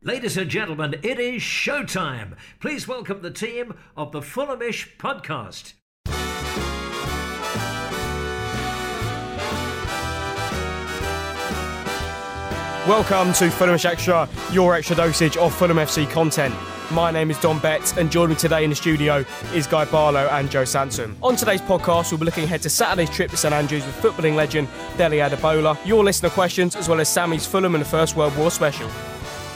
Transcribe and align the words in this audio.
Ladies 0.00 0.36
and 0.36 0.48
gentlemen, 0.48 0.94
it 1.02 1.18
is 1.18 1.42
showtime. 1.42 2.36
Please 2.60 2.86
welcome 2.86 3.20
the 3.20 3.32
team 3.32 3.74
of 3.96 4.12
the 4.12 4.20
Fulhamish 4.20 4.96
podcast. 4.96 5.72
Welcome 12.86 13.32
to 13.32 13.48
Fulhamish 13.48 13.86
Extra, 13.86 14.28
your 14.52 14.76
extra 14.76 14.94
dosage 14.94 15.36
of 15.36 15.52
Fulham 15.52 15.78
FC 15.78 16.08
content. 16.08 16.54
My 16.92 17.10
name 17.10 17.32
is 17.32 17.38
Dom 17.40 17.58
Betts, 17.58 17.96
and 17.96 18.08
joining 18.08 18.30
me 18.30 18.36
today 18.36 18.62
in 18.62 18.70
the 18.70 18.76
studio 18.76 19.24
is 19.52 19.66
Guy 19.66 19.84
Barlow 19.86 20.28
and 20.28 20.48
Joe 20.48 20.64
Sansom. 20.64 21.16
On 21.24 21.34
today's 21.34 21.60
podcast, 21.60 22.12
we'll 22.12 22.20
be 22.20 22.24
looking 22.24 22.44
ahead 22.44 22.62
to 22.62 22.70
Saturday's 22.70 23.10
trip 23.10 23.32
to 23.32 23.36
St 23.36 23.52
Andrews 23.52 23.84
with 23.84 23.96
footballing 23.96 24.36
legend 24.36 24.68
Dele 24.96 25.18
Adebola, 25.18 25.76
your 25.84 26.04
listener 26.04 26.30
questions, 26.30 26.76
as 26.76 26.88
well 26.88 27.00
as 27.00 27.08
Sammy's 27.08 27.44
Fulham 27.44 27.74
and 27.74 27.84
the 27.84 27.88
First 27.88 28.14
World 28.14 28.36
War 28.36 28.52
special. 28.52 28.88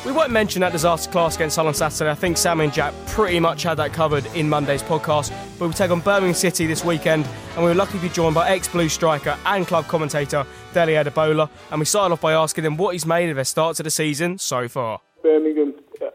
We 0.05 0.11
won't 0.11 0.33
mention 0.33 0.63
that 0.63 0.73
disaster 0.73 1.09
class 1.13 1.37
against 1.37 1.55
Hull 1.55 1.69
on 1.69 1.75
Saturday. 1.75 2.11
I 2.11 2.17
think 2.17 2.37
Sammy 2.37 2.65
and 2.65 2.73
Jack 2.73 2.93
pretty 3.07 3.39
much 3.39 3.63
had 3.63 3.77
that 3.77 3.93
covered 3.93 4.27
in 4.35 4.49
Monday's 4.49 4.83
podcast. 4.83 5.33
But 5.61 5.69
we 5.69 5.75
take 5.75 5.93
on 5.93 6.01
Birmingham 6.01 6.35
City 6.35 6.67
this 6.67 6.85
weekend, 6.85 7.25
and 7.55 7.59
we 7.59 7.71
were 7.71 7.75
lucky 7.77 7.93
to 7.93 7.99
be 8.01 8.09
joined 8.09 8.35
by 8.35 8.49
ex 8.49 8.67
Blue 8.67 8.89
striker 8.89 9.39
and 9.47 9.65
club 9.65 9.87
commentator 9.87 10.45
Dele 10.75 10.95
Adebola. 10.95 11.49
And 11.71 11.79
we 11.79 11.85
started 11.85 12.15
off 12.15 12.21
by 12.21 12.33
asking 12.33 12.65
him 12.65 12.77
what 12.77 12.95
he's 12.95 13.07
made 13.07 13.31
of 13.31 13.37
their 13.37 13.45
start 13.45 13.77
to 13.77 13.85
the 13.85 13.93
season 13.93 14.39
so 14.39 14.67
far. 14.67 15.01
Birmingham, 15.23 15.75
uh, 16.01 16.11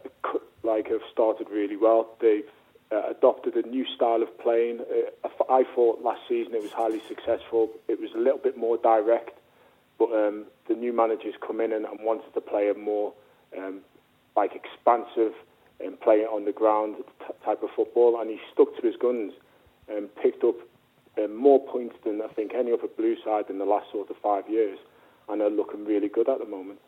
like, 0.64 0.88
have 0.90 1.00
started 1.10 1.48
really 1.50 1.76
well. 1.78 2.14
They've 2.20 2.44
uh, 2.92 3.08
adopted 3.08 3.56
a 3.56 3.66
new 3.66 3.86
style 3.96 4.22
of 4.22 4.38
playing. 4.38 4.80
Uh, 4.80 5.28
I 5.48 5.64
thought 5.74 6.02
last 6.02 6.20
season 6.28 6.54
it 6.54 6.62
was 6.62 6.72
highly 6.72 7.00
successful. 7.08 7.70
It 7.88 7.98
was 7.98 8.10
a 8.14 8.18
little 8.18 8.38
bit 8.38 8.58
more 8.58 8.76
direct, 8.76 9.38
but 9.98 10.12
um, 10.12 10.44
the 10.68 10.74
new 10.74 10.92
managers 10.92 11.36
come 11.40 11.62
in 11.62 11.72
and, 11.72 11.86
and 11.86 11.98
wanted 12.02 12.34
to 12.34 12.42
play 12.42 12.68
a 12.68 12.74
more 12.74 13.14
um, 13.56 13.80
like 14.36 14.52
expansive 14.54 15.32
and 15.80 16.00
playing 16.00 16.26
on 16.26 16.44
the 16.44 16.52
ground 16.52 16.96
t- 17.20 17.34
type 17.44 17.62
of 17.62 17.70
football, 17.74 18.20
and 18.20 18.30
he 18.30 18.38
stuck 18.52 18.74
to 18.76 18.86
his 18.86 18.96
guns 18.96 19.32
and 19.88 20.14
picked 20.16 20.44
up 20.44 20.56
um, 21.22 21.36
more 21.36 21.64
points 21.66 21.96
than 22.04 22.20
I 22.22 22.28
think 22.28 22.52
any 22.54 22.72
other 22.72 22.88
blue 22.96 23.16
side 23.24 23.44
in 23.48 23.58
the 23.58 23.64
last 23.64 23.90
sort 23.92 24.10
of 24.10 24.16
five 24.16 24.48
years, 24.48 24.78
and 25.28 25.40
they're 25.40 25.50
looking 25.50 25.84
really 25.84 26.08
good 26.08 26.28
at 26.28 26.38
the 26.38 26.46
moment. 26.46 26.80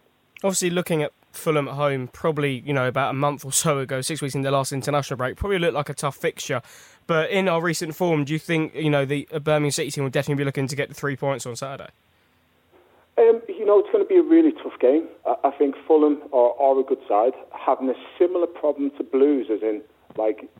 Obviously, 0.42 0.70
looking 0.70 1.02
at 1.02 1.12
Fulham 1.33 1.69
at 1.69 1.75
home, 1.75 2.08
probably 2.08 2.61
you 2.61 2.72
know 2.72 2.89
about 2.89 3.11
a 3.11 3.14
month 3.14 3.45
or 3.45 3.52
so 3.52 3.78
ago, 3.78 4.00
six 4.00 4.22
weeks 4.22 4.34
in 4.34 4.42
the 4.42 4.50
last 4.50 4.72
international 4.72 5.17
break, 5.17 5.36
probably 5.36 5.58
looked 5.58 5.74
like 5.74 5.89
a 5.89 5.95
tough 5.95 6.17
fixture. 6.17 6.62
But 7.06 7.30
in 7.30 7.48
our 7.48 7.61
recent 7.61 7.95
form, 7.95 8.24
do 8.24 8.33
you 8.33 8.39
think 8.39 8.74
you 8.74 8.91
know 8.91 9.05
the 9.05 9.28
Birmingham 9.33 9.70
City 9.70 9.91
team 9.91 10.05
will 10.05 10.11
definitely 10.11 10.42
be 10.42 10.47
looking 10.47 10.67
to 10.67 10.77
get 10.77 10.89
the 10.89 10.95
three 10.95 11.17
points 11.17 11.45
on 11.47 11.56
Saturday? 11.56 11.91
Um, 13.19 13.42
know, 13.71 13.79
it's 13.79 13.93
going 13.93 14.03
to 14.03 14.09
be 14.09 14.19
a 14.19 14.23
really 14.23 14.53
tough 14.53 14.79
game. 14.81 15.07
I, 15.25 15.51
think 15.57 15.77
Fulham 15.87 16.19
are, 16.33 16.53
are 16.59 16.79
a 16.81 16.83
good 16.83 16.99
side, 17.09 17.33
having 17.55 17.89
a 17.89 17.95
similar 18.19 18.47
problem 18.47 18.91
to 18.99 19.05
Blues, 19.05 19.47
as 19.47 19.63
in, 19.63 19.83
like, 20.17 20.51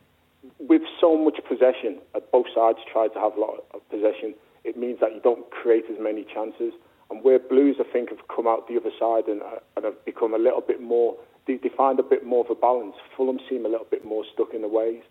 with 0.59 0.81
so 0.99 1.17
much 1.17 1.37
possession, 1.47 1.99
at 2.15 2.31
both 2.31 2.47
sides 2.55 2.79
try 2.91 3.09
to 3.09 3.19
have 3.19 3.35
a 3.35 3.39
lot 3.39 3.65
of 3.73 3.89
possession, 3.89 4.33
it 4.63 4.77
means 4.77 4.99
that 5.01 5.13
you 5.13 5.19
don't 5.21 5.49
create 5.51 5.85
as 5.91 5.97
many 5.99 6.23
chances. 6.23 6.71
And 7.09 7.21
where 7.23 7.39
Blues, 7.39 7.75
I 7.79 7.91
think, 7.91 8.09
have 8.09 8.25
come 8.33 8.47
out 8.47 8.69
the 8.69 8.77
other 8.79 8.95
side 8.97 9.27
and, 9.27 9.41
uh, 9.41 9.59
and 9.75 9.83
have 9.83 10.05
become 10.05 10.33
a 10.33 10.39
little 10.39 10.61
bit 10.61 10.81
more, 10.81 11.17
they, 11.47 11.57
they 11.57 11.69
find 11.75 11.99
a 11.99 12.03
bit 12.03 12.25
more 12.25 12.45
of 12.45 12.49
a 12.49 12.55
balance. 12.55 12.95
Fulham 13.17 13.39
seem 13.49 13.65
a 13.65 13.69
little 13.69 13.87
bit 13.91 14.05
more 14.05 14.23
stuck 14.33 14.53
in 14.53 14.61
the 14.61 14.69
ways. 14.69 15.03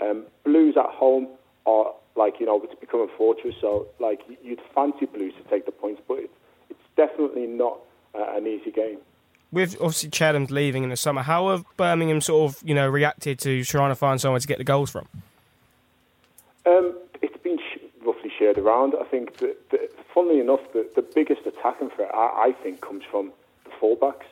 Um, 0.00 0.24
Blues 0.44 0.76
at 0.78 0.88
home 0.88 1.28
are, 1.66 1.92
like, 2.16 2.40
you 2.40 2.46
know, 2.46 2.60
it's 2.64 2.80
become 2.80 3.00
a 3.00 3.08
fortress, 3.18 3.54
so, 3.60 3.88
like, 4.00 4.20
you'd 4.42 4.62
fancy 4.74 5.04
Blues 5.04 5.34
to 5.36 5.44
take 5.50 5.66
the 5.66 5.72
points, 5.72 6.00
but 6.08 6.18
it's 6.18 6.32
definitely 6.96 7.46
not 7.46 7.78
uh, 8.14 8.36
an 8.36 8.46
easy 8.46 8.70
game. 8.70 8.98
With 9.50 9.74
obviously 9.76 10.10
Che 10.10 10.24
Adams 10.24 10.50
leaving 10.50 10.82
in 10.82 10.90
the 10.90 10.96
summer, 10.96 11.22
how 11.22 11.50
have 11.50 11.64
Birmingham 11.76 12.20
sort 12.20 12.50
of 12.50 12.62
you 12.66 12.74
know 12.74 12.88
reacted 12.88 13.38
to 13.40 13.64
trying 13.64 13.90
to 13.90 13.94
find 13.94 14.20
somewhere 14.20 14.40
to 14.40 14.46
get 14.46 14.58
the 14.58 14.64
goals 14.64 14.90
from? 14.90 15.08
Um, 16.64 16.96
it's 17.20 17.36
been 17.42 17.58
sh- 17.58 17.78
roughly 18.04 18.30
shared 18.38 18.56
around. 18.56 18.94
I 18.98 19.04
think, 19.04 19.38
that, 19.38 19.70
that, 19.70 19.90
funnily 20.14 20.40
enough, 20.40 20.60
the, 20.72 20.88
the 20.94 21.02
biggest 21.02 21.42
attacking 21.46 21.90
threat 21.90 22.10
I, 22.14 22.48
I 22.48 22.52
think 22.62 22.80
comes 22.80 23.04
from 23.10 23.32
the 23.64 23.70
fullbacks. 23.70 24.24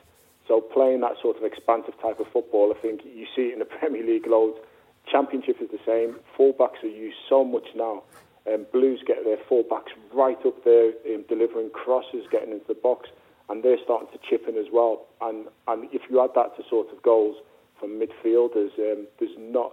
So 0.48 0.60
playing 0.60 1.00
that 1.00 1.14
sort 1.20 1.36
of 1.36 1.44
expansive 1.44 2.00
type 2.00 2.18
of 2.18 2.26
football, 2.28 2.74
I 2.76 2.80
think 2.80 3.02
you 3.04 3.26
see 3.36 3.48
it 3.48 3.52
in 3.52 3.58
the 3.58 3.64
Premier 3.78 4.04
League 4.04 4.26
loads. 4.26 4.58
Championship 5.06 5.60
is 5.60 5.70
the 5.70 5.80
same. 5.84 6.16
Fullbacks 6.36 6.82
are 6.82 6.88
used 6.88 7.18
so 7.28 7.44
much 7.44 7.68
now. 7.74 8.02
Um, 8.46 8.66
Blues 8.72 9.02
get 9.06 9.24
their 9.24 9.36
fullbacks 9.36 9.92
right 10.14 10.38
up 10.46 10.64
there, 10.64 10.92
um, 11.12 11.24
delivering 11.28 11.70
crosses, 11.70 12.24
getting 12.30 12.52
into 12.52 12.66
the 12.68 12.74
box, 12.74 13.08
and 13.48 13.62
they're 13.62 13.78
starting 13.84 14.08
to 14.12 14.18
chip 14.28 14.48
in 14.48 14.56
as 14.56 14.66
well. 14.72 15.06
And 15.20 15.46
and 15.68 15.88
if 15.92 16.02
you 16.08 16.22
add 16.22 16.30
that 16.34 16.56
to 16.56 16.62
sort 16.68 16.90
of 16.92 17.02
goals 17.02 17.36
from 17.78 18.00
midfielders, 18.00 18.72
um, 18.78 19.06
there's 19.18 19.36
not 19.38 19.72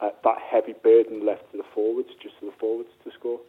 uh, 0.00 0.10
that 0.24 0.38
heavy 0.38 0.74
burden 0.82 1.24
left 1.24 1.50
to 1.52 1.58
the 1.58 1.64
forwards, 1.74 2.08
just 2.22 2.38
to 2.40 2.46
the 2.46 2.52
forwards 2.52 2.90
to 3.04 3.10
score. 3.12 3.40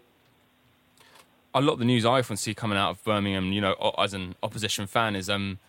A 1.56 1.62
lot 1.62 1.74
of 1.74 1.80
the 1.80 1.86
news 1.86 2.06
I 2.06 2.20
often 2.20 2.38
see 2.38 2.54
coming 2.56 2.78
out 2.78 2.92
of 2.92 3.04
Birmingham, 3.04 3.52
you 3.52 3.62
know, 3.62 3.76
as 3.98 4.14
an 4.14 4.36
opposition 4.42 4.88
fan, 4.88 5.16
is 5.16 5.30
um, 5.30 5.60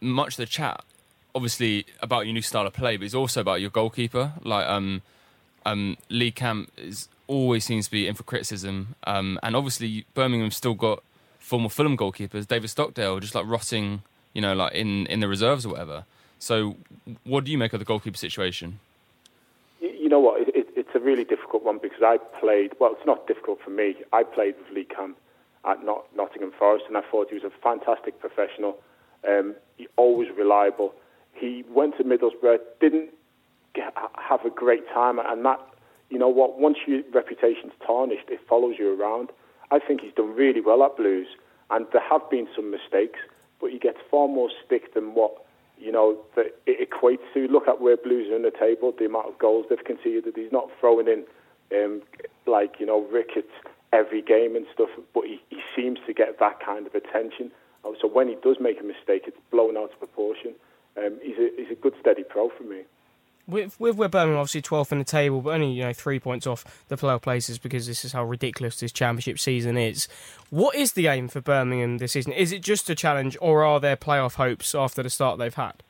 much 0.00 0.34
of 0.34 0.36
the 0.38 0.46
chat, 0.46 0.82
obviously 1.34 1.84
about 2.00 2.26
your 2.26 2.32
new 2.32 2.42
style 2.42 2.66
of 2.66 2.72
play, 2.72 2.96
but 2.96 3.04
it's 3.04 3.14
also 3.14 3.40
about 3.40 3.60
your 3.60 3.70
goalkeeper. 3.70 4.32
Like 4.42 4.66
um, 4.66 5.02
um, 5.66 5.98
Lee 6.08 6.30
Camp 6.30 6.70
is 6.76 7.08
always 7.26 7.64
seems 7.64 7.86
to 7.86 7.90
be 7.90 8.06
in 8.06 8.14
for 8.14 8.22
criticism. 8.22 8.94
Um, 9.04 9.38
and 9.42 9.56
obviously, 9.56 10.06
Birmingham's 10.14 10.56
still 10.56 10.74
got 10.74 11.02
former 11.38 11.68
Fulham 11.68 11.96
goalkeepers, 11.96 12.46
David 12.46 12.68
Stockdale, 12.68 13.20
just 13.20 13.34
like 13.34 13.46
rotting, 13.46 14.02
you 14.32 14.42
know, 14.42 14.54
like 14.54 14.74
in, 14.74 15.06
in 15.06 15.20
the 15.20 15.28
reserves 15.28 15.64
or 15.64 15.70
whatever. 15.70 16.04
So, 16.38 16.76
what 17.24 17.44
do 17.44 17.52
you 17.52 17.58
make 17.58 17.72
of 17.72 17.78
the 17.78 17.84
goalkeeper 17.84 18.18
situation? 18.18 18.80
You, 19.80 20.08
know 20.08 20.20
what? 20.20 20.40
It, 20.40 20.54
it, 20.54 20.68
it's 20.76 20.94
a 20.94 21.00
really 21.00 21.24
difficult 21.24 21.64
one 21.64 21.78
because 21.80 22.02
I 22.02 22.18
played. 22.40 22.72
Well, 22.78 22.92
it's 22.92 23.06
not 23.06 23.26
difficult 23.26 23.60
for 23.64 23.70
me. 23.70 23.96
I 24.12 24.22
played 24.22 24.54
with 24.58 24.74
Lee 24.74 24.84
Camp 24.84 25.16
at 25.64 25.84
Not, 25.84 26.04
Nottingham 26.14 26.52
Forest, 26.58 26.84
and 26.88 26.96
I 26.96 27.02
thought 27.10 27.28
he 27.28 27.34
was 27.34 27.44
a 27.44 27.50
fantastic 27.62 28.20
professional. 28.20 28.78
Um, 29.26 29.56
he 29.76 29.88
always 29.96 30.28
reliable. 30.36 30.94
He 31.32 31.64
went 31.68 31.96
to 31.96 32.04
Middlesbrough, 32.04 32.58
didn't 32.80 33.10
have 33.74 34.44
a 34.44 34.50
great 34.50 34.86
time, 34.88 35.18
and 35.18 35.44
that 35.44 35.60
you 36.10 36.18
know 36.18 36.28
what? 36.28 36.58
Once 36.58 36.78
your 36.86 37.02
reputation's 37.12 37.72
tarnished, 37.84 38.28
it 38.28 38.40
follows 38.48 38.76
you 38.78 39.00
around. 39.00 39.30
I 39.70 39.78
think 39.78 40.00
he's 40.00 40.14
done 40.14 40.34
really 40.34 40.60
well 40.60 40.82
at 40.84 40.96
Blues, 40.96 41.26
and 41.70 41.86
there 41.92 42.02
have 42.08 42.28
been 42.30 42.46
some 42.54 42.70
mistakes, 42.70 43.18
but 43.60 43.70
he 43.70 43.78
gets 43.78 43.98
far 44.10 44.28
more 44.28 44.48
stick 44.64 44.94
than 44.94 45.14
what 45.14 45.44
you 45.78 45.90
know 45.90 46.16
that 46.36 46.54
it 46.66 46.88
equates 46.88 47.26
to. 47.34 47.48
Look 47.48 47.66
at 47.66 47.80
where 47.80 47.96
Blues 47.96 48.30
are 48.30 48.36
in 48.36 48.42
the 48.42 48.52
table, 48.52 48.92
the 48.96 49.06
amount 49.06 49.28
of 49.28 49.38
goals 49.38 49.66
they've 49.68 49.84
conceded. 49.84 50.34
He's 50.36 50.52
not 50.52 50.70
throwing 50.78 51.08
in 51.08 51.24
um, 51.72 52.02
like 52.46 52.76
you 52.78 52.86
know 52.86 53.04
rickets 53.10 53.52
every 53.92 54.22
game 54.22 54.54
and 54.54 54.66
stuff, 54.72 54.90
but 55.14 55.24
he, 55.24 55.40
he 55.50 55.58
seems 55.74 55.98
to 56.06 56.12
get 56.12 56.38
that 56.38 56.60
kind 56.64 56.86
of 56.86 56.94
attention. 56.94 57.50
Oh, 57.84 57.96
so 58.00 58.08
when 58.08 58.28
he 58.28 58.36
does 58.42 58.56
make 58.60 58.80
a 58.80 58.84
mistake, 58.84 59.22
it's 59.26 59.36
blown 59.50 59.76
out 59.76 59.92
of 59.92 59.98
proportion. 59.98 60.54
Um, 60.96 61.18
he's 61.22 61.38
a 61.38 61.50
he's 61.56 61.70
a 61.72 61.80
good 61.80 61.94
steady 62.00 62.22
pro 62.22 62.48
for 62.50 62.62
me 62.62 62.82
with 63.46 63.78
with 63.78 63.96
where 63.96 64.08
Birmingham 64.08 64.38
obviously 64.38 64.62
12th 64.62 64.92
in 64.92 64.98
the 64.98 65.04
table, 65.04 65.40
but 65.40 65.50
only 65.50 65.72
you 65.72 65.84
know 65.84 65.92
three 65.92 66.18
points 66.18 66.46
off 66.46 66.84
the 66.88 66.96
playoff 66.96 67.22
places 67.22 67.58
because 67.58 67.86
this 67.86 68.04
is 68.04 68.12
how 68.12 68.24
ridiculous 68.24 68.80
this 68.80 68.92
championship 68.92 69.38
season 69.38 69.76
is. 69.76 70.08
What 70.50 70.74
is 70.74 70.92
the 70.92 71.06
aim 71.06 71.28
for 71.28 71.40
Birmingham 71.40 71.98
this 71.98 72.12
season? 72.12 72.32
Is 72.32 72.52
it 72.52 72.62
just 72.62 72.90
a 72.90 72.94
challenge, 72.94 73.36
or 73.40 73.64
are 73.64 73.80
there 73.80 73.96
playoff 73.96 74.34
hopes 74.34 74.74
after 74.74 75.02
the 75.02 75.10
start 75.10 75.38
they've 75.38 75.54
had? 75.54 75.82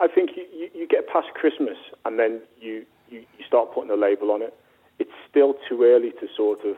I 0.00 0.08
think 0.08 0.30
you, 0.36 0.44
you, 0.52 0.70
you 0.74 0.88
get 0.88 1.08
past 1.08 1.28
Christmas 1.34 1.76
and 2.04 2.18
then 2.18 2.40
you, 2.60 2.84
you, 3.08 3.20
you 3.38 3.44
start 3.46 3.72
putting 3.72 3.90
a 3.90 3.96
label 3.96 4.30
on 4.30 4.42
it. 4.42 4.54
It's 4.98 5.10
still 5.30 5.54
too 5.68 5.82
early 5.84 6.10
to 6.20 6.28
sort 6.36 6.64
of 6.64 6.76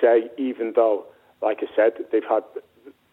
say, 0.00 0.30
even 0.38 0.72
though, 0.74 1.06
like 1.42 1.58
I 1.60 1.66
said, 1.76 1.92
they've 2.10 2.24
had 2.28 2.42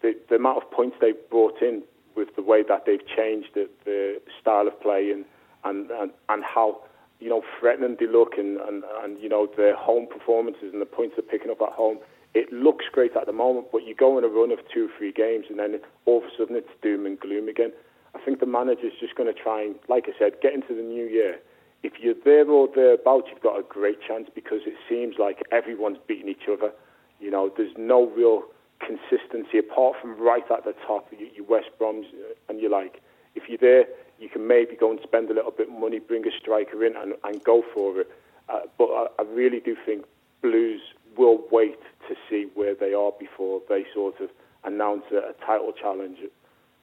the, 0.01 0.15
the 0.29 0.35
amount 0.35 0.63
of 0.63 0.71
points 0.71 0.97
they've 1.01 1.29
brought 1.29 1.61
in 1.61 1.83
with 2.15 2.35
the 2.35 2.41
way 2.41 2.63
that 2.67 2.85
they've 2.85 3.05
changed 3.15 3.49
the, 3.53 3.69
the 3.85 4.21
style 4.39 4.67
of 4.67 4.79
play 4.81 5.11
and 5.11 5.25
and, 5.63 5.89
and, 5.91 6.11
and 6.29 6.43
how 6.43 6.81
you 7.19 7.29
know 7.29 7.43
threatening 7.59 7.97
they 7.99 8.07
look 8.07 8.33
and, 8.37 8.57
and, 8.61 8.83
and 9.03 9.19
you 9.21 9.29
know 9.29 9.47
their 9.57 9.75
home 9.75 10.07
performances 10.07 10.73
and 10.73 10.81
the 10.81 10.85
points 10.85 11.15
they're 11.15 11.29
picking 11.29 11.51
up 11.51 11.61
at 11.61 11.73
home. 11.73 11.99
It 12.33 12.51
looks 12.51 12.85
great 12.91 13.15
at 13.17 13.25
the 13.25 13.33
moment, 13.33 13.67
but 13.71 13.85
you 13.85 13.93
go 13.93 14.17
in 14.17 14.23
a 14.23 14.29
run 14.29 14.51
of 14.51 14.59
two, 14.73 14.89
three 14.97 15.11
games, 15.11 15.45
and 15.49 15.59
then 15.59 15.79
all 16.05 16.19
of 16.19 16.23
a 16.23 16.29
sudden 16.37 16.55
it's 16.55 16.69
doom 16.81 17.05
and 17.05 17.19
gloom 17.19 17.49
again. 17.49 17.73
I 18.15 18.19
think 18.23 18.39
the 18.39 18.45
manager's 18.45 18.93
just 18.99 19.15
going 19.15 19.33
to 19.33 19.37
try 19.37 19.61
and, 19.63 19.75
like 19.89 20.05
I 20.07 20.17
said, 20.17 20.39
get 20.41 20.53
into 20.53 20.73
the 20.75 20.81
new 20.81 21.05
year. 21.05 21.39
If 21.83 21.93
you're 21.99 22.15
there 22.23 22.49
or 22.49 22.69
thereabouts, 22.73 23.27
you've 23.31 23.41
got 23.41 23.59
a 23.59 23.63
great 23.63 23.99
chance 24.01 24.29
because 24.33 24.61
it 24.65 24.75
seems 24.87 25.15
like 25.19 25.43
everyone's 25.51 25.97
beating 26.07 26.29
each 26.29 26.47
other. 26.51 26.71
You 27.19 27.31
know, 27.31 27.51
there's 27.55 27.73
no 27.77 28.07
real 28.09 28.43
consistency 28.79 29.57
apart 29.57 29.95
from 30.01 30.19
right 30.19 30.43
at 30.51 30.63
the 30.63 30.73
top, 30.85 31.07
you, 31.11 31.45
West 31.47 31.69
Broms, 31.79 32.05
uh, 32.05 32.33
and 32.49 32.59
you're 32.59 32.71
like, 32.71 33.01
if 33.35 33.43
you're 33.47 33.57
there, 33.57 33.85
you 34.21 34.29
can 34.29 34.47
maybe 34.47 34.75
go 34.75 34.91
and 34.91 34.99
spend 35.01 35.29
a 35.31 35.33
little 35.33 35.51
bit 35.51 35.67
of 35.67 35.73
money, 35.77 35.99
bring 35.99 36.25
a 36.27 36.31
striker 36.39 36.85
in, 36.85 36.95
and, 36.95 37.15
and 37.23 37.43
go 37.43 37.63
for 37.73 38.01
it. 38.01 38.11
Uh, 38.47 38.61
but 38.77 38.85
I, 38.85 39.07
I 39.19 39.23
really 39.23 39.59
do 39.59 39.75
think 39.85 40.05
Blues 40.41 40.81
will 41.17 41.43
wait 41.51 41.79
to 42.07 42.15
see 42.29 42.47
where 42.53 42.75
they 42.75 42.93
are 42.93 43.11
before 43.19 43.61
they 43.67 43.85
sort 43.93 44.21
of 44.21 44.29
announce 44.63 45.03
a, 45.11 45.17
a 45.17 45.33
title 45.45 45.73
challenge, 45.73 46.19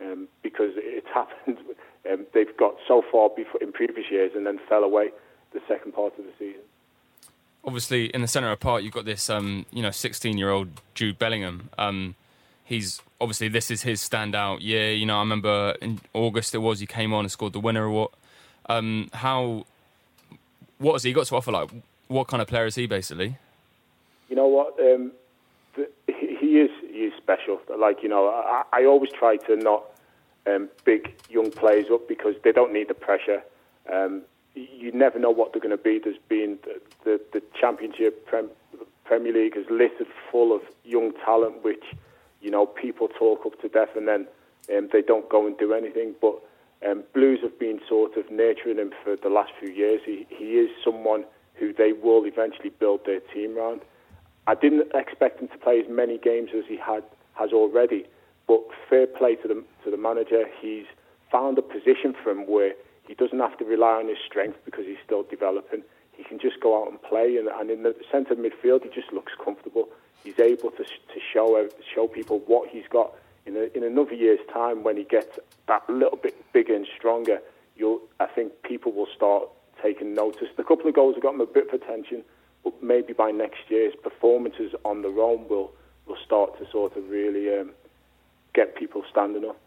um, 0.01 0.27
because 0.43 0.73
it's 0.77 1.07
happened. 1.15 1.59
um, 2.13 2.27
they've 2.35 2.57
got 2.57 2.75
so 2.87 3.03
far 3.11 3.29
before, 3.31 3.63
in 3.63 3.73
previous 3.73 4.11
years 4.11 4.33
and 4.35 4.45
then 4.45 4.59
fell 4.69 4.83
away 4.83 5.11
the 5.53 5.61
second 5.69 5.93
part 5.93 6.19
of 6.19 6.25
the 6.25 6.33
season. 6.39 6.63
Obviously, 7.65 8.07
in 8.07 8.21
the 8.21 8.29
centre 8.29 8.51
of 8.51 8.61
park, 8.61 8.83
you've 8.83 8.93
got 8.93 9.05
this, 9.05 9.31
um, 9.31 9.67
you 9.71 9.83
know, 9.83 9.91
16-year-old 9.91 10.69
Jude 10.95 11.19
Bellingham. 11.19 11.71
Um, 11.77 12.15
he's 12.65 13.01
obviously 13.21 13.49
this 13.49 13.71
is 13.71 13.83
his 13.83 14.01
standout 14.01 14.61
year. 14.61 14.93
You 14.93 15.07
know, 15.07 15.17
I 15.17 15.21
remember 15.21 15.77
in 15.81 16.01
August 16.15 16.55
it 16.55 16.59
was 16.59 16.81
he 16.81 16.87
came 16.87 17.13
on 17.13 17.25
and 17.25 17.33
scored 17.33 17.53
the 17.53 17.61
winner. 17.61 17.85
Or 17.85 17.91
what? 17.91 18.11
Um, 18.67 19.09
how? 19.13 19.65
What 20.79 20.93
has 20.93 21.03
he 21.03 21.13
got 21.13 21.27
to 21.27 21.37
offer? 21.37 21.51
Like, 21.51 21.71
what 22.09 22.29
kind 22.29 22.41
of 22.41 22.49
player 22.49 22.67
is 22.67 22.75
he 22.75 22.87
basically? 22.87 23.37
You 24.29 24.37
know 24.37 24.47
what? 24.47 24.79
Um, 24.79 25.13
the, 25.75 25.89
he 26.07 26.59
is 26.61 26.71
he 26.83 27.05
is 27.05 27.13
special. 27.17 27.61
Like 27.77 28.03
you 28.03 28.09
know, 28.09 28.29
I, 28.29 28.65
I 28.73 28.85
always 28.85 29.11
try 29.13 29.37
to 29.37 29.57
not 29.57 29.85
um, 30.47 30.69
big 30.85 31.15
young 31.29 31.51
players 31.51 31.87
up 31.93 32.09
because 32.09 32.35
they 32.43 32.53
don't 32.53 32.73
need 32.73 32.89
the 32.89 32.95
pressure. 32.95 33.43
Um, 33.93 34.23
you 34.55 34.91
never 34.93 35.19
know 35.19 35.31
what 35.31 35.53
they're 35.53 35.63
going 35.63 35.77
to 35.77 35.83
be. 35.83 36.01
There's 36.03 36.17
been 36.29 36.59
the, 36.65 36.81
the, 37.05 37.21
the 37.33 37.43
Championship 37.59 38.27
Prem, 38.27 38.51
Premier 39.05 39.33
League 39.33 39.57
is 39.57 39.67
littered 39.71 40.09
full 40.31 40.55
of 40.55 40.63
young 40.85 41.13
talent, 41.25 41.63
which 41.63 41.85
you 42.41 42.51
know 42.51 42.67
people 42.67 43.09
talk 43.09 43.45
up 43.47 43.61
to 43.61 43.69
death, 43.69 43.91
and 43.97 44.07
then 44.07 44.27
um, 44.77 44.89
they 44.93 45.03
don't 45.03 45.29
go 45.29 45.47
and 45.47 45.57
do 45.59 45.73
anything. 45.73 46.15
But 46.21 46.41
um, 46.87 47.05
Blues 47.15 47.41
have 47.43 47.59
been 47.59 47.81
sort 47.89 48.17
of 48.17 48.31
nurturing 48.31 48.79
him 48.79 48.93
for 49.05 49.17
the 49.17 49.29
last 49.29 49.53
few 49.59 49.71
years. 49.71 50.01
He 50.05 50.27
he 50.29 50.59
is 50.59 50.71
someone 50.85 51.25
who 51.55 51.73
they 51.73 51.93
will 51.93 52.25
eventually 52.25 52.71
build 52.71 53.01
their 53.05 53.21
team 53.21 53.59
around. 53.59 53.81
I 54.47 54.55
didn't 54.55 54.93
expect 54.95 55.41
him 55.41 55.49
to 55.49 55.59
play 55.59 55.81
as 55.81 55.87
many 55.89 56.19
games 56.19 56.51
as 56.57 56.65
he 56.69 56.77
had 56.77 57.03
has 57.35 57.53
already, 57.53 58.07
but 58.47 58.61
fair 58.89 59.07
play 59.07 59.37
to 59.37 59.49
the 59.49 59.65
to 59.85 59.91
the 59.91 59.97
manager. 59.97 60.45
He's 60.61 60.87
found 61.31 61.59
a 61.59 61.63
position 61.63 62.15
for 62.23 62.31
him 62.31 62.47
where 62.47 62.73
he 63.07 63.15
doesn't 63.15 63.39
have 63.39 63.59
to 63.59 63.65
rely 63.65 64.01
on 64.01 64.09
his 64.09 64.19
strength 64.25 64.59
because 64.65 64.85
he's 64.87 65.03
still 65.05 65.23
developing. 65.23 65.83
He 66.13 66.25
can 66.25 66.39
just 66.39 66.61
go 66.61 66.83
out 66.83 66.91
and 66.91 67.01
play, 67.03 67.37
and, 67.37 67.49
and 67.49 67.71
in 67.71 67.83
the 67.83 67.95
centre 68.11 68.35
midfield, 68.35 68.83
he 68.83 68.91
just 68.91 69.13
looks 69.13 69.33
comfortable. 69.43 69.89
He's 70.25 70.39
able 70.39 70.71
to 70.73 70.85
to 70.85 71.21
show 71.33 71.69
show 71.95 72.09
people 72.09 72.41
what 72.47 72.69
he's 72.69 72.87
got. 72.91 73.15
In 73.47 73.57
a, 73.57 73.77
in 73.77 73.83
another 73.83 74.13
year's 74.15 74.41
time, 74.53 74.85
when 74.85 74.97
he 74.97 75.05
gets 75.05 75.39
that 75.69 75.89
little 75.89 76.19
bit 76.19 76.35
bigger 76.53 76.75
and 76.75 76.87
stronger, 76.97 77.41
you'll 77.77 78.01
I 78.21 78.27
think 78.27 78.63
people 78.63 78.93
will 78.93 79.09
start 79.15 79.49
taking 79.83 80.15
notice. 80.15 80.49
The 80.57 80.65
couple 80.65 80.89
of 80.89 80.95
goals 80.95 81.15
have 81.15 81.23
got 81.23 81.35
him 81.35 81.41
a 81.41 81.47
bit 81.47 81.69
of 81.69 81.81
attention, 81.81 82.25
but 82.65 82.83
maybe 82.83 83.13
by 83.13 83.31
next 83.31 83.61
year's 83.69 83.95
performances 84.03 84.75
on 84.85 85.03
their 85.03 85.19
own 85.21 85.49
will 85.49 85.73
will 86.07 86.19
start 86.25 86.59
to 86.59 86.71
sort 86.71 86.97
of 86.97 87.09
really 87.09 87.59
um, 87.59 87.71
get 88.55 88.75
people 88.77 89.05
standing 89.11 89.45
up. 89.49 89.59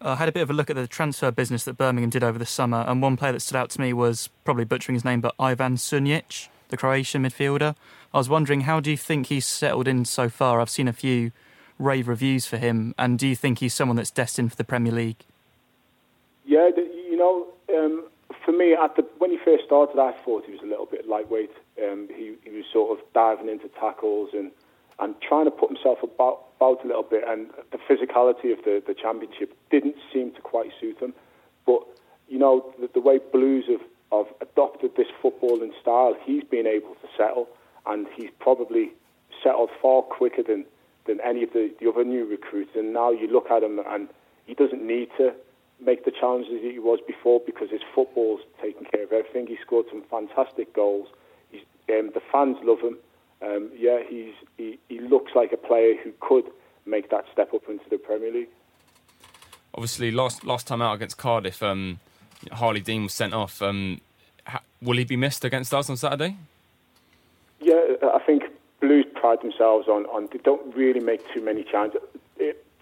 I 0.00 0.16
had 0.16 0.28
a 0.28 0.32
bit 0.32 0.42
of 0.42 0.50
a 0.50 0.52
look 0.52 0.68
at 0.68 0.76
the 0.76 0.86
transfer 0.86 1.30
business 1.30 1.64
that 1.64 1.78
Birmingham 1.78 2.10
did 2.10 2.22
over 2.22 2.38
the 2.38 2.46
summer, 2.46 2.84
and 2.86 3.00
one 3.00 3.16
player 3.16 3.32
that 3.32 3.40
stood 3.40 3.56
out 3.56 3.70
to 3.70 3.80
me 3.80 3.92
was 3.92 4.28
probably 4.44 4.64
butchering 4.64 4.94
his 4.94 5.04
name, 5.04 5.20
but 5.20 5.34
Ivan 5.38 5.76
Sunjic, 5.76 6.48
the 6.68 6.76
Croatian 6.76 7.22
midfielder. 7.22 7.74
I 8.12 8.18
was 8.18 8.28
wondering, 8.28 8.62
how 8.62 8.80
do 8.80 8.90
you 8.90 8.96
think 8.96 9.26
he's 9.26 9.46
settled 9.46 9.88
in 9.88 10.04
so 10.04 10.28
far? 10.28 10.60
I've 10.60 10.70
seen 10.70 10.88
a 10.88 10.92
few 10.92 11.32
rave 11.78 12.08
reviews 12.08 12.46
for 12.46 12.56
him, 12.56 12.94
and 12.98 13.18
do 13.18 13.26
you 13.26 13.36
think 13.36 13.58
he's 13.58 13.74
someone 13.74 13.96
that's 13.96 14.10
destined 14.10 14.50
for 14.50 14.56
the 14.56 14.64
Premier 14.64 14.92
League? 14.92 15.24
Yeah, 16.44 16.70
you 16.76 17.16
know, 17.16 17.46
um, 17.76 18.08
for 18.44 18.52
me, 18.52 18.74
at 18.74 18.96
the, 18.96 19.02
when 19.18 19.30
he 19.30 19.38
first 19.44 19.64
started, 19.64 20.00
I 20.00 20.12
thought 20.24 20.44
he 20.46 20.52
was 20.52 20.62
a 20.62 20.66
little 20.66 20.86
bit 20.86 21.08
lightweight. 21.08 21.50
Um, 21.82 22.08
he, 22.14 22.34
he 22.44 22.50
was 22.50 22.64
sort 22.72 22.98
of 22.98 23.04
diving 23.12 23.48
into 23.48 23.68
tackles 23.80 24.30
and 24.32 24.50
and 24.98 25.14
trying 25.20 25.44
to 25.44 25.50
put 25.50 25.68
himself 25.68 25.98
about, 26.02 26.46
about 26.56 26.82
a 26.82 26.86
little 26.86 27.02
bit. 27.02 27.22
And 27.28 27.48
the 27.70 27.78
physicality 27.78 28.50
of 28.50 28.64
the, 28.64 28.82
the 28.86 28.94
championship 28.94 29.54
didn't 29.70 29.96
seem 30.12 30.32
to 30.32 30.40
quite 30.40 30.70
suit 30.80 30.98
him. 30.98 31.12
But, 31.66 31.82
you 32.28 32.38
know, 32.38 32.72
the, 32.80 32.88
the 32.94 33.00
way 33.00 33.18
Blues 33.18 33.66
have, 33.68 33.82
have 34.12 34.26
adopted 34.40 34.92
this 34.96 35.08
footballing 35.22 35.72
style, 35.80 36.16
he's 36.24 36.44
been 36.44 36.66
able 36.66 36.94
to 36.96 37.08
settle. 37.16 37.48
And 37.86 38.06
he's 38.16 38.30
probably 38.40 38.90
settled 39.42 39.70
far 39.80 40.02
quicker 40.02 40.42
than, 40.42 40.64
than 41.06 41.20
any 41.20 41.44
of 41.44 41.52
the, 41.52 41.72
the 41.80 41.88
other 41.88 42.04
new 42.04 42.24
recruits. 42.24 42.70
And 42.74 42.92
now 42.92 43.10
you 43.10 43.28
look 43.28 43.50
at 43.50 43.62
him 43.62 43.80
and 43.86 44.08
he 44.46 44.54
doesn't 44.54 44.84
need 44.84 45.08
to 45.18 45.32
make 45.80 46.04
the 46.04 46.10
challenges 46.10 46.62
that 46.62 46.72
he 46.72 46.78
was 46.78 46.98
before 47.06 47.40
because 47.44 47.70
his 47.70 47.82
football's 47.94 48.40
taken 48.60 48.86
care 48.86 49.04
of 49.04 49.12
everything. 49.12 49.46
He 49.46 49.58
scored 49.62 49.86
some 49.90 50.02
fantastic 50.10 50.72
goals. 50.74 51.08
He's, 51.50 51.62
um, 51.90 52.10
the 52.14 52.22
fans 52.32 52.56
love 52.62 52.80
him 52.80 52.98
um, 53.42 53.70
yeah, 53.76 53.98
he's, 54.08 54.34
he, 54.56 54.78
he 54.88 55.00
looks 55.00 55.32
like 55.34 55.52
a 55.52 55.56
player 55.56 55.94
who 56.02 56.12
could 56.20 56.44
make 56.86 57.10
that 57.10 57.24
step 57.32 57.52
up 57.52 57.62
into 57.68 57.84
the 57.90 57.98
Premier 57.98 58.32
League. 58.32 58.48
Obviously, 59.74 60.10
last 60.10 60.44
last 60.44 60.66
time 60.66 60.80
out 60.80 60.94
against 60.94 61.18
Cardiff, 61.18 61.62
um, 61.62 62.00
Harlee 62.52 62.82
Dean 62.82 63.04
was 63.04 63.14
sent 63.14 63.34
off. 63.34 63.62
Um, 63.62 64.00
will 64.82 64.96
he 64.96 65.04
be 65.04 65.16
missed 65.16 65.44
against 65.44 65.74
us 65.74 65.90
on 65.90 65.96
Saturday? 65.96 66.36
Yeah, 67.60 67.80
I 68.02 68.20
think 68.24 68.44
Blues 68.80 69.06
pride 69.14 69.40
themselves 69.42 69.88
on, 69.88 70.04
on 70.06 70.28
they 70.32 70.38
don't 70.38 70.74
really 70.74 71.00
make 71.00 71.20
too 71.32 71.42
many 71.42 71.64
changes. 71.64 72.00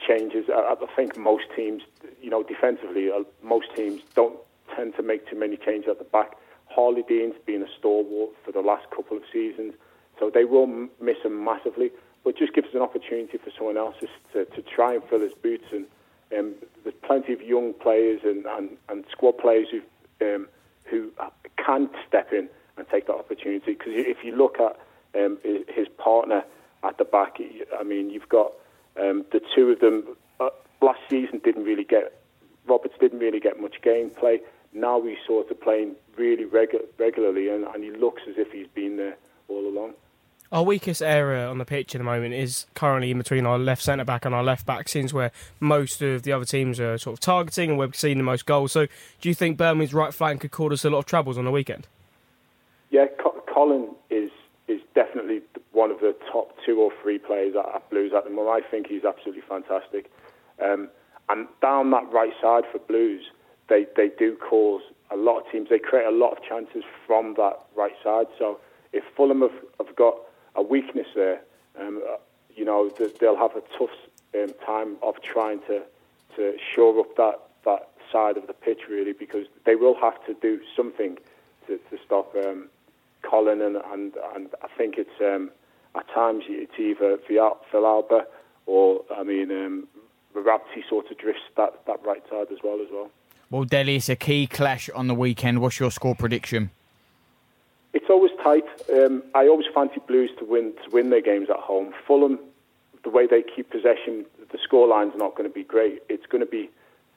changes. 0.07 0.47
I, 0.53 0.75
I 0.81 0.87
think 0.95 1.17
most 1.17 1.45
teams, 1.57 1.83
you 2.21 2.31
know, 2.31 2.43
defensively, 2.43 3.11
uh, 3.11 3.23
most 3.43 3.75
teams 3.75 4.03
don't 4.15 4.37
tend 4.75 4.97
to 4.97 5.03
make 5.03 5.29
too 5.29 5.39
many 5.39 5.57
changes 5.57 5.89
at 5.89 5.99
the 5.99 6.05
back. 6.05 6.33
Harlee 6.77 7.07
Dean's 7.07 7.37
been 7.47 7.63
a 7.63 7.69
stalwart 7.79 8.31
for 8.45 8.53
the 8.53 8.61
last 8.61 8.91
couple 8.91 9.17
of 9.17 9.23
seasons. 9.33 9.75
So 10.19 10.31
they 10.31 10.45
will 10.45 10.67
miss 11.01 11.19
him 11.25 11.45
massively, 11.45 11.91
but 12.23 12.37
just 12.37 12.55
gives 12.55 12.69
us 12.69 12.75
an 12.75 12.83
opportunity 12.83 13.39
for 13.39 13.51
someone 13.57 13.77
else 13.77 13.97
to, 14.33 14.45
to 14.45 14.63
try 14.63 14.95
and 14.95 15.05
fill 15.05 15.21
his 15.21 15.35
boots. 15.35 15.65
And 15.73 15.87
um, 16.39 16.55
there's 16.83 16.95
plenty 17.03 17.33
of 17.33 17.41
young 17.43 17.73
players 17.75 18.21
and, 18.25 18.45
and, 18.47 18.71
and 18.89 19.05
squad 19.11 19.39
players 19.39 19.69
who 19.71 19.81
um, 20.25 20.49
who 20.85 21.11
can 21.57 21.89
step 22.07 22.33
in 22.33 22.49
and 22.77 22.87
take 22.89 23.07
that 23.07 23.15
opportunity. 23.15 23.73
Because 23.73 23.93
if 23.95 24.25
you 24.25 24.37
look 24.37 24.59
at 24.61 24.79
um, 25.19 25.39
his 25.69 25.89
partner 25.99 26.45
at 26.83 26.99
the 26.99 27.05
back, 27.05 27.39
I 27.79 27.83
mean, 27.83 28.11
you've 28.11 28.29
got 28.29 28.53
um, 29.01 29.25
the 29.33 29.41
two 29.55 29.71
of 29.71 29.81
them. 29.81 30.17
Uh, 30.41 30.51
last 30.83 31.01
season 31.09 31.41
didn't 31.43 31.65
really 31.65 31.85
get 31.85 32.21
Roberts 32.67 32.95
didn't 32.99 33.19
really 33.19 33.41
get 33.41 33.61
much 33.61 33.81
game 33.83 34.11
play. 34.11 34.41
Now 34.73 35.01
he's 35.03 35.19
sort 35.27 35.51
of 35.51 35.61
playing 35.61 35.97
really 36.17 36.45
regu- 36.45 36.87
regularly, 36.99 37.49
and, 37.49 37.65
and 37.65 37.85
he 37.85 37.91
looks 37.91 38.23
as 38.29 38.35
if 38.39 38.53
he's 38.53 38.67
been 38.75 38.97
there 38.97 39.17
all 39.49 39.67
along. 39.67 39.95
Our 40.53 40.63
weakest 40.63 41.03
area 41.03 41.49
on 41.49 41.59
the 41.59 41.65
pitch 41.65 41.95
at 41.95 41.99
the 41.99 42.05
moment 42.05 42.35
is 42.35 42.67
currently 42.75 43.11
in 43.11 43.19
between 43.19 43.45
our 43.45 43.59
left 43.59 43.83
centre 43.83 44.05
back 44.05 44.25
and 44.25 44.35
our 44.35 44.45
left 44.45 44.67
back, 44.67 44.89
since 44.89 45.13
where 45.13 45.33
most 45.59 46.01
of 46.03 46.23
the 46.23 46.33
other 46.33 46.45
teams 46.45 46.79
are 46.79 46.97
sort 46.99 47.15
of 47.15 47.21
targeting 47.21 47.71
and 47.71 47.79
we're 47.79 47.93
seeing 47.93 48.19
the 48.19 48.25
most 48.25 48.47
goals. 48.47 48.73
So, 48.73 48.87
do 49.21 49.29
you 49.29 49.35
think 49.35 49.57
Birmingham's 49.57 49.95
right 49.95 50.15
flank 50.15 50.43
could 50.43 50.53
cause 50.53 50.73
us 50.73 50.85
a 50.85 50.91
lot 50.91 50.99
of 50.99 51.07
troubles 51.07 51.39
on 51.39 51.45
the 51.45 51.51
weekend? 51.51 51.89
Yeah, 52.91 53.07
Colin 53.53 53.89
is 54.11 54.31
is 54.69 54.81
definitely 54.95 55.41
one 55.73 55.91
of 55.91 56.01
the 56.01 56.15
top 56.31 56.55
two 56.65 56.81
or 56.81 56.93
three 57.03 57.19
players 57.19 57.55
at 57.57 57.91
Blues 57.91 58.13
at 58.17 58.25
the 58.25 58.31
moment. 58.31 58.65
I 58.65 58.71
think 58.71 58.87
he's 58.87 59.05
absolutely 59.05 59.43
fantastic. 59.49 60.11
Um, 60.63 60.89
and 61.29 61.47
down 61.61 61.91
that 61.91 62.11
right 62.13 62.33
side 62.41 62.65
for 62.71 62.79
Blues, 62.79 63.23
they, 63.69 63.87
they 63.97 64.11
do 64.19 64.37
cause 64.37 64.83
a 65.11 65.17
lot 65.17 65.41
of 65.41 65.53
teams, 65.53 65.69
they 65.69 65.79
create 65.79 66.07
a 66.07 66.11
lot 66.11 66.33
of 66.33 66.43
chances 66.43 66.83
from 67.07 67.35
that 67.37 67.61
right 67.77 67.95
side. 68.03 68.27
So 68.39 68.59
if 68.93 69.05
Fulham 69.17 69.43
have, 69.43 69.53
have 69.79 69.95
got 69.97 70.17
a 70.55 70.63
weakness 70.63 71.09
there. 71.15 71.41
Um, 71.81 72.03
uh, 72.09 72.17
you 72.55 72.65
know, 72.65 72.91
they'll 73.21 73.37
have 73.37 73.57
a 73.57 73.63
tough 73.77 73.91
um, 74.35 74.53
time 74.65 74.97
of 75.03 75.21
trying 75.23 75.61
to 75.69 75.83
to 76.37 76.57
shore 76.75 76.99
up 77.01 77.17
that 77.17 77.41
that 77.65 77.89
side 78.11 78.37
of 78.37 78.47
the 78.47 78.53
pitch 78.53 78.83
really 78.89 79.13
because 79.13 79.47
they 79.65 79.75
will 79.75 79.95
have 80.01 80.25
to 80.27 80.35
do 80.35 80.61
something 80.77 81.17
to, 81.67 81.79
to 81.91 81.99
stop 82.05 82.35
um, 82.37 82.69
Colin 83.23 83.61
and, 83.61 83.77
and 83.93 84.15
and 84.35 84.49
I 84.63 84.69
think 84.77 84.97
it's 84.99 85.21
um, 85.21 85.51
at 85.95 86.09
times 86.09 86.45
it's 86.49 86.79
either 86.79 87.19
Villalba 87.29 88.25
or 88.67 89.05
I 89.17 89.23
mean 89.23 89.51
um, 89.51 89.89
Rabti 90.35 90.89
sort 90.89 91.11
of 91.11 91.19
drifts 91.19 91.43
that, 91.57 91.87
that 91.87 92.05
right 92.05 92.23
side 92.29 92.49
as 92.51 92.59
well 92.63 92.81
as 92.81 92.89
well. 92.93 93.11
Well, 93.51 93.65
Dele, 93.65 93.97
it's 93.97 94.09
a 94.09 94.17
key 94.17 94.47
clash 94.47 94.91
on 94.91 95.07
the 95.07 95.15
weekend. 95.15 95.61
What's 95.61 95.79
your 95.79 95.91
score 95.91 96.15
prediction? 96.15 96.71
It's 97.95 98.11
always 98.11 98.33
tight. 98.43 98.65
Um, 98.93 99.23
I 99.35 99.47
always 99.47 99.67
fancy 99.73 100.01
Blues 100.07 100.31
to 100.39 100.45
win 100.45 100.75
to 100.85 100.91
win 100.91 101.11
their 101.11 101.23
games 101.23 101.49
at 101.49 101.57
home. 101.57 101.95
Fulham, 102.07 102.39
the 103.05 103.11
way 103.11 103.27
they 103.27 103.43
keep 103.43 103.71
possession, 103.71 104.27
the 104.51 104.59
scoreline's 104.59 105.17
not 105.17 105.37
going 105.37 105.49
to 105.49 105.55
be 105.55 105.63
great. 105.63 106.03
It's 106.09 106.27
going 106.27 106.41
to 106.41 106.51
be 106.51 106.69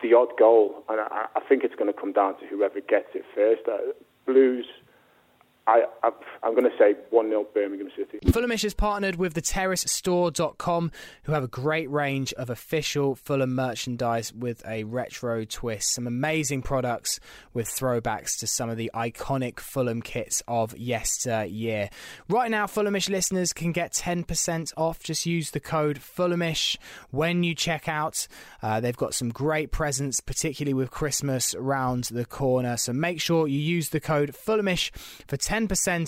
the 0.02 0.14
odd 0.14 0.30
goal, 0.38 0.84
and 0.88 1.02
I, 1.02 1.26
I 1.36 1.40
think 1.42 1.64
it's 1.64 1.74
going 1.74 1.92
to 1.92 2.00
come 2.00 2.14
down 2.14 2.40
to 2.40 2.46
whoever 2.46 2.80
gets 2.80 3.10
it 3.16 3.26
first. 3.34 3.68
Uh, 3.68 3.92
Blues, 4.28 4.68
I, 5.68 5.84
I, 6.02 6.12
I'm 6.44 6.54
going 6.54 6.64
to 6.64 6.78
say 6.78 6.96
1 7.10 7.28
0 7.28 7.46
Birmingham 7.54 7.90
City. 7.94 8.20
Fulhamish 8.26 8.64
has 8.64 8.74
partnered 8.74 9.18
with 9.18 9.34
the 9.34 9.42
terracestore.com, 9.42 10.92
who 11.24 11.34
have 11.34 11.44
a 11.44 11.48
great 11.50 11.92
range 11.92 12.32
of 12.34 12.50
official 12.50 13.16
Fulham 13.16 13.54
merchandise 13.54 14.32
with 14.34 14.66
a 14.66 14.86
retro 14.86 15.44
twist. 15.44 15.94
Some 15.94 16.08
amazing 16.08 16.62
products 16.62 17.20
with 17.54 17.68
throwbacks 17.68 18.40
to 18.40 18.48
some 18.48 18.70
of 18.70 18.78
the 18.78 18.90
iconic 18.96 19.60
Fulham 19.60 20.02
kits 20.02 20.42
of 20.48 20.78
yesteryear. 20.78 21.90
Right 22.30 22.50
now, 22.50 22.66
Fulhamish 22.66 23.10
listeners 23.10 23.52
can 23.52 23.74
get 23.74 23.92
10% 23.92 24.72
off. 24.78 25.04
Just 25.04 25.26
use 25.26 25.52
the 25.52 25.60
code 25.60 26.00
Fulhamish 26.00 26.78
when 27.12 27.44
you 27.44 27.54
check 27.54 27.90
out. 27.90 28.30
Uh, 28.64 28.80
they've 28.80 28.96
got 28.96 29.14
some 29.14 29.30
great 29.30 29.72
presents, 29.72 30.22
particularly 30.22 30.74
with 30.74 30.92
Christmas 30.92 31.54
around 31.54 32.06
the 32.06 32.24
corner. 32.24 32.78
So 32.78 32.94
make 32.94 33.20
sure 33.20 33.50
you 33.50 33.60
use 33.60 33.90
the 33.90 34.00
code 34.00 34.32
Fulhamish 34.32 34.92
for 35.28 35.36
10% 35.36 35.57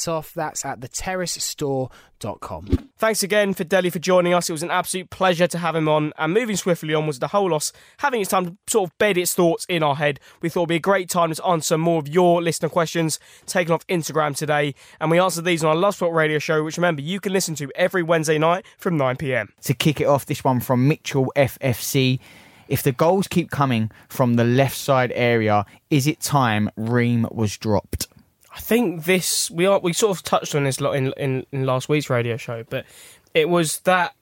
off. 0.07 0.33
That's 0.33 0.65
at 0.65 0.79
theterracestore.com. 0.79 2.89
Thanks 2.97 3.23
again 3.23 3.53
for 3.53 3.63
Dele 3.63 3.89
for 3.89 3.99
joining 3.99 4.33
us. 4.33 4.49
It 4.49 4.53
was 4.53 4.63
an 4.63 4.71
absolute 4.71 5.09
pleasure 5.09 5.47
to 5.47 5.57
have 5.57 5.75
him 5.75 5.87
on. 5.87 6.13
And 6.17 6.33
moving 6.33 6.55
swiftly 6.55 6.93
on 6.93 7.07
was 7.07 7.19
the 7.19 7.29
Hull 7.29 7.49
loss, 7.49 7.71
having 7.97 8.21
its 8.21 8.29
time 8.29 8.45
to 8.45 8.57
sort 8.67 8.89
of 8.89 8.97
bed 8.97 9.17
its 9.17 9.33
thoughts 9.33 9.65
in 9.67 9.83
our 9.83 9.95
head. 9.95 10.19
We 10.41 10.49
thought 10.49 10.61
it'd 10.61 10.69
be 10.69 10.75
a 10.75 10.79
great 10.79 11.09
time 11.09 11.33
to 11.33 11.45
answer 11.45 11.77
more 11.77 11.99
of 11.99 12.07
your 12.07 12.41
listener 12.41 12.69
questions 12.69 13.19
taken 13.45 13.73
off 13.73 13.85
Instagram 13.87 14.35
today. 14.35 14.75
And 14.99 15.09
we 15.09 15.19
answered 15.19 15.45
these 15.45 15.63
on 15.63 15.69
our 15.69 15.75
Love 15.75 15.95
Sport 15.95 16.13
radio 16.13 16.39
show, 16.39 16.63
which 16.63 16.77
remember 16.77 17.01
you 17.01 17.19
can 17.19 17.33
listen 17.33 17.55
to 17.55 17.71
every 17.75 18.03
Wednesday 18.03 18.37
night 18.37 18.65
from 18.77 18.97
9 18.97 19.17
pm. 19.17 19.49
To 19.63 19.73
kick 19.73 19.99
it 19.99 20.05
off, 20.05 20.25
this 20.25 20.43
one 20.43 20.59
from 20.59 20.87
Mitchell 20.87 21.31
FFC. 21.35 22.19
If 22.67 22.83
the 22.83 22.91
goals 22.91 23.27
keep 23.27 23.49
coming 23.49 23.89
from 24.09 24.35
the 24.35 24.43
left 24.43 24.77
side 24.77 25.11
area, 25.15 25.65
is 25.89 26.05
it 26.05 26.19
time 26.19 26.69
Ream 26.75 27.27
was 27.31 27.57
dropped? 27.57 28.07
I 28.55 28.59
think 28.59 29.05
this 29.05 29.51
we 29.51 29.65
are 29.65 29.79
we 29.79 29.93
sort 29.93 30.17
of 30.17 30.23
touched 30.23 30.55
on 30.55 30.63
this 30.63 30.81
lot 30.81 30.93
in, 30.95 31.13
in 31.13 31.45
in 31.51 31.65
last 31.65 31.89
week's 31.89 32.09
radio 32.09 32.37
show, 32.37 32.63
but 32.69 32.85
it 33.33 33.49
was 33.49 33.79
that 33.81 34.15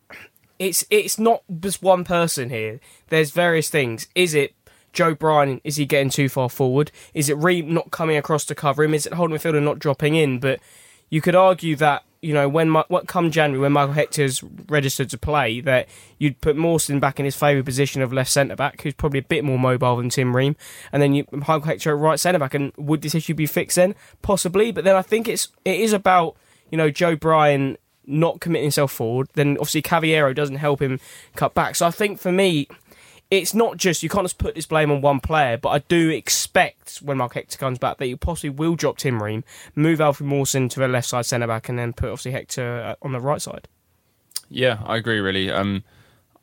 it's 0.60 0.86
it's 0.90 1.20
not 1.20 1.44
just 1.60 1.82
one 1.82 2.04
person 2.04 2.50
here. 2.50 2.80
There's 3.10 3.32
various 3.32 3.70
things. 3.70 4.08
Is 4.16 4.34
it 4.34 4.54
Joe 4.94 5.14
Bryan? 5.14 5.62
Is 5.64 5.76
he 5.78 5.86
getting 5.86 6.10
too 6.10 6.30
far 6.30 6.50
forward? 6.50 6.92
Is 7.14 7.30
it 7.30 7.38
Ream 7.38 7.74
not 7.74 7.92
coming 7.92 8.18
across 8.18 8.46
to 8.46 8.56
cover 8.56 8.84
him? 8.84 8.94
Is 8.94 9.06
it 9.06 9.14
holding 9.14 9.38
midfielder 9.38 9.64
not 9.64 9.80
dropping 9.80 10.16
in? 10.16 10.40
But 10.40 10.60
you 11.10 11.22
could 11.22 11.36
argue 11.36 11.76
that 11.78 12.04
you 12.22 12.34
know 12.34 12.48
when 12.50 12.74
what 12.74 13.08
come 13.08 13.32
January 13.32 13.62
when 13.62 13.72
Michael 13.72 13.94
Hector's 13.94 14.44
registered 14.68 15.10
to 15.10 15.18
play 15.18 15.62
that 15.62 15.88
you'd 16.18 16.40
put 16.42 16.56
Mawson 16.56 17.00
back 17.00 17.20
in 17.20 17.26
his 17.26 17.36
favourite 17.36 17.66
position 17.66 18.02
of 18.02 18.12
left 18.12 18.32
centre 18.32 18.56
back, 18.56 18.82
who's 18.82 18.94
probably 18.94 19.20
a 19.20 19.24
bit 19.24 19.44
more 19.44 19.60
mobile 19.60 19.98
than 19.98 20.10
Tim 20.10 20.36
Ream, 20.36 20.56
and 20.92 21.02
then 21.02 21.14
you 21.14 21.26
Michael 21.32 21.62
Hector 21.62 21.92
at 21.92 21.98
right 21.98 22.20
centre 22.20 22.40
back. 22.40 22.54
And 22.54 22.74
would 22.78 23.02
this 23.02 23.16
issue 23.16 23.34
be 23.34 23.46
fixed 23.46 23.76
then? 23.76 23.96
Possibly, 24.22 24.72
but 24.72 24.84
then 24.84 24.96
I 24.96 25.02
think 25.02 25.28
it's 25.28 25.50
it 25.66 25.80
is 25.80 25.94
about 25.94 26.36
you 26.72 26.78
know 26.78 26.90
Joe 26.90 27.16
Bryan 27.16 27.78
not 28.06 28.40
committing 28.40 28.66
himself 28.66 28.92
forward. 28.92 29.28
Then 29.34 29.58
obviously 29.58 29.82
Cavaleiro 29.82 30.34
doesn't 30.34 30.56
help 30.56 30.82
him 30.82 31.00
cut 31.36 31.54
back. 31.54 31.76
So 31.76 31.86
I 31.86 31.92
think 31.92 32.20
for 32.20 32.32
me 32.32 32.68
it's 33.30 33.54
not 33.54 33.78
just 33.78 34.04
you 34.04 34.10
can't 34.10 34.24
just 34.24 34.38
put 34.38 34.56
this 34.56 34.66
blame 34.66 34.92
on 34.92 35.02
one 35.02 35.20
player, 35.20 35.58
but 35.58 35.70
I 35.70 35.80
do 35.80 36.10
expect 36.10 36.98
when 36.98 37.18
Mark 37.18 37.34
Hector 37.34 37.58
comes 37.58 37.78
back 37.78 37.98
that 37.98 38.08
you 38.08 38.16
possibly 38.18 38.50
will 38.50 38.76
drop 38.76 38.98
Tim 38.98 39.22
Ream, 39.22 39.44
move 39.76 40.00
Alfred 40.00 40.28
Mawson 40.28 40.70
to 40.70 40.80
the 40.80 40.88
left 40.88 41.08
side 41.08 41.26
centre 41.26 41.48
back, 41.48 41.68
and 41.68 41.78
then 41.78 41.94
put 41.94 42.10
obviously 42.10 42.32
Hector 42.32 42.82
uh, 42.82 43.06
on 43.06 43.12
the 43.12 43.20
right 43.20 43.42
side. 43.42 43.68
Yeah, 44.50 44.82
I 44.86 44.96
agree. 44.96 45.20
Really, 45.20 45.52
um, 45.52 45.84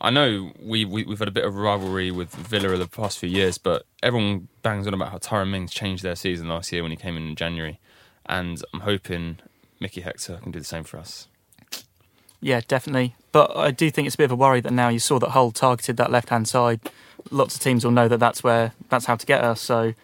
I 0.01 0.11
know 0.11 0.53
we, 0.61 0.85
we 0.85 1.05
have 1.05 1.21
had 1.21 1.29
a 1.29 1.33
bit 1.33 1.45
of 1.45 1.57
rivalry 1.57 2.11
with 2.11 2.35
Villa 2.35 2.69
over 2.69 2.77
the 2.77 2.87
past 2.87 3.19
few 3.19 3.31
years, 3.31 3.57
but 3.57 3.87
everyone 4.03 4.49
bangs 4.63 4.87
on 4.87 4.93
about 4.93 5.11
how 5.11 5.19
Tyrone 5.19 5.51
Mings 5.51 5.73
changed 5.73 6.03
their 6.03 6.17
season 6.17 6.49
last 6.49 6.71
year 6.71 6.83
when 6.83 6.91
he 6.91 6.97
came 6.97 7.17
in 7.17 7.29
in 7.29 7.37
January, 7.37 7.81
and 8.27 8.63
I'm 8.75 8.81
hoping 8.81 9.39
Mickey 9.81 10.03
Hector 10.03 10.39
can 10.43 10.53
do 10.53 10.59
the 10.59 10.65
same 10.67 10.85
for 10.85 10.99
us. 10.99 11.29
Yeah, 12.45 12.61
definitely. 12.69 13.17
But 13.33 13.57
I 13.57 13.71
do 13.71 13.91
think 13.91 14.05
it's 14.05 14.17
a 14.17 14.19
bit 14.19 14.27
of 14.27 14.33
a 14.33 14.37
worry 14.37 14.61
that 14.61 14.71
now 14.71 14.91
you 14.91 14.99
saw 14.99 15.19
that 15.19 15.31
Hull 15.31 15.51
targeted 15.51 15.97
that 15.97 16.13
left 16.13 16.29
hand 16.29 16.47
side. 16.47 16.79
Lots 17.31 17.55
of 17.55 17.63
teams 17.63 17.87
will 17.87 17.91
know 17.91 18.07
that 18.07 18.21
that's 18.21 18.45
where 18.45 18.75
that's 18.91 19.07
how 19.07 19.17
to 19.17 19.25
get 19.25 19.43
us. 19.43 19.63
So. 19.63 19.95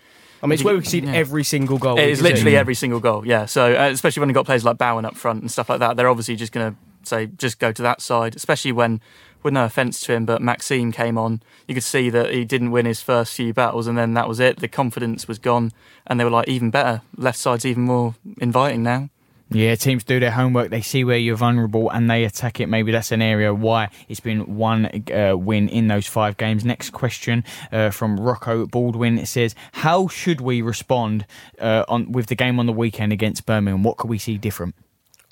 I 0.43 0.47
mean, 0.47 0.55
it's 0.55 0.65
where 0.65 0.75
we 0.75 0.81
concede 0.81 1.05
yeah. 1.05 1.13
every 1.13 1.45
single 1.45 1.77
goal. 1.77 1.99
It 1.99 2.09
is 2.09 2.23
literally 2.23 2.57
every 2.57 2.75
single 2.75 2.99
goal, 2.99 3.27
yeah. 3.27 3.45
So, 3.45 3.75
uh, 3.75 3.91
especially 3.91 4.21
when 4.21 4.31
you've 4.31 4.35
got 4.35 4.47
players 4.47 4.65
like 4.65 4.79
Bowen 4.79 5.05
up 5.05 5.19
front 5.19 5.43
and 5.43 5.51
stuff 5.51 5.69
like 5.69 5.81
that, 5.81 5.99
they're 5.99 6.09
obviously 6.09 6.35
just 6.35 6.51
going 6.51 6.73
to 6.73 6.79
say, 7.07 7.27
just 7.27 7.59
go 7.59 7.73
to 7.73 7.83
that 7.83 8.01
side, 8.01 8.35
especially 8.37 8.73
when, 8.73 9.03
with 9.43 9.53
no 9.53 9.67
offence 9.67 10.01
to 10.01 10.15
him, 10.15 10.25
but 10.25 10.41
Maxime 10.41 10.93
came 10.93 11.19
on. 11.19 11.43
You 11.69 11.75
could 11.75 11.85
see 11.85 12.09
that 12.09 12.33
he 12.33 12.47
didn't 12.47 12.71
win 12.71 12.87
his 12.87 13.03
first 13.03 13.35
few 13.35 13.53
battles, 13.53 13.87
and 13.87 13.99
then 13.99 14.15
that 14.15 14.29
was 14.29 14.41
it. 14.41 14.61
The 14.61 14.69
confidence 14.69 15.29
was 15.29 15.39
gone, 15.39 15.73
and 16.07 16.19
they 16.19 16.25
were 16.25 16.31
like, 16.31 16.49
even 16.49 16.71
better. 16.71 17.03
Left 17.19 17.37
side's 17.39 17.67
even 17.67 17.83
more 17.83 18.15
inviting 18.41 18.83
now. 18.83 19.11
Yeah, 19.53 19.75
teams 19.75 20.05
do 20.05 20.21
their 20.21 20.31
homework. 20.31 20.71
They 20.71 20.81
see 20.81 21.03
where 21.03 21.19
you're 21.19 21.37
vulnerable 21.37 21.91
and 21.91 22.09
they 22.09 22.23
attack 22.23 22.61
it. 22.61 22.69
Maybe 22.69 22.93
that's 22.93 23.11
an 23.11 23.21
area 23.21 23.53
why 23.53 23.91
it's 24.09 24.21
been 24.21 24.57
one 24.57 25.05
uh, 25.13 25.37
win 25.37 25.69
in 25.69 25.89
those 25.89 26.07
five 26.07 26.37
games. 26.37 26.65
Next 26.65 26.91
question 26.91 27.43
uh, 27.73 27.91
from 27.91 28.21
Rocco 28.21 28.67
Baldwin. 28.67 29.19
It 29.19 29.27
says, 29.27 29.57
"How 29.73 30.07
should 30.07 30.41
we 30.41 30.63
respond 30.63 31.27
uh, 31.59 31.85
on 31.89 32.13
with 32.13 32.27
the 32.27 32.37
game 32.37 32.61
on 32.61 32.67
the 32.67 32.73
weekend 32.73 33.13
against 33.13 33.45
Birmingham? 33.45 33.83
What 33.83 33.97
could 33.97 34.09
we 34.09 34.19
see 34.19 34.39
different?" 34.39 34.77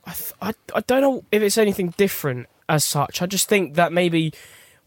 I, 0.04 0.12
th- 0.12 0.32
I 0.42 0.52
I 0.74 0.80
don't 0.80 1.00
know 1.00 1.24
if 1.30 1.40
it's 1.40 1.58
anything 1.58 1.94
different 1.96 2.48
as 2.68 2.84
such. 2.84 3.22
I 3.22 3.26
just 3.26 3.48
think 3.48 3.74
that 3.74 3.92
maybe 3.92 4.32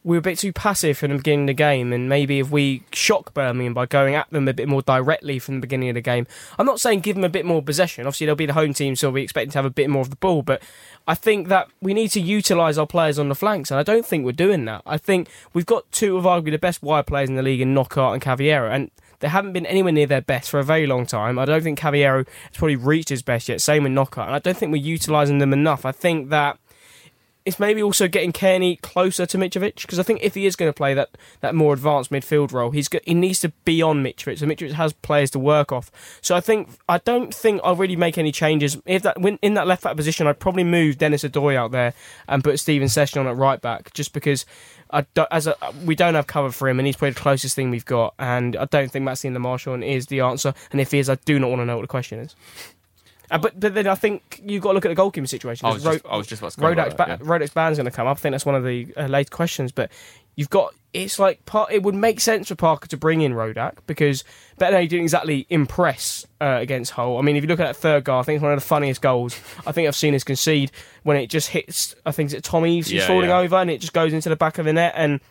we 0.03 0.15
were 0.15 0.19
a 0.19 0.21
bit 0.21 0.39
too 0.39 0.51
passive 0.51 0.97
from 0.97 1.11
the 1.11 1.17
beginning 1.17 1.43
of 1.43 1.47
the 1.47 1.53
game, 1.53 1.93
and 1.93 2.09
maybe 2.09 2.39
if 2.39 2.49
we 2.49 2.83
shock 2.91 3.33
Birmingham 3.33 3.73
by 3.73 3.85
going 3.85 4.15
at 4.15 4.29
them 4.31 4.47
a 4.47 4.53
bit 4.53 4.67
more 4.67 4.81
directly 4.81 5.37
from 5.37 5.55
the 5.55 5.61
beginning 5.61 5.89
of 5.89 5.95
the 5.95 6.01
game, 6.01 6.25
I'm 6.57 6.65
not 6.65 6.79
saying 6.79 7.01
give 7.01 7.15
them 7.15 7.23
a 7.23 7.29
bit 7.29 7.45
more 7.45 7.61
possession. 7.61 8.07
Obviously, 8.07 8.25
they'll 8.25 8.35
be 8.35 8.47
the 8.47 8.53
home 8.53 8.73
team, 8.73 8.95
so 8.95 9.11
we 9.11 9.21
expect 9.21 9.51
to 9.51 9.57
have 9.57 9.65
a 9.65 9.69
bit 9.69 9.89
more 9.89 10.01
of 10.01 10.09
the 10.09 10.15
ball. 10.15 10.41
But 10.41 10.63
I 11.07 11.13
think 11.13 11.49
that 11.49 11.67
we 11.81 11.93
need 11.93 12.09
to 12.09 12.21
utilise 12.21 12.77
our 12.77 12.87
players 12.87 13.19
on 13.19 13.29
the 13.29 13.35
flanks, 13.35 13.69
and 13.69 13.79
I 13.79 13.83
don't 13.83 14.05
think 14.05 14.25
we're 14.25 14.31
doing 14.31 14.65
that. 14.65 14.81
I 14.85 14.97
think 14.97 15.29
we've 15.53 15.65
got 15.65 15.91
two 15.91 16.17
of 16.17 16.23
arguably 16.23 16.51
the 16.51 16.57
best 16.57 16.81
wide 16.81 17.05
players 17.05 17.29
in 17.29 17.35
the 17.35 17.43
league 17.43 17.61
in 17.61 17.73
Knockaert 17.75 18.13
and 18.13 18.21
Cavaleiro, 18.21 18.71
and 18.71 18.89
they 19.19 19.27
haven't 19.27 19.53
been 19.53 19.67
anywhere 19.67 19.91
near 19.91 20.07
their 20.07 20.21
best 20.21 20.49
for 20.49 20.59
a 20.59 20.63
very 20.63 20.87
long 20.87 21.05
time. 21.05 21.37
I 21.37 21.45
don't 21.45 21.61
think 21.61 21.77
Cavaleiro 21.77 22.25
has 22.25 22.57
probably 22.57 22.75
reached 22.75 23.09
his 23.09 23.21
best 23.21 23.47
yet. 23.49 23.61
Same 23.61 23.83
with 23.83 23.91
Knockaert, 23.91 24.25
and 24.25 24.35
I 24.35 24.39
don't 24.39 24.57
think 24.57 24.71
we're 24.71 24.81
utilising 24.81 25.37
them 25.37 25.53
enough. 25.53 25.85
I 25.85 25.91
think 25.91 26.29
that 26.29 26.57
it's 27.51 27.59
maybe 27.59 27.83
also 27.83 28.07
getting 28.07 28.31
Cairney 28.31 28.79
closer 28.79 29.25
to 29.25 29.37
Mitrovic 29.37 29.81
because 29.81 29.99
I 29.99 30.03
think 30.03 30.23
if 30.23 30.35
he 30.35 30.45
is 30.45 30.55
going 30.55 30.69
to 30.69 30.73
play 30.73 30.93
that, 30.93 31.17
that 31.41 31.53
more 31.53 31.73
advanced 31.73 32.09
midfield 32.09 32.53
role, 32.53 32.71
he's 32.71 32.87
got, 32.87 33.01
he 33.05 33.13
needs 33.13 33.41
to 33.41 33.49
be 33.65 33.81
on 33.81 34.01
Mitrovic. 34.01 34.39
So 34.39 34.45
Mitrovic 34.45 34.71
has 34.71 34.93
players 34.93 35.29
to 35.31 35.39
work 35.39 35.73
off. 35.73 35.91
So 36.21 36.33
I 36.33 36.39
think 36.39 36.69
I 36.87 36.99
don't 36.99 37.35
think 37.35 37.59
I'll 37.63 37.75
really 37.75 37.97
make 37.97 38.17
any 38.17 38.31
changes. 38.31 38.81
If 38.85 39.03
that 39.03 39.19
when, 39.19 39.37
in 39.41 39.55
that 39.55 39.67
left 39.67 39.83
back 39.83 39.97
position, 39.97 40.27
I'd 40.27 40.39
probably 40.39 40.63
move 40.63 40.97
Dennis 40.97 41.23
Odoi 41.23 41.55
out 41.55 41.71
there 41.71 41.93
and 42.29 42.41
put 42.41 42.57
Steven 42.57 42.87
Sessegnon 42.87 43.29
at 43.29 43.35
right 43.35 43.59
back, 43.59 43.93
just 43.93 44.13
because 44.13 44.45
I 44.91 45.01
don't, 45.13 45.27
as 45.29 45.47
a, 45.47 45.55
we 45.83 45.95
don't 45.95 46.15
have 46.15 46.27
cover 46.27 46.51
for 46.51 46.69
him, 46.69 46.79
and 46.79 46.85
he's 46.85 46.95
probably 46.95 47.15
the 47.15 47.19
closest 47.19 47.55
thing 47.55 47.69
we've 47.69 47.85
got. 47.85 48.13
And 48.17 48.55
I 48.55 48.65
don't 48.65 48.89
think 48.89 49.03
Maxime 49.03 49.33
Le 49.33 49.39
Marchand 49.39 49.83
is 49.83 50.07
the 50.07 50.21
answer. 50.21 50.53
And 50.71 50.79
if 50.79 50.91
he 50.91 50.99
is, 50.99 51.09
I 51.09 51.15
do 51.15 51.37
not 51.37 51.49
want 51.49 51.61
to 51.61 51.65
know 51.65 51.75
what 51.75 51.83
the 51.83 51.87
question 51.87 52.19
is. 52.19 52.33
Uh, 53.31 53.37
but 53.37 53.59
but 53.59 53.73
then 53.73 53.87
I 53.87 53.95
think 53.95 54.41
you've 54.45 54.61
got 54.61 54.69
to 54.69 54.73
look 54.75 54.85
at 54.85 54.93
the 54.95 55.01
goalkeeping 55.01 55.27
situation. 55.27 55.65
I 55.65 55.73
was, 55.73 55.83
just, 55.83 56.05
I 56.05 56.17
was 56.17 56.27
just 56.27 56.41
about 56.41 56.51
to 56.51 56.61
Rodak's, 56.61 56.93
ba- 56.95 57.05
yeah. 57.07 57.17
Rodak's 57.17 57.53
ban's 57.53 57.77
going 57.77 57.85
to 57.85 57.91
come 57.91 58.05
up. 58.05 58.17
I 58.17 58.19
think 58.19 58.33
that's 58.33 58.45
one 58.45 58.55
of 58.55 58.63
the 58.63 58.93
uh, 58.97 59.05
late 59.07 59.31
questions. 59.31 59.71
But 59.71 59.89
you've 60.35 60.49
got 60.49 60.73
it's 60.93 61.17
like 61.17 61.45
part. 61.45 61.71
It 61.71 61.81
would 61.83 61.95
make 61.95 62.19
sense 62.19 62.49
for 62.49 62.55
Parker 62.55 62.87
to 62.89 62.97
bring 62.97 63.21
in 63.21 63.31
Rodak 63.31 63.77
because 63.87 64.25
Bettinelli 64.59 64.89
didn't 64.89 65.03
exactly 65.03 65.47
impress 65.49 66.25
uh, 66.41 66.57
against 66.59 66.91
Hull. 66.91 67.17
I 67.17 67.21
mean, 67.21 67.37
if 67.37 67.43
you 67.43 67.47
look 67.47 67.61
at 67.61 67.67
that 67.67 67.77
third 67.77 68.03
goal, 68.03 68.19
I 68.19 68.23
think 68.23 68.35
it's 68.35 68.43
one 68.43 68.51
of 68.51 68.59
the 68.59 68.65
funniest 68.65 69.01
goals 69.01 69.39
I 69.65 69.71
think 69.71 69.87
I've 69.87 69.95
seen 69.95 70.13
us 70.13 70.25
concede 70.25 70.71
when 71.03 71.15
it 71.15 71.27
just 71.27 71.47
hits. 71.49 71.95
I 72.05 72.11
think 72.11 72.33
it's 72.33 72.45
Tom 72.47 72.65
Eaves 72.65 72.89
who's 72.89 72.99
Yeah, 72.99 73.07
falling 73.07 73.29
yeah. 73.29 73.39
over 73.39 73.55
and 73.55 73.71
it 73.71 73.79
just 73.79 73.93
goes 73.93 74.11
into 74.11 74.27
the 74.27 74.35
back 74.35 74.57
of 74.57 74.65
the 74.65 74.73
net. 74.73 74.93
And 74.97 75.21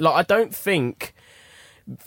like 0.00 0.14
I 0.14 0.22
don't 0.22 0.52
think 0.52 1.14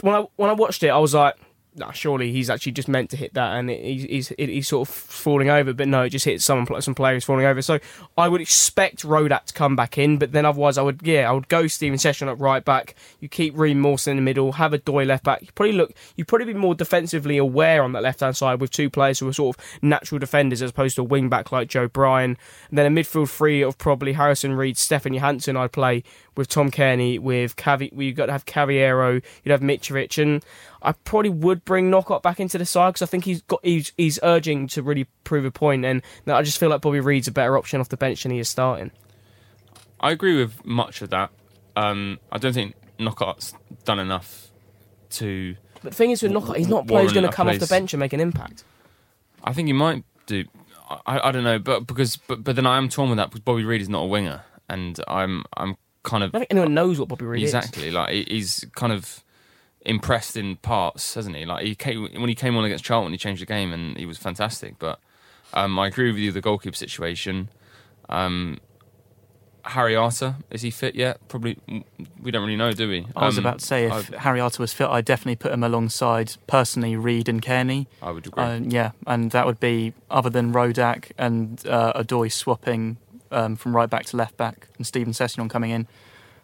when 0.02 0.14
I 0.14 0.26
when 0.36 0.50
I 0.50 0.54
watched 0.54 0.84
it, 0.84 0.90
I 0.90 0.98
was 0.98 1.14
like, 1.14 1.36
nah, 1.76 1.92
surely 1.92 2.32
he's 2.32 2.50
actually 2.50 2.72
just 2.72 2.88
meant 2.88 3.10
to 3.10 3.18
hit 3.18 3.34
that, 3.34 3.54
and 3.54 3.70
it, 3.70 3.84
he's 3.84 4.04
he's 4.04 4.34
he's 4.38 4.68
sort 4.68 4.88
of 4.88 4.94
falling 4.94 5.50
over. 5.50 5.74
But 5.74 5.88
no, 5.88 6.04
it 6.04 6.10
just 6.10 6.26
hits 6.26 6.46
someone, 6.46 6.82
some 6.82 6.96
players 6.96 7.24
falling 7.24 7.46
over. 7.46 7.62
So 7.62 7.80
I 8.18 8.28
would 8.28 8.42
expect 8.42 9.04
Rodak 9.04 9.46
to 9.46 9.54
come 9.54 9.76
back 9.76 9.98
in, 9.98 10.18
but 10.18 10.32
then 10.32 10.46
otherwise 10.46 10.78
I 10.78 10.82
would 10.82 11.02
yeah 11.04 11.30
I 11.30 11.34
would 11.34 11.48
go 11.48 11.68
Steven 11.68 11.98
Sessegnon 11.98 12.32
at 12.32 12.40
right 12.40 12.64
back. 12.64 12.96
You 13.20 13.30
keep 13.30 13.58
Ream 13.58 13.80
Mawson 13.80 14.12
in 14.12 14.18
the 14.18 14.24
middle, 14.24 14.54
have 14.54 14.72
Odoi 14.72 15.06
left 15.06 15.24
back. 15.24 15.42
You 15.42 15.50
probably 15.54 15.74
look 15.74 15.94
you 16.16 16.26
probably 16.26 16.54
be 16.54 16.60
more 16.60 16.76
defensively 16.76 17.38
aware 17.38 17.84
on 17.84 17.92
that 17.94 18.04
left 18.04 18.22
hand 18.22 18.38
side 18.38 18.62
with 18.62 18.72
two 18.72 18.90
players 18.90 19.20
who 19.20 19.28
are 19.28 19.34
sort 19.34 19.58
of 19.58 19.82
natural 19.82 20.20
defenders 20.20 20.62
as 20.62 20.70
opposed 20.70 20.96
to 20.96 21.02
a 21.02 21.06
wing 21.06 21.30
back 21.30 21.52
like 21.52 21.68
Joe 21.68 21.88
Bryan. 21.88 22.38
And 22.70 22.78
then 22.78 22.86
a 22.86 23.02
midfield 23.02 23.30
three 23.30 23.62
of 23.62 23.78
probably 23.78 24.14
Harrison 24.14 24.54
Reed, 24.54 24.78
Stefan 24.78 25.14
Johansen. 25.14 25.58
I'd 25.58 25.72
play 25.72 26.04
with 26.36 26.50
Tom 26.50 26.72
Cairney, 26.72 27.20
with 27.20 27.56
Cavi. 27.56 27.92
You've 27.96 28.16
got 28.16 28.28
to 28.28 28.32
have 28.32 28.46
Cavaleiro, 28.46 29.22
you'd 29.44 29.52
have 29.52 29.62
Mitrovic, 29.62 30.22
and 30.22 30.44
I 30.82 30.92
probably 30.92 31.30
would 31.30 31.66
bring 31.66 31.90
Knockaert 31.90 32.22
back 32.22 32.40
into 32.40 32.58
the 32.58 32.66
side 32.66 32.90
because 32.90 33.02
I 33.02 33.06
think 33.08 33.26
he's 33.26 33.42
got 33.44 33.60
he's, 33.64 33.92
he's 33.98 34.20
urging 34.24 34.68
to 34.70 34.84
really 34.84 35.08
prove 35.24 35.46
a 35.46 35.52
point, 35.52 35.86
and 35.86 36.02
I 36.28 36.42
just 36.44 36.60
feel 36.60 36.70
like 36.70 36.82
Bobby 36.82 37.00
Reid's 37.00 37.28
a 37.28 37.32
better 37.32 37.58
option 37.58 37.80
off 37.80 37.90
the 37.90 37.98
bench 37.98 38.24
than 38.24 38.32
he 38.32 38.40
is 38.40 38.50
starting. 38.50 38.92
I 40.00 40.12
agree 40.12 40.38
with 40.38 40.66
much 40.66 41.02
of 41.02 41.10
that. 41.12 41.32
Um, 41.76 42.20
I 42.32 42.38
don't 42.38 42.54
think 42.54 42.76
Knockaert's 43.00 43.54
done 43.84 44.00
enough 44.00 44.50
to. 45.12 45.56
But 45.82 45.92
the 45.92 45.96
thing 45.96 46.12
is 46.12 46.22
with 46.22 46.32
Knockaert, 46.32 46.58
he's 46.58 46.68
not 46.68 46.84
a 46.84 46.88
player 46.88 47.04
who's 47.04 47.14
going 47.14 47.26
to 47.26 47.32
come 47.32 47.48
off 47.48 47.60
the 47.60 47.68
bench 47.68 47.94
and 47.94 48.00
make 48.00 48.14
an 48.14 48.20
impact. 48.20 48.64
I 49.44 49.54
think 49.54 49.68
he 49.68 49.74
might 49.74 50.04
do. 50.26 50.46
I, 51.06 51.30
I 51.30 51.32
don't 51.32 51.44
know, 51.44 51.60
but 51.60 51.88
because 51.88 52.18
but, 52.18 52.44
but 52.44 52.56
then 52.56 52.66
I 52.66 52.78
am 52.78 52.90
torn 52.90 53.10
with 53.10 53.18
that 53.18 53.30
because 53.30 53.42
Bobby 53.42 53.64
Reid 53.64 53.82
is 53.82 53.90
not 53.90 54.04
a 54.04 54.06
winger, 54.06 54.44
and 54.70 55.00
I'm 55.08 55.44
I'm 55.56 55.78
kind 56.06 56.24
of 56.24 56.30
I 56.30 56.32
don't 56.38 56.42
think 56.42 56.52
anyone 56.52 56.74
knows 56.74 57.00
what 57.00 57.10
Bobby 57.10 57.26
Reid 57.26 57.44
is. 57.44 57.54
exactly 57.54 57.92
like 57.92 58.12
he's 58.30 58.64
kind 58.76 58.94
of 58.94 59.24
impressed 59.82 60.38
in 60.38 60.56
parts, 60.58 61.14
hasn't 61.16 61.36
he? 61.36 61.46
Like 61.46 61.66
he 61.66 61.76
came 61.76 62.02
when 62.04 62.30
he 62.30 62.36
came 62.36 62.56
on 62.56 62.64
against 62.66 62.84
Charlton, 62.86 63.12
he 63.12 63.18
changed 63.18 63.42
the 63.42 63.46
game 63.46 63.74
and 63.74 63.98
he 63.98 64.06
was 64.06 64.18
fantastic. 64.18 64.80
But 64.80 65.00
um, 65.54 65.78
I 65.78 65.88
agree 65.88 66.12
with 66.12 66.20
you, 66.20 66.32
the 66.32 66.42
goalkeeper 66.42 66.76
situation. 66.76 67.50
Um, 68.10 68.60
Harry 69.64 69.96
Arter, 69.96 70.36
is 70.52 70.62
he 70.62 70.70
fit 70.70 70.94
yet? 70.94 71.28
Probably. 71.28 71.58
We 72.22 72.30
don't 72.30 72.44
really 72.44 72.56
know, 72.56 72.72
do 72.72 72.88
we? 72.88 73.08
I 73.16 73.26
was 73.26 73.40
Um, 73.40 73.46
about 73.46 73.60
to 73.60 73.66
say 73.66 73.86
if 73.86 73.94
I'd- 73.94 74.18
Harry 74.18 74.40
Arter 74.40 74.62
was 74.62 74.74
fit, 74.74 74.88
I'd 74.88 75.06
definitely 75.06 75.38
put 75.38 75.52
him 75.52 75.64
alongside 75.64 76.34
personally 76.46 76.96
Reed 76.96 77.28
and 77.28 77.42
Cairney. 77.42 77.88
I 78.00 78.12
would 78.12 78.28
agree. 78.28 78.44
Uh, 78.44 78.60
yeah, 78.64 78.92
and 79.08 79.32
that 79.32 79.48
would 79.48 79.60
be 79.60 79.94
other 80.12 80.30
than 80.30 80.54
Rodak 80.54 81.12
and 81.18 81.66
uh, 81.68 81.94
Odoi 82.00 82.32
swapping 82.32 82.98
um, 83.32 83.56
from 83.56 83.76
right 83.76 83.90
back 83.90 84.06
to 84.08 84.18
left 84.18 84.38
back 84.38 84.68
and 84.78 84.86
Steven 84.86 85.14
Sessegnon 85.14 85.50
coming 85.50 85.72
in. 85.72 85.88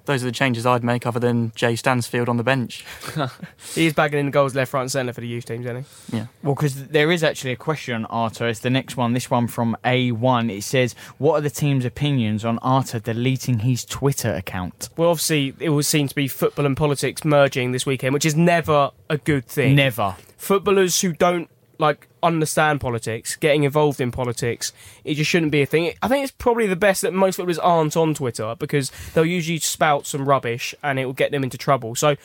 Those 0.06 0.24
are 0.24 0.26
the 0.26 0.32
changes 0.32 0.66
I'd 0.66 0.84
make, 0.84 1.06
other 1.06 1.20
than 1.20 1.52
Jay 1.56 1.76
Stansfield 1.76 2.28
on 2.28 2.38
the 2.38 2.44
bench. 2.44 2.84
He's 3.76 3.94
bagging 3.94 4.20
in 4.20 4.26
the 4.26 4.32
goals 4.32 4.56
left, 4.56 4.74
right, 4.74 4.82
and 4.82 4.92
centre 4.92 5.14
for 5.14 5.22
the 5.22 5.28
youth 5.28 5.46
teams, 5.46 5.66
isn't 5.66 5.86
he? 6.10 6.18
Yeah. 6.18 6.26
Well, 6.42 6.56
because 6.56 6.88
there 6.88 7.12
is 7.12 7.24
actually 7.24 7.52
a 7.52 7.56
question 7.56 7.94
on 7.94 8.06
Arter. 8.06 8.48
It's 8.48 8.62
the 8.62 8.72
next 8.72 8.98
one. 8.98 9.14
This 9.14 9.30
one 9.30 9.48
from 9.48 9.78
A1. 9.86 10.52
It 10.52 10.64
says, 10.64 10.96
"What 11.20 11.36
are 11.36 11.42
the 11.42 11.52
team's 11.52 11.86
opinions 11.86 12.44
on 12.44 12.58
Arter 12.60 13.00
deleting 13.00 13.60
his 13.60 13.86
Twitter 13.86 14.34
account?" 14.34 14.90
Well, 14.98 15.10
obviously, 15.10 15.54
it 15.60 15.70
was 15.70 15.88
seem 15.88 16.08
to 16.08 16.16
be 16.16 16.28
football 16.28 16.66
and 16.66 16.76
politics 16.76 17.24
merging 17.24 17.72
this 17.72 17.86
weekend, 17.86 18.14
which 18.16 18.26
is 18.26 18.36
never 18.36 18.92
a 19.08 19.20
good 19.20 19.46
thing. 19.46 19.76
Never. 19.76 20.16
Footballers 20.36 21.02
who 21.02 21.14
don't 21.14 21.48
like 21.78 22.08
understand 22.24 22.82
politics, 22.82 23.36
getting 23.36 23.64
involved 23.64 24.00
in 24.02 24.12
politics, 24.12 24.74
it 25.04 25.16
just 25.16 25.30
shouldn't 25.30 25.52
be 25.52 25.62
a 25.62 25.66
thing. 25.66 25.94
I 26.02 26.08
think 26.08 26.24
it's 26.24 26.34
probably 26.38 26.68
the 26.68 26.76
best 26.76 27.02
that 27.02 27.14
most 27.14 27.36
footballers 27.36 27.60
aren't 27.60 27.96
on 27.98 28.14
Twitter 28.14 28.56
because 28.58 28.92
they'll 29.14 29.26
usually 29.26 29.60
spout 29.60 30.06
some 30.06 30.28
rubbish 30.28 30.74
and 30.84 31.00
it 31.00 31.06
will 31.06 31.14
get 31.14 31.32
them 31.32 31.44
into 31.44 31.58
trouble. 31.58 31.96
So, 31.96 32.16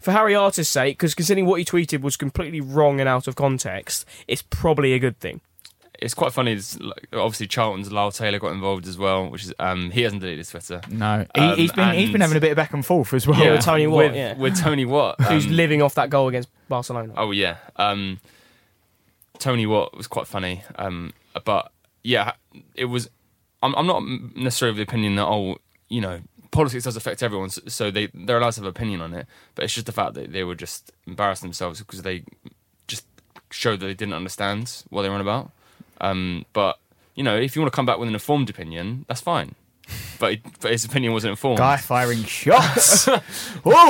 for 0.00 0.12
Harry 0.12 0.34
Arter's 0.34 0.68
sake, 0.68 0.98
because 0.98 1.14
considering 1.14 1.46
what 1.46 1.58
he 1.58 1.64
tweeted 1.64 2.02
was 2.02 2.16
completely 2.16 2.60
wrong 2.60 3.00
and 3.00 3.08
out 3.08 3.26
of 3.26 3.36
context, 3.36 4.04
it's 4.28 4.42
probably 4.42 4.92
a 4.92 4.98
good 4.98 5.18
thing. 5.18 5.40
it's 5.98 6.12
quite 6.12 6.32
funny. 6.34 6.52
It's 6.52 6.78
like, 6.78 7.08
obviously, 7.14 7.46
Charlton's 7.46 7.90
Lyle 7.90 8.12
Taylor 8.12 8.38
got 8.38 8.52
involved 8.52 8.86
as 8.86 8.98
well, 8.98 9.30
which 9.30 9.44
is 9.44 9.54
um, 9.58 9.90
he 9.92 10.02
hasn't 10.02 10.20
deleted 10.20 10.38
his 10.40 10.50
Twitter. 10.50 10.82
No, 10.90 11.24
he, 11.34 11.40
Um, 11.40 11.56
he's 11.56 11.72
been 11.72 11.94
he's 11.94 12.10
been 12.10 12.20
having 12.20 12.36
a 12.36 12.40
bit 12.40 12.50
of 12.50 12.56
back 12.56 12.74
and 12.74 12.84
forth 12.84 13.14
as 13.14 13.26
well. 13.26 13.40
Yeah, 13.40 13.52
with 13.52 13.62
Tony 13.62 13.86
Watt, 13.86 13.96
with, 13.96 14.14
yeah. 14.16 14.36
with 14.36 14.60
Tony 14.60 14.84
Watt, 14.84 15.18
Who's 15.22 15.46
um, 15.46 15.52
living 15.52 15.80
off 15.80 15.94
that 15.94 16.10
goal 16.10 16.28
against 16.28 16.50
Barcelona? 16.68 17.14
Oh 17.16 17.30
yeah, 17.30 17.56
um, 17.76 18.20
Tony 19.38 19.66
Watt 19.66 19.96
was 19.96 20.06
quite 20.06 20.26
funny, 20.26 20.62
um, 20.76 21.12
but 21.44 21.72
yeah, 22.02 22.32
it 22.74 22.86
was. 22.86 23.10
I'm, 23.62 23.74
I'm 23.76 23.86
not 23.86 24.02
necessarily 24.36 24.70
of 24.72 24.76
the 24.76 24.82
opinion 24.82 25.16
that 25.16 25.26
oh, 25.26 25.56
you 25.88 26.00
know, 26.00 26.20
politics 26.50 26.84
does 26.84 26.96
affect 26.96 27.22
everyone, 27.22 27.50
so- 27.50 27.90
they 27.90 28.08
they're 28.14 28.38
allowed 28.38 28.52
to 28.52 28.60
have 28.60 28.64
an 28.64 28.70
opinion 28.70 29.00
on 29.00 29.14
it. 29.14 29.26
But 29.54 29.64
it's 29.64 29.74
just 29.74 29.86
the 29.86 29.92
fact 29.92 30.14
that 30.14 30.32
they 30.32 30.44
were 30.44 30.54
just 30.54 30.92
embarrassed 31.06 31.42
themselves 31.42 31.80
because 31.80 32.02
they 32.02 32.24
just 32.86 33.06
showed 33.50 33.80
that 33.80 33.86
they 33.86 33.94
didn't 33.94 34.14
understand 34.14 34.84
what 34.90 35.02
they 35.02 35.08
were 35.08 35.14
on 35.14 35.20
about. 35.20 35.50
Um, 36.00 36.44
but 36.52 36.78
you 37.14 37.22
know, 37.22 37.36
if 37.36 37.54
you 37.54 37.62
want 37.62 37.72
to 37.72 37.76
come 37.76 37.86
back 37.86 37.98
with 37.98 38.08
an 38.08 38.14
informed 38.14 38.50
opinion, 38.50 39.04
that's 39.08 39.20
fine. 39.20 39.54
But, 40.18 40.38
but 40.60 40.72
his 40.72 40.84
opinion 40.84 41.12
wasn't 41.12 41.32
informed. 41.32 41.58
Guy 41.58 41.76
firing 41.76 42.24
shots. 42.24 43.06
oh, 43.08 43.20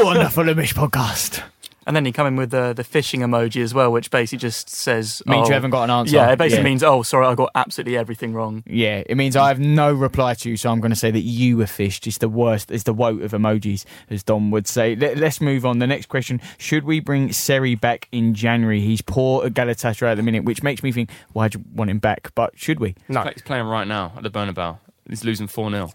wonderful 0.05 0.45
the 0.45 0.53
Fulhamish 0.55 0.75
podcast. 0.75 1.43
And 1.87 1.95
then 1.95 2.05
he 2.05 2.13
come 2.13 2.27
in 2.27 2.37
with 2.37 2.51
the 2.51 2.73
the 2.73 2.85
fishing 2.85 3.21
emoji 3.21 3.63
as 3.63 3.75
well, 3.75 3.93
which 3.93 4.11
basically 4.11 4.39
just 4.39 4.69
says 4.71 5.23
Means 5.27 5.47
oh, 5.47 5.49
you 5.49 5.55
haven't 5.55 5.71
got 5.71 5.85
an 5.85 5.91
answer. 5.91 6.17
Yeah, 6.17 6.31
it 6.33 6.37
basically 6.39 6.63
Yeah. 6.65 6.71
means 6.71 6.83
oh, 6.83 7.03
sorry, 7.03 7.27
I 7.27 7.35
got 7.35 7.51
absolutely 7.55 7.97
everything 7.97 8.33
wrong. 8.33 8.63
Yeah, 8.67 9.03
it 9.07 9.17
means 9.17 9.37
I 9.37 9.49
have 9.49 9.61
no 9.61 9.93
reply 9.93 10.35
to 10.35 10.51
you, 10.51 10.57
so 10.57 10.71
I'm 10.71 10.81
going 10.81 10.91
to 10.93 10.97
say 10.97 11.11
that 11.11 11.21
you 11.21 11.57
were 11.57 11.67
fished. 11.67 12.07
It's 12.07 12.19
the 12.19 12.29
worst. 12.29 12.71
It's 12.71 12.85
the 12.85 12.95
woe 12.95 13.19
of 13.19 13.33
emojis, 13.33 13.85
as 14.11 14.23
Dom 14.23 14.51
would 14.51 14.67
say. 14.67 14.97
Let, 14.97 15.23
us 15.23 15.41
move 15.41 15.67
on. 15.67 15.79
The 15.79 15.87
next 15.87 16.07
question: 16.07 16.41
Should 16.59 16.85
we 16.85 17.01
bring 17.01 17.33
Seri 17.33 17.75
back 17.75 18.09
in 18.13 18.35
January? 18.35 18.81
He's 18.81 19.03
poor 19.03 19.45
at 19.47 19.53
Galatasaray 19.55 20.13
at 20.13 20.15
the 20.15 20.23
minute, 20.23 20.45
which 20.45 20.63
makes 20.63 20.83
me 20.83 20.93
think, 20.93 21.11
why 21.33 21.49
do 21.49 21.59
you 21.59 21.65
want 21.75 21.91
him 21.91 21.99
back? 21.99 22.35
But 22.35 22.59
should 22.59 22.81
we? 22.81 22.95
No, 23.09 23.23
He's 23.23 23.43
playing 23.43 23.67
right 23.67 23.87
now 23.87 24.13
at 24.17 24.23
the 24.23 24.31
Bernabeu. 24.31 24.79
He's 25.09 25.25
losing 25.25 25.47
four 25.47 25.71
0 25.71 25.91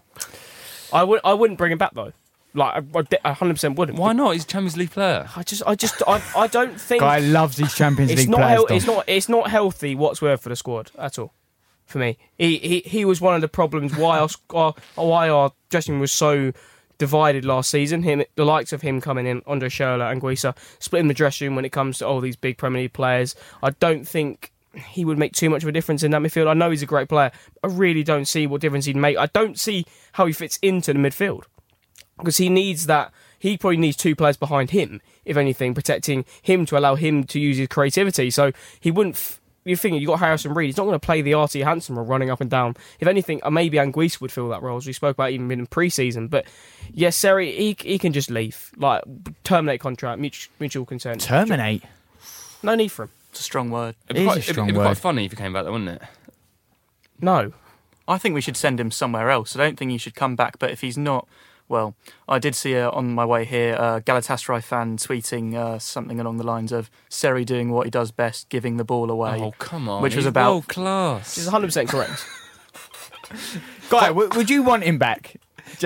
I 0.92 1.04
would. 1.04 1.20
I 1.24 1.34
wouldn't 1.34 1.58
bring 1.58 1.72
him 1.72 1.78
back 1.78 1.94
though. 1.94 2.12
Like 2.54 2.74
I- 2.94 2.98
I, 2.98 3.02
de- 3.02 3.28
I 3.28 3.32
100% 3.34 3.76
wouldn't. 3.76 3.98
Why 3.98 4.12
not? 4.12 4.32
He's 4.32 4.44
a 4.44 4.46
Champions 4.46 4.76
League 4.76 4.90
player. 4.90 5.28
I 5.36 5.42
just, 5.42 5.62
I 5.66 5.74
just, 5.74 6.02
I, 6.06 6.22
I 6.36 6.46
don't 6.48 6.80
think 6.88 7.00
Guy 7.00 7.20
loves 7.20 7.56
these 7.56 7.74
Champions 7.74 8.10
it's 8.10 8.20
League 8.22 8.30
not. 8.30 8.38
players. 8.38 8.54
hel- 8.56 8.66
Dom. 8.66 8.76
it's 8.76 8.86
not. 8.86 9.04
It's 9.08 9.28
not 9.28 9.50
healthy 9.50 9.94
whatsoever 9.94 10.36
for 10.36 10.48
the 10.48 10.56
squad 10.56 10.90
at 10.98 11.18
all. 11.18 11.32
For 11.86 11.98
me, 11.98 12.18
he, 12.38 12.58
he, 12.58 12.80
he 12.86 13.04
was 13.04 13.20
one 13.20 13.34
of 13.34 13.40
the 13.40 13.48
problems 13.48 13.96
why 13.96 14.18
our, 14.20 14.28
our 14.54 14.74
why 14.94 15.28
our 15.28 15.52
dressing 15.70 15.94
room 15.94 16.00
was 16.00 16.12
so 16.12 16.52
divided 16.98 17.44
last 17.44 17.70
season. 17.70 18.02
Him, 18.04 18.22
the 18.36 18.44
likes 18.44 18.72
of 18.72 18.82
him 18.82 19.00
coming 19.00 19.26
in, 19.26 19.42
Andre 19.46 19.68
Schürrle 19.68 20.08
and 20.10 20.20
Guisa, 20.20 20.54
splitting 20.78 21.08
the 21.08 21.14
dressing 21.14 21.48
room 21.48 21.56
when 21.56 21.64
it 21.64 21.70
comes 21.72 21.98
to 21.98 22.06
all 22.06 22.20
these 22.20 22.36
big 22.36 22.58
Premier 22.58 22.82
League 22.82 22.92
players. 22.92 23.34
I 23.62 23.70
don't 23.70 24.06
think 24.06 24.52
he 24.76 25.04
would 25.04 25.18
make 25.18 25.32
too 25.32 25.50
much 25.50 25.64
of 25.64 25.68
a 25.68 25.72
difference 25.72 26.04
in 26.04 26.12
that 26.12 26.20
midfield. 26.22 26.46
I 26.46 26.54
know 26.54 26.70
he's 26.70 26.82
a 26.82 26.86
great 26.86 27.08
player. 27.08 27.32
I 27.64 27.66
really 27.66 28.04
don't 28.04 28.26
see 28.26 28.46
what 28.46 28.60
difference 28.60 28.84
he'd 28.84 28.94
make. 28.94 29.16
I 29.18 29.26
don't 29.26 29.58
see 29.58 29.84
how 30.12 30.26
he 30.26 30.32
fits 30.32 30.58
into 30.62 30.92
the 30.92 30.98
midfield 31.00 31.42
because 32.20 32.36
he 32.38 32.48
needs 32.48 32.86
that. 32.86 33.12
He 33.38 33.56
probably 33.56 33.78
needs 33.78 33.96
two 33.96 34.14
players 34.14 34.36
behind 34.36 34.70
him, 34.70 35.00
if 35.24 35.36
anything, 35.36 35.74
protecting 35.74 36.24
him 36.42 36.66
to 36.66 36.76
allow 36.78 36.94
him 36.94 37.24
to 37.24 37.40
use 37.40 37.56
his 37.56 37.68
creativity. 37.68 38.30
So 38.30 38.52
he 38.78 38.90
wouldn't. 38.90 39.16
F- 39.16 39.40
you're 39.64 39.76
thinking 39.76 40.00
you 40.00 40.06
got 40.06 40.20
Harrison 40.20 40.54
Reed. 40.54 40.68
He's 40.68 40.76
not 40.78 40.84
going 40.84 40.98
to 40.98 41.04
play 41.04 41.20
the 41.20 41.34
Artie 41.34 41.62
Hansen 41.62 41.94
role, 41.94 42.06
running 42.06 42.30
up 42.30 42.40
and 42.40 42.48
down. 42.50 42.76
If 42.98 43.06
anything, 43.06 43.40
uh, 43.42 43.50
maybe 43.50 43.76
Anguissa 43.76 44.20
would 44.22 44.32
fill 44.32 44.48
that 44.48 44.62
role, 44.62 44.78
as 44.78 44.86
we 44.86 44.92
spoke 44.94 45.16
about 45.16 45.32
even 45.32 45.50
in 45.50 45.66
pre-season. 45.66 46.28
But 46.28 46.46
yes, 46.92 47.16
Seri, 47.16 47.52
he 47.52 47.76
he 47.78 47.98
can 47.98 48.12
just 48.12 48.30
leave, 48.30 48.70
like 48.76 49.02
terminate 49.44 49.80
contract, 49.80 50.20
mutual, 50.20 50.52
mutual 50.60 50.84
consent. 50.86 51.20
terminate. 51.20 51.82
No 52.62 52.74
need 52.74 52.88
for 52.88 53.04
him. 53.04 53.10
It's 53.30 53.40
a 53.40 53.42
strong 53.42 53.70
word. 53.70 53.94
It'd 54.08 54.16
be, 54.16 54.22
It 54.22 54.24
is 54.24 54.26
quite, 54.26 54.36
a 54.36 54.40
it'd, 54.40 54.58
it'd 54.58 54.66
be 54.74 54.80
quite 54.80 54.96
funny 54.98 55.24
if 55.24 55.32
he 55.32 55.36
came 55.36 55.52
back, 55.52 55.64
though, 55.64 55.72
wouldn't 55.72 55.90
it? 55.90 56.02
No. 57.20 57.52
I 58.08 58.18
think 58.18 58.34
we 58.34 58.40
should 58.40 58.56
send 58.56 58.80
him 58.80 58.90
somewhere 58.90 59.30
else. 59.30 59.54
I 59.54 59.60
don't 59.60 59.78
think 59.78 59.90
he 59.92 59.98
should 59.98 60.14
come 60.14 60.36
back. 60.36 60.58
But 60.58 60.70
if 60.70 60.80
he's 60.80 60.98
not, 60.98 61.28
well, 61.70 61.94
I 62.28 62.38
did 62.38 62.54
see 62.54 62.76
uh, 62.76 62.90
on 62.90 63.14
my 63.14 63.24
way 63.24 63.44
here 63.46 63.74
a 63.74 64.02
Galatasaray 64.04 64.62
fan 64.62 64.96
tweeting 64.98 65.54
uh, 65.54 65.78
something 65.78 66.20
along 66.20 66.36
the 66.36 66.44
lines 66.44 66.72
of 66.72 66.90
Seri 67.08 67.44
doing 67.46 67.70
what 67.70 67.86
he 67.86 67.90
does 67.90 68.10
best, 68.10 68.48
giving 68.50 68.76
the 68.76 68.84
ball 68.84 69.10
away. 69.10 69.38
Oh, 69.40 69.52
come 69.58 69.88
on. 69.88 70.02
Which 70.02 70.16
was 70.16 70.26
about- 70.26 70.50
world 70.50 70.68
class. 70.68 71.36
He's 71.36 71.46
100 71.46 71.66
percent 71.68 71.88
correct. 71.88 72.26
Guy, 73.90 74.08
w- 74.08 74.28
would 74.36 74.50
you 74.50 74.62
want 74.62 74.82
him 74.82 74.98
back? 74.98 75.36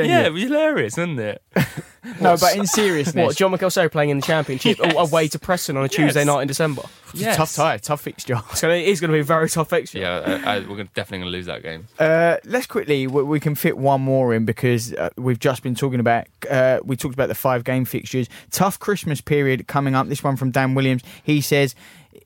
Yeah, 0.03 0.21
it'd 0.23 0.35
be 0.35 0.43
hilarious, 0.43 0.97
wouldn't 0.97 1.21
it? 1.21 1.43
no, 2.21 2.37
but 2.37 2.57
in 2.57 2.67
seriousness, 2.67 3.27
what 3.27 3.37
John 3.37 3.53
McElsey 3.53 3.91
playing 3.91 4.11
in 4.11 4.21
the 4.21 4.27
Championship 4.27 4.79
Yes. 4.79 5.11
away 5.11 5.29
to 5.29 5.39
Preston 5.39 5.77
on 5.77 5.85
a 5.85 5.89
Tuesday 5.89 6.21
Yes. 6.21 6.27
night 6.27 6.43
in 6.43 6.49
December? 6.49 6.83
Yes. 7.15 7.37
tough 7.37 7.55
tie, 7.55 7.77
tough 7.79 8.01
fixture. 8.01 8.41
So 8.55 8.69
it 8.71 8.89
is 8.89 9.01
going 9.01 9.11
to 9.11 9.15
be 9.15 9.21
a 9.21 9.25
very 9.25 9.49
tough 9.49 9.71
fixture. 9.71 10.01
Yeah, 10.01 10.17
uh, 10.17 10.51
uh, 10.51 10.65
we're 10.69 10.83
definitely 10.83 11.19
going 11.19 11.31
to 11.33 11.37
lose 11.37 11.47
that 11.47 11.63
game. 11.63 11.87
Uh, 11.99 12.39
let's 12.45 12.67
quickly 12.67 13.07
we, 13.07 13.23
we 13.23 13.39
can 13.39 13.55
fit 13.55 13.79
one 13.79 14.01
more 14.01 14.35
in 14.35 14.45
because 14.45 14.93
uh, 14.95 15.11
we've 15.17 15.39
just 15.39 15.63
been 15.63 15.75
talking 15.77 16.01
about 16.01 16.27
uh, 16.51 16.81
we 16.83 16.97
talked 16.97 17.15
about 17.15 17.29
the 17.29 17.35
five 17.35 17.63
game 17.65 17.85
fixtures 17.85 18.29
tough 18.51 18.79
christmas 18.79 19.21
period 19.21 19.67
coming 19.69 19.95
up 19.95 20.09
this 20.09 20.23
one 20.25 20.37
from 20.37 20.51
dan 20.51 20.75
williams 20.75 21.03
he 21.23 21.41
says 21.41 21.75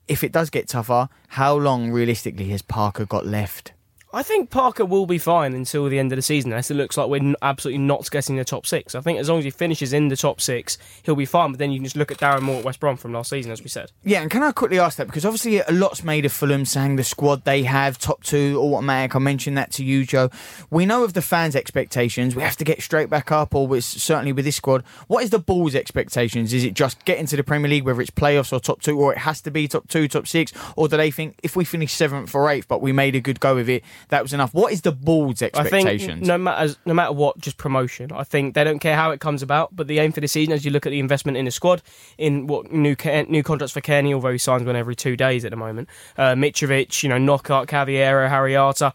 if 0.07 0.23
it 0.23 0.31
does 0.31 0.49
get 0.49 0.67
tougher 0.67 1.07
how 1.29 1.55
long 1.55 1.91
realistically 1.91 2.49
has 2.49 2.61
parker 2.61 3.05
got 3.05 3.25
left 3.25 3.71
I 4.11 4.23
think 4.23 4.49
Parker 4.49 4.85
will 4.85 5.05
be 5.05 5.19
fine 5.19 5.53
until 5.53 5.87
the 5.87 5.99
end 5.99 6.11
of 6.11 6.15
the 6.15 6.23
season, 6.23 6.51
unless 6.51 6.71
it 6.71 6.73
looks 6.73 6.97
like 6.97 7.09
we're 7.09 7.35
absolutely 7.43 7.77
not 7.77 8.09
getting 8.09 8.37
the 8.37 8.43
top 8.43 8.65
six. 8.65 8.95
I 8.95 9.01
think 9.01 9.19
as 9.19 9.29
long 9.29 9.37
as 9.37 9.43
he 9.45 9.51
finishes 9.51 9.93
in 9.93 10.07
the 10.07 10.17
top 10.17 10.41
six, 10.41 10.79
he'll 11.03 11.15
be 11.15 11.25
fine. 11.25 11.51
But 11.51 11.59
then 11.59 11.69
you 11.71 11.77
can 11.77 11.83
just 11.83 11.95
look 11.95 12.11
at 12.11 12.17
Darren 12.17 12.41
Moore 12.41 12.57
at 12.57 12.65
West 12.65 12.79
Brom 12.79 12.97
from 12.97 13.13
last 13.13 13.29
season, 13.29 13.51
as 13.51 13.61
we 13.61 13.69
said. 13.69 13.91
yeah 14.03 14.21
and 14.21 14.31
can 14.31 14.41
i 14.41 14.51
quickly 14.51 14.79
ask 14.79 14.97
that 14.97 15.05
because 15.05 15.25
obviously 15.25 15.59
a 15.59 15.71
lot's 15.71 16.03
made 16.03 16.25
of 16.25 16.31
fulham 16.31 16.65
saying 16.65 16.95
the 16.95 17.03
squad 17.03 17.43
they 17.43 17.63
have 17.63 17.97
top 17.99 18.23
two 18.23 18.59
automatic 18.59 19.15
i 19.15 19.19
mentioned 19.19 19.57
that 19.57 19.71
to 19.71 19.83
you 19.83 20.05
joe 20.05 20.29
we 20.69 20.85
know 20.85 21.03
of 21.03 21.13
the 21.13 21.21
fans 21.21 21.55
expectations 21.55 22.35
we 22.35 22.41
have 22.41 22.55
to 22.55 22.63
get 22.63 22.81
straight 22.81 23.09
back 23.09 23.31
up 23.31 23.53
or 23.53 23.67
with, 23.67 23.83
certainly 23.83 24.31
with 24.31 24.45
this 24.45 24.55
squad 24.55 24.83
what 25.07 25.23
is 25.23 25.29
the 25.29 25.39
ball's 25.39 25.75
expectations 25.75 26.53
is 26.53 26.63
it 26.63 26.73
just 26.73 27.03
get 27.05 27.17
into 27.17 27.35
the 27.35 27.43
premier 27.43 27.69
league 27.69 27.85
whether 27.85 28.01
it's 28.01 28.11
playoffs 28.11 28.51
or 28.51 28.59
top 28.59 28.81
two 28.81 28.99
or 28.99 29.11
it 29.13 29.19
has 29.19 29.39
to 29.41 29.51
be 29.51 29.67
top 29.67 29.87
two 29.87 30.07
top 30.07 30.25
six 30.27 30.51
or 30.75 30.87
do 30.87 30.97
they 30.97 31.11
think 31.11 31.39
if 31.43 31.55
we 31.55 31.63
finish 31.63 31.93
seventh 31.93 32.33
or 32.33 32.49
eighth 32.49 32.67
but 32.67 32.81
we 32.81 32.91
made 32.91 33.15
a 33.15 33.21
good 33.21 33.39
go 33.39 33.57
of 33.57 33.69
it 33.69 33.83
that 34.07 34.23
was 34.23 34.33
enough 34.33 34.53
what 34.53 34.73
is 34.73 34.81
the 34.81 34.91
ball's 34.91 35.41
I 35.41 35.47
expectations 35.47 36.19
think 36.19 36.27
no 36.27 36.37
matter 36.37 36.75
no 36.85 36.93
matter 36.93 37.13
what, 37.13 37.37
just 37.39 37.57
promotion. 37.57 38.11
I 38.11 38.23
think 38.23 38.55
they 38.55 38.63
don't 38.63 38.79
care 38.79 38.95
how 38.95 39.11
it 39.11 39.19
comes 39.19 39.43
about, 39.43 39.75
but 39.75 39.87
the 39.87 39.99
aim 39.99 40.11
for 40.11 40.21
the 40.21 40.27
season, 40.27 40.53
as 40.53 40.65
you 40.65 40.71
look 40.71 40.85
at 40.85 40.89
the 40.89 40.99
investment 40.99 41.37
in 41.37 41.45
the 41.45 41.51
squad, 41.51 41.81
in 42.17 42.47
what 42.47 42.71
new 42.71 42.95
new 43.27 43.43
contracts 43.43 43.73
for 43.73 43.81
Cairney, 43.81 44.13
although 44.13 44.31
he 44.31 44.37
signs 44.37 44.63
one 44.63 44.75
every 44.75 44.95
two 44.95 45.15
days 45.15 45.45
at 45.45 45.51
the 45.51 45.57
moment. 45.57 45.89
Uh, 46.17 46.33
Mitrovic, 46.33 47.03
you 47.03 47.09
know, 47.09 47.17
Knockaert, 47.17 47.67
Cavaleiro, 47.67 48.27
Harriata, 48.27 48.93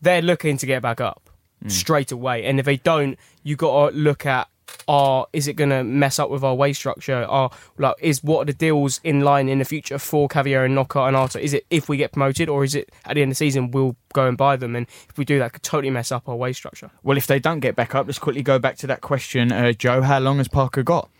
they're 0.00 0.22
looking 0.22 0.56
to 0.58 0.66
get 0.66 0.82
back 0.82 1.00
up 1.00 1.28
straight 1.66 2.12
away. 2.12 2.44
And 2.44 2.60
if 2.60 2.66
they 2.66 2.76
don't, 2.76 3.18
you 3.42 3.56
got 3.56 3.90
to 3.90 3.96
look 3.96 4.24
at 4.26 4.48
are 4.86 5.26
is 5.32 5.48
it 5.48 5.54
going 5.54 5.70
to 5.70 5.84
mess 5.84 6.18
up 6.18 6.30
with 6.30 6.42
our 6.42 6.54
wage 6.54 6.76
structure? 6.76 7.24
Are 7.24 7.50
like 7.78 7.96
is 8.00 8.22
what 8.22 8.42
are 8.42 8.44
the 8.46 8.52
deals 8.52 9.00
in 9.04 9.20
line 9.20 9.48
in 9.48 9.58
the 9.58 9.64
future 9.64 9.98
for 9.98 10.28
Cavier 10.28 10.64
and 10.64 10.74
Knockaert 10.74 11.08
and 11.08 11.16
Arter? 11.16 11.38
Is 11.38 11.52
it 11.52 11.66
if 11.70 11.88
we 11.88 11.96
get 11.96 12.12
promoted, 12.12 12.48
or 12.48 12.64
is 12.64 12.74
it 12.74 12.90
at 13.04 13.14
the 13.14 13.22
end 13.22 13.30
of 13.30 13.32
the 13.32 13.36
season 13.36 13.70
we'll 13.70 13.96
go 14.12 14.26
and 14.26 14.36
buy 14.36 14.56
them? 14.56 14.74
And 14.76 14.86
if 15.08 15.18
we 15.18 15.24
do 15.24 15.38
that, 15.38 15.52
could 15.52 15.62
totally 15.62 15.90
mess 15.90 16.10
up 16.10 16.28
our 16.28 16.36
wage 16.36 16.56
structure. 16.56 16.90
Well, 17.02 17.16
if 17.16 17.26
they 17.26 17.38
don't 17.38 17.60
get 17.60 17.76
back 17.76 17.94
up, 17.94 18.06
let's 18.06 18.18
quickly 18.18 18.42
go 18.42 18.58
back 18.58 18.76
to 18.78 18.86
that 18.86 19.00
question, 19.00 19.52
uh, 19.52 19.72
Joe. 19.72 20.02
How 20.02 20.18
long 20.18 20.38
has 20.38 20.48
Parker 20.48 20.82
got? 20.82 21.10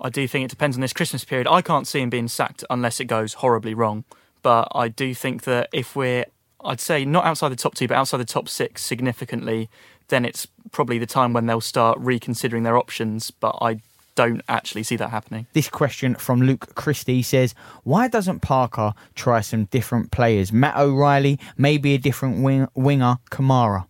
I 0.00 0.08
do 0.08 0.26
think 0.26 0.46
it 0.46 0.50
depends 0.50 0.76
on 0.76 0.80
this 0.80 0.92
Christmas 0.92 1.24
period. 1.24 1.46
I 1.46 1.62
can't 1.62 1.86
see 1.86 2.00
him 2.00 2.10
being 2.10 2.28
sacked 2.28 2.64
unless 2.68 2.98
it 2.98 3.04
goes 3.04 3.34
horribly 3.34 3.72
wrong. 3.72 4.04
But 4.42 4.68
I 4.74 4.88
do 4.88 5.14
think 5.14 5.44
that 5.44 5.68
if 5.72 5.94
we're, 5.94 6.26
I'd 6.64 6.80
say 6.80 7.04
not 7.04 7.24
outside 7.24 7.50
the 7.50 7.56
top 7.56 7.76
two, 7.76 7.86
but 7.86 7.96
outside 7.96 8.18
the 8.18 8.24
top 8.24 8.48
six 8.48 8.84
significantly, 8.84 9.70
then 10.12 10.24
it's 10.24 10.46
probably 10.70 10.98
the 10.98 11.06
time 11.06 11.32
when 11.32 11.46
they'll 11.46 11.60
start 11.60 11.98
reconsidering 11.98 12.62
their 12.62 12.76
options. 12.78 13.30
But 13.32 13.56
I 13.60 13.80
don't 14.14 14.42
actually 14.48 14.82
see 14.82 14.96
that 14.96 15.08
happening. 15.10 15.46
This 15.54 15.68
question 15.70 16.14
from 16.16 16.42
Luke 16.42 16.74
Christie 16.74 17.22
says, 17.22 17.54
Why 17.82 18.08
doesn't 18.08 18.40
Parker 18.40 18.92
try 19.14 19.40
some 19.40 19.64
different 19.64 20.10
players? 20.10 20.52
Matt 20.52 20.76
O'Riley, 20.76 21.40
maybe 21.56 21.94
a 21.94 21.98
different 21.98 22.42
wing- 22.42 22.68
winger, 22.74 23.16
Kamara. 23.30 23.86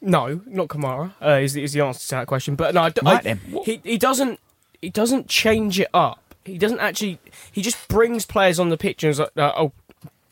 No, 0.00 0.40
not 0.46 0.68
Kamara. 0.68 1.12
Uh, 1.22 1.30
is, 1.42 1.54
the- 1.54 1.64
is 1.64 1.72
the 1.72 1.80
answer 1.80 2.00
to 2.00 2.10
that 2.16 2.26
question? 2.26 2.54
But 2.56 2.74
no, 2.74 2.82
I, 2.82 2.90
d- 2.90 3.00
Right 3.04 3.18
I- 3.18 3.22
then. 3.22 3.40
he 3.64 3.80
he 3.82 3.98
doesn't 3.98 4.38
he 4.80 4.90
doesn't 4.90 5.28
change 5.28 5.80
it 5.80 5.88
up. 5.94 6.20
He 6.44 6.58
doesn't 6.58 6.78
actually. 6.80 7.18
He 7.50 7.62
just 7.62 7.88
brings 7.88 8.26
players 8.26 8.58
on 8.60 8.68
the 8.68 8.76
pitch 8.76 9.02
and 9.02 9.10
is 9.10 9.18
like, 9.18 9.30
uh, 9.36 9.52
"Oh, 9.56 9.72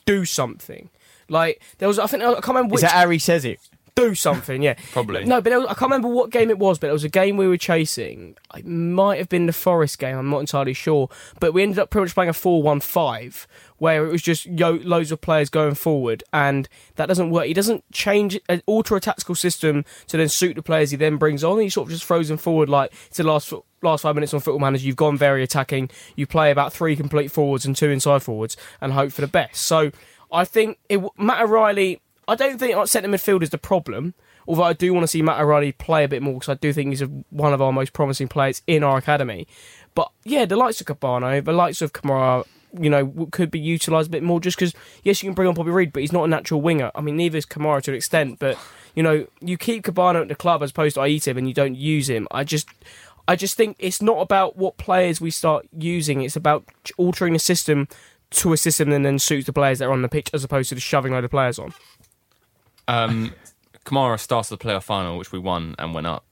do 0.05 0.25
something." 0.27 0.91
Like 1.29 1.63
there 1.79 1.89
was, 1.89 1.99
I 1.99 2.07
think 2.07 2.23
I 2.23 2.35
can't 2.35 2.49
remember 2.49 2.75
Is 2.75 2.83
that 2.83 2.91
Harry 2.93 3.19
says 3.19 3.47
it? 3.47 3.59
Do 3.95 4.15
something. 4.15 4.63
Yeah, 4.63 4.75
Probably. 4.93 5.25
No, 5.25 5.43
but 5.43 5.53
was, 5.53 5.65
I 5.65 5.75
can't 5.75 5.83
remember 5.83 6.09
what 6.09 6.31
game 6.31 6.49
it 6.49 6.59
was. 6.59 6.79
But 6.79 6.89
it 6.89 6.93
was 6.95 7.05
a 7.05 7.11
game 7.11 7.37
we 7.37 7.47
were 7.47 7.59
chasing. 7.59 8.37
It 8.57 8.67
might 8.67 9.19
have 9.19 9.29
been 9.29 9.45
the 9.47 9.53
Forest 9.53 9.99
game. 9.99 10.17
I'm 10.17 10.31
not 10.31 10.39
entirely 10.41 10.73
sure. 10.73 11.11
But 11.41 11.53
we 11.53 11.63
ended 11.63 11.79
up 11.79 11.91
pretty 11.91 12.05
much 12.05 12.15
playing 12.15 12.31
a 12.31 12.33
four-one-five, 12.33 13.47
where 13.77 14.07
it 14.07 14.11
was 14.11 14.23
just 14.23 14.47
yo- 14.47 14.81
loads 14.83 15.13
of 15.13 15.21
players 15.21 15.51
going 15.51 15.75
forward, 15.75 16.25
and 16.33 16.69
that 16.97 17.07
doesn't 17.07 17.29
work. 17.31 17.47
He 17.47 17.53
doesn't 17.53 17.85
change 17.93 18.41
an 18.49 18.63
alter 18.65 18.97
a 18.97 19.01
tactical 19.01 19.35
system 19.35 19.85
to 20.07 20.17
then 20.17 20.29
suit 20.31 20.57
the 20.57 20.63
players 20.63 20.91
he 20.91 20.97
then 20.97 21.17
brings 21.19 21.45
on. 21.45 21.61
He 21.61 21.69
sort 21.69 21.89
of 21.89 21.93
just 21.93 22.05
throws 22.05 22.29
them 22.29 22.39
forward 22.39 22.71
like 22.71 22.93
it's 23.09 23.19
the 23.19 23.25
last 23.25 23.53
last 23.83 24.03
five 24.03 24.15
minutes 24.15 24.33
on 24.33 24.41
Football 24.41 24.61
Manager. 24.61 24.87
You've 24.87 24.97
gone 24.97 25.19
very 25.19 25.43
attacking. 25.43 25.91
You 26.17 26.27
play 26.27 26.51
about 26.51 26.73
three 26.73 26.97
complete 26.97 27.31
forwards 27.31 27.67
and 27.67 27.77
two 27.77 27.91
inside 27.91 28.23
forwards, 28.23 28.57
and 28.81 28.95
hope 28.95 29.13
for 29.13 29.21
the 29.21 29.27
best. 29.27 29.63
So 29.63 29.91
I 30.33 30.47
think 30.47 30.79
it, 30.89 31.01
Matt 31.19 31.43
O'Riley. 31.43 32.01
I 32.33 32.35
don't 32.35 32.59
think 32.59 32.75
our 32.75 32.87
centre 32.87 33.11
midfield 33.11 33.43
is 33.43 33.51
the 33.51 33.59
problem. 33.59 34.15
Although 34.49 34.63
I 34.63 34.73
do 34.73 34.93
want 34.93 35.05
to 35.05 35.09
see 35.09 35.21
Matt 35.21 35.39
O'Riley 35.39 35.73
play 35.73 36.03
a 36.03 36.09
bit 36.09 36.23
more 36.23 36.35
because 36.35 36.49
I 36.49 36.55
do 36.55 36.73
think 36.73 36.89
he's 36.91 37.03
a, 37.03 37.07
one 37.29 37.53
of 37.53 37.61
our 37.61 37.73
most 37.73 37.93
promising 37.93 38.27
players 38.27 38.63
in 38.67 38.83
our 38.83 38.97
academy. 38.97 39.47
But 39.95 40.11
yeah, 40.25 40.47
the 40.47 40.57
likes 40.57 40.81
of 40.81 40.87
Kebano, 40.87 41.45
the 41.45 41.53
likes 41.53 41.83
of 41.83 41.93
Kamara, 41.93 42.47
you 42.77 42.89
know, 42.89 43.29
could 43.31 43.51
be 43.51 43.61
utilised 43.61 44.09
a 44.09 44.11
bit 44.11 44.23
more 44.23 44.41
just 44.41 44.57
because, 44.57 44.73
yes, 45.05 45.23
you 45.23 45.29
can 45.29 45.35
bring 45.35 45.47
on 45.47 45.55
Bobby 45.55 45.71
Reed, 45.71 45.93
but 45.93 46.01
he's 46.01 46.13
not 46.13 46.25
a 46.25 46.29
natural 46.29 46.63
winger. 46.63 46.91
I 46.95 47.03
mean, 47.03 47.19
neither 47.19 47.37
is 47.37 47.45
Kamara 47.45 47.83
to 47.83 47.91
an 47.91 47.99
extent, 47.99 48.39
but, 48.39 48.59
you 48.95 49.03
know, 49.03 49.27
you 49.41 49.59
keep 49.59 49.85
Kebano 49.85 50.23
at 50.23 50.29
the 50.29 50.35
club 50.35 50.63
as 50.63 50.71
opposed 50.71 50.95
to 50.95 51.03
Ayité 51.03 51.37
and 51.37 51.47
you 51.47 51.55
don't 51.55 51.77
use 51.77 52.09
him. 52.09 52.27
I 52.31 52.45
just. 52.45 52.69
I 53.29 53.37
just 53.37 53.57
think 53.57 53.77
it's 53.79 54.03
not 54.03 54.19
about 54.19 54.57
what 54.57 54.79
players 54.79 55.21
we 55.21 55.31
start 55.31 55.69
using. 55.79 56.23
It's 56.23 56.35
about 56.35 56.65
altering 56.99 57.35
the 57.35 57.39
system 57.39 57.87
to 58.33 58.53
a 58.53 58.57
system 58.57 58.91
that 58.91 59.03
then 59.03 59.19
suits 59.19 59.47
the 59.47 59.53
players 59.53 59.79
that 59.79 59.87
are 59.87 59.93
on 59.93 60.03
the 60.03 60.09
pitch, 60.09 60.31
as 60.33 60.43
opposed 60.43 60.71
to 60.71 60.75
just 60.75 60.87
shoving 60.87 61.15
of 61.15 61.31
players 61.31 61.59
on. 61.59 61.73
Um, 62.89 63.35
Kamara 63.85 64.19
started 64.19 64.59
the 64.59 64.65
playoff 64.65 64.83
final, 64.85 65.19
which 65.19 65.33
we 65.33 65.39
won 65.39 65.75
and 65.79 65.95
went 65.95 66.07
up 66.07 66.25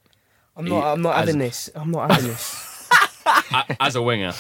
I'm 0.56 0.64
not. 0.66 0.84
I'm 0.92 1.02
not 1.02 1.14
As- 1.14 1.20
having 1.20 1.38
this. 1.38 1.70
I'm 1.74 1.90
not 1.90 2.10
having 2.10 2.28
this. 2.30 2.88
as 3.80 3.96
a 3.96 4.02
winger. 4.02 4.32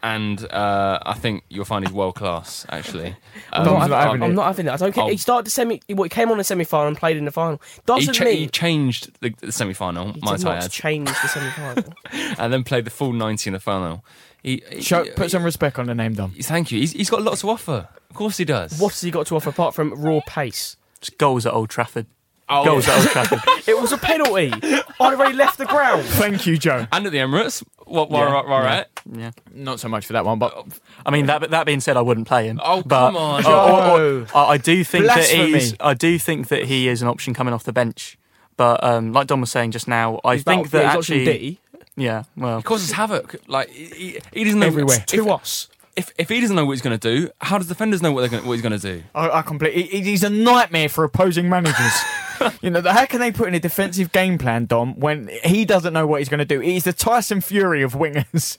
And 0.00 0.44
uh, 0.52 1.00
I 1.04 1.14
think 1.14 1.42
you'll 1.48 1.64
find 1.64 1.84
he's 1.84 1.92
world 1.92 2.14
class, 2.14 2.64
actually. 2.68 3.16
I'm, 3.52 3.62
Um, 3.62 3.66
not, 3.66 3.80
Dom's 3.80 3.80
having, 3.80 3.90
not 3.90 4.00
having 4.06 4.22
I'm 4.22 4.30
it. 4.30 4.34
not 4.34 4.46
having 4.46 4.66
it. 4.66 4.70
I 4.70 4.76
don't 4.76 4.92
care. 4.92 5.04
Oh. 5.04 5.08
He 5.08 5.16
started 5.16 5.46
the 5.46 5.50
semi. 5.50 5.80
Well, 5.90 6.04
he 6.04 6.08
came 6.08 6.30
on 6.30 6.38
the 6.38 6.44
semi 6.44 6.62
final 6.64 6.86
and 6.88 6.96
played 6.96 7.16
in 7.16 7.24
the 7.24 7.32
final. 7.32 7.60
he, 7.74 7.80
Doesn't 7.84 8.14
cha- 8.14 8.24
mean 8.24 8.36
he 8.38 8.46
changed 8.48 9.10
the, 9.20 9.34
the 9.40 9.50
semi 9.50 9.72
final, 9.74 10.06
my 10.22 10.36
did 10.36 10.44
not 10.44 10.60
tired, 10.60 10.70
change 10.70 11.08
the 11.08 11.28
semi 11.28 11.50
final. 11.50 11.84
and 12.38 12.52
then 12.52 12.62
played 12.64 12.84
the 12.84 12.90
full 12.90 13.12
90 13.12 13.50
in 13.50 13.54
the 13.54 13.60
final. 13.60 14.04
He, 14.42 14.62
he- 14.70 14.82
Show, 14.82 15.02
he- 15.02 15.10
put 15.10 15.32
some 15.32 15.42
respect 15.42 15.78
on 15.80 15.86
the 15.86 15.94
name, 15.96 16.14
Dom. 16.14 16.30
Thank 16.30 16.70
you. 16.70 16.78
He's, 16.78 16.92
he's 16.92 17.10
got 17.10 17.22
lots 17.22 17.40
to 17.40 17.50
offer. 17.50 17.88
Of 18.10 18.16
course 18.16 18.36
he 18.36 18.44
does. 18.44 18.78
what 18.80 18.92
has 18.92 19.00
he 19.00 19.10
got 19.10 19.26
to 19.26 19.36
offer 19.36 19.50
apart 19.50 19.74
from 19.74 19.94
raw 20.00 20.20
pace? 20.28 20.76
Just 21.00 21.18
goals 21.18 21.46
at 21.46 21.52
Old 21.54 21.70
Trafford. 21.70 22.06
Oh, 22.50 22.64
Goals 22.64 22.88
at 22.88 22.98
Old 22.98 23.08
Trafford. 23.08 23.40
It 23.68 23.78
was 23.78 23.92
a 23.92 23.98
penalty. 23.98 24.50
I'd 24.54 24.82
already 25.00 25.34
left 25.34 25.58
the 25.58 25.66
ground. 25.66 26.02
Thank 26.04 26.46
you, 26.46 26.56
Joe. 26.56 26.86
And 26.90 27.04
at 27.04 27.12
the 27.12 27.18
Emirates. 27.18 27.62
What, 27.86 28.10
what, 28.10 28.20
Yeah, 28.20 28.32
right, 28.32 28.46
right, 28.46 28.62
yeah. 28.62 28.76
right? 28.76 28.86
Yeah. 29.12 29.30
Not 29.52 29.78
so 29.80 29.88
much 29.88 30.06
for 30.06 30.14
that 30.14 30.24
one, 30.24 30.38
but 30.38 30.66
I 31.04 31.10
mean, 31.10 31.26
that 31.26 31.50
that 31.50 31.66
being 31.66 31.80
said, 31.80 31.96
I 31.98 32.00
wouldn't 32.00 32.26
play 32.26 32.46
him. 32.46 32.58
Oh, 32.64 32.82
but, 32.82 33.08
come 33.08 33.16
on. 33.16 33.44
or- 33.46 34.22
or- 34.22 34.26
I 34.34 34.52
I 34.54 34.56
do 34.58 34.82
think 34.84 35.04
that 35.06 35.24
he's. 35.26 35.74
I 35.80 35.92
do 35.94 36.18
think 36.18 36.48
that 36.48 36.64
he 36.64 36.88
is 36.88 37.02
an 37.02 37.08
option 37.08 37.34
coming 37.34 37.52
off 37.54 37.64
the 37.64 37.72
bench. 37.72 38.18
But 38.56 38.82
um, 38.82 39.12
like 39.12 39.26
Dom 39.26 39.40
was 39.42 39.50
saying 39.50 39.70
just 39.72 39.86
now, 39.86 40.18
I 40.24 40.34
He's 40.36 40.42
think 40.44 40.66
about- 40.68 40.70
that 40.72 40.78
yeah, 40.82 40.88
he's 40.90 40.96
option 40.98 41.16
actually, 41.20 41.38
D 41.38 41.60
yeah, 41.96 42.22
well, 42.36 42.56
He 42.58 42.62
causes 42.62 42.92
havoc. 42.92 43.36
Like, 43.46 43.68
he, 43.70 43.84
he- 43.86 44.18
he 44.32 44.44
doesn't 44.44 44.58
know. 44.60 44.66
Everywhere. 44.66 44.96
If, 44.98 45.06
to 45.06 45.30
us. 45.30 45.68
If, 45.98 46.12
if 46.18 46.28
he 46.28 46.40
doesn't 46.40 46.54
know 46.56 46.64
what 46.64 46.72
he's 46.72 46.82
going 46.82 46.98
to 46.98 47.16
do, 47.16 47.30
how 47.40 47.58
does 47.58 47.66
defenders 47.66 48.00
know 48.00 48.12
what, 48.12 48.20
they're 48.22 48.30
gonna, 48.30 48.46
what 48.46 48.54
he's 48.54 48.62
going 48.62 48.78
to 48.78 48.94
do? 48.96 49.02
I, 49.14 49.30
I 49.30 49.42
completely. 49.42 49.82
he- 49.82 50.00
He's 50.02 50.22
a 50.22 50.30
nightmare 50.30 50.88
for 50.88 51.04
opposing 51.04 51.48
managers. 51.48 51.92
you 52.62 52.70
know, 52.70 52.80
how 52.82 53.04
can 53.06 53.20
they 53.20 53.32
put 53.32 53.48
in 53.48 53.54
a 53.54 53.60
defensive 53.60 54.12
game 54.12 54.38
plan, 54.38 54.66
Dom, 54.66 54.98
when 54.98 55.28
he 55.44 55.64
doesn't 55.64 55.92
know 55.92 56.06
what 56.06 56.20
he's 56.20 56.28
going 56.28 56.38
to 56.38 56.44
do? 56.44 56.60
He's 56.60 56.84
the 56.84 56.92
Tyson 56.92 57.40
Fury 57.40 57.82
of 57.82 57.92
wingers. 57.94 58.58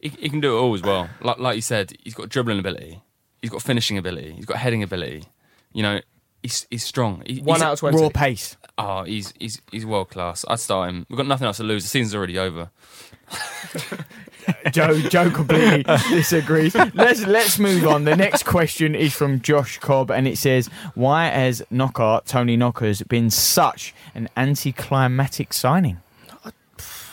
He, 0.00 0.08
he 0.08 0.28
can 0.28 0.40
do 0.40 0.56
it 0.56 0.60
all 0.60 0.74
as 0.74 0.82
well. 0.82 1.08
Like, 1.20 1.38
like 1.38 1.56
you 1.56 1.62
said, 1.62 1.92
he's 2.02 2.14
got 2.14 2.28
dribbling 2.28 2.58
ability. 2.58 3.02
He's 3.40 3.50
got 3.50 3.62
finishing 3.62 3.98
ability. 3.98 4.32
He's 4.32 4.46
got 4.46 4.56
heading 4.56 4.82
ability. 4.82 5.24
You 5.72 5.82
know, 5.82 6.00
he's 6.42 6.66
he's 6.70 6.84
strong. 6.84 7.22
He, 7.26 7.40
One 7.40 7.56
he's, 7.56 7.62
out 7.62 7.72
of 7.74 7.78
twenty. 7.80 7.98
Raw 8.00 8.08
pace. 8.08 8.56
Oh, 8.78 9.04
he's 9.04 9.32
he's 9.38 9.60
he's 9.70 9.84
world 9.86 10.10
class. 10.10 10.44
I'd 10.48 10.58
start 10.60 10.88
him. 10.90 11.06
We've 11.08 11.16
got 11.16 11.26
nothing 11.26 11.46
else 11.46 11.58
to 11.58 11.62
lose. 11.64 11.82
The 11.84 11.88
season's 11.88 12.14
already 12.14 12.38
over. 12.38 12.70
Joe, 14.72 14.98
Joe 15.00 15.30
completely 15.30 15.84
uh. 15.86 15.98
disagrees. 16.08 16.74
Let's 16.74 17.26
let's 17.26 17.58
move 17.58 17.86
on. 17.86 18.04
The 18.04 18.16
next 18.16 18.44
question 18.44 18.94
is 18.94 19.12
from 19.14 19.40
Josh 19.40 19.78
Cobb, 19.78 20.10
and 20.10 20.26
it 20.26 20.38
says, 20.38 20.68
"Why 20.94 21.26
has 21.26 21.62
Knocker 21.70 22.20
Tony 22.24 22.56
Knockers 22.56 23.02
been 23.02 23.30
such 23.30 23.94
an 24.14 24.28
anticlimactic 24.36 25.52
signing?" 25.52 25.98
Uh, 26.44 26.50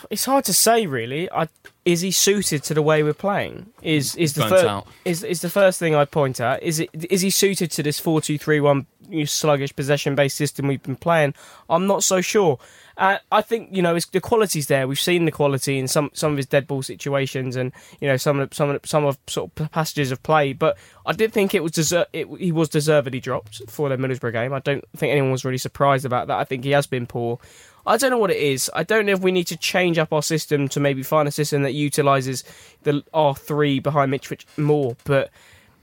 it's 0.10 0.26
hard 0.26 0.46
to 0.46 0.54
say, 0.54 0.86
really. 0.86 1.30
I, 1.32 1.48
is 1.92 2.02
he 2.02 2.12
suited 2.12 2.64
to 2.64 2.74
the 2.74 2.82
way 2.82 3.04
we're 3.04 3.14
playing? 3.14 3.72
Is 3.82 4.16
is 4.16 4.34
the 4.34 4.48
first 4.48 4.88
is 5.06 5.24
is 5.24 5.42
the 5.42 5.50
first 5.50 5.80
thing 5.80 5.96
I'd 5.96 6.12
point 6.12 6.40
at? 6.40 6.62
Is 6.62 6.80
it 6.80 6.90
is 6.94 7.22
he 7.22 7.30
suited 7.30 7.72
to 7.72 7.84
this 7.84 8.00
four 8.00 8.22
two 8.22 8.38
three 8.38 8.60
one 8.60 8.86
sluggish 9.26 9.76
possession 9.76 10.16
based 10.16 10.38
system 10.38 10.68
we've 10.68 10.84
been 10.84 10.96
playing? 10.96 11.34
I'm 11.70 11.88
not 11.88 12.04
so 12.04 12.22
sure. 12.22 12.60
Uh, 13.00 13.18
I 13.32 13.42
think 13.42 13.70
you 13.72 13.82
know 13.82 13.98
the 13.98 14.20
quality's 14.20 14.68
there. 14.68 14.86
We've 14.86 15.00
seen 15.00 15.24
the 15.24 15.32
quality 15.32 15.80
in 15.80 15.88
some 15.88 16.12
some 16.14 16.32
of 16.32 16.38
his 16.38 16.46
dead 16.46 16.68
ball 16.68 16.84
situations, 16.84 17.56
and 17.56 17.72
you 18.02 18.10
know 18.10 18.18
some 18.18 18.42
of 18.42 18.54
some 18.54 18.70
of 18.70 18.82
some 18.86 19.06
of 19.06 19.18
sort 19.26 19.52
of 19.58 19.72
passages 19.72 20.12
of 20.12 20.22
play. 20.22 20.52
But 20.52 20.78
I 21.06 21.14
did 21.14 21.32
think 21.32 21.56
it 21.56 21.64
was 21.64 21.72
deser- 21.72 22.08
it, 22.12 22.28
he 22.38 22.52
was 22.52 22.68
deservedly 22.68 23.22
dropped 23.22 23.62
for 23.70 23.88
the 23.88 23.96
Middlesbrough 23.96 24.34
game. 24.34 24.54
I 24.54 24.60
don't 24.60 24.84
think 24.98 25.12
anyone 25.12 25.32
was 25.32 25.46
really 25.46 25.58
surprised 25.58 26.06
about 26.06 26.28
that. 26.28 26.40
I 26.40 26.44
think 26.44 26.66
he 26.66 26.72
has 26.72 26.88
been 26.88 27.08
poor. 27.08 27.40
I 27.86 27.98
don't 27.98 28.12
know 28.12 28.18
what 28.18 28.32
it 28.32 28.38
is. 28.38 28.70
I 28.74 28.84
don't 28.84 29.06
know 29.06 29.14
if 29.14 29.22
we 29.22 29.32
need 29.32 29.48
to 29.48 29.58
change 29.58 29.98
up 29.98 30.14
our 30.14 30.22
system 30.22 30.68
to 30.70 30.80
maybe 30.80 31.04
find 31.04 31.28
a 31.28 31.32
system 31.32 31.64
that 31.64 31.74
utilises 31.74 32.44
the 32.84 33.04
R 33.14 33.36
three 33.36 33.80
behind 33.80 34.12
Mitrovic 34.12 34.46
more. 34.58 34.96
But 35.06 35.32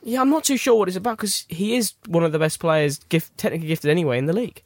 yeah, 0.03 0.21
I'm 0.21 0.31
not 0.31 0.45
too 0.45 0.57
sure 0.57 0.77
what 0.77 0.89
it's 0.89 0.97
about 0.97 1.17
because 1.17 1.47
he 1.49 1.75
is 1.77 1.95
one 2.07 2.23
of 2.23 2.33
the 2.33 2.39
best 2.39 2.61
players, 2.61 2.99
gift, 3.09 3.37
technically 3.37 3.69
gifted 3.69 3.91
anyway, 3.91 4.19
in 4.19 4.27
the 4.27 4.33
league. 4.33 4.63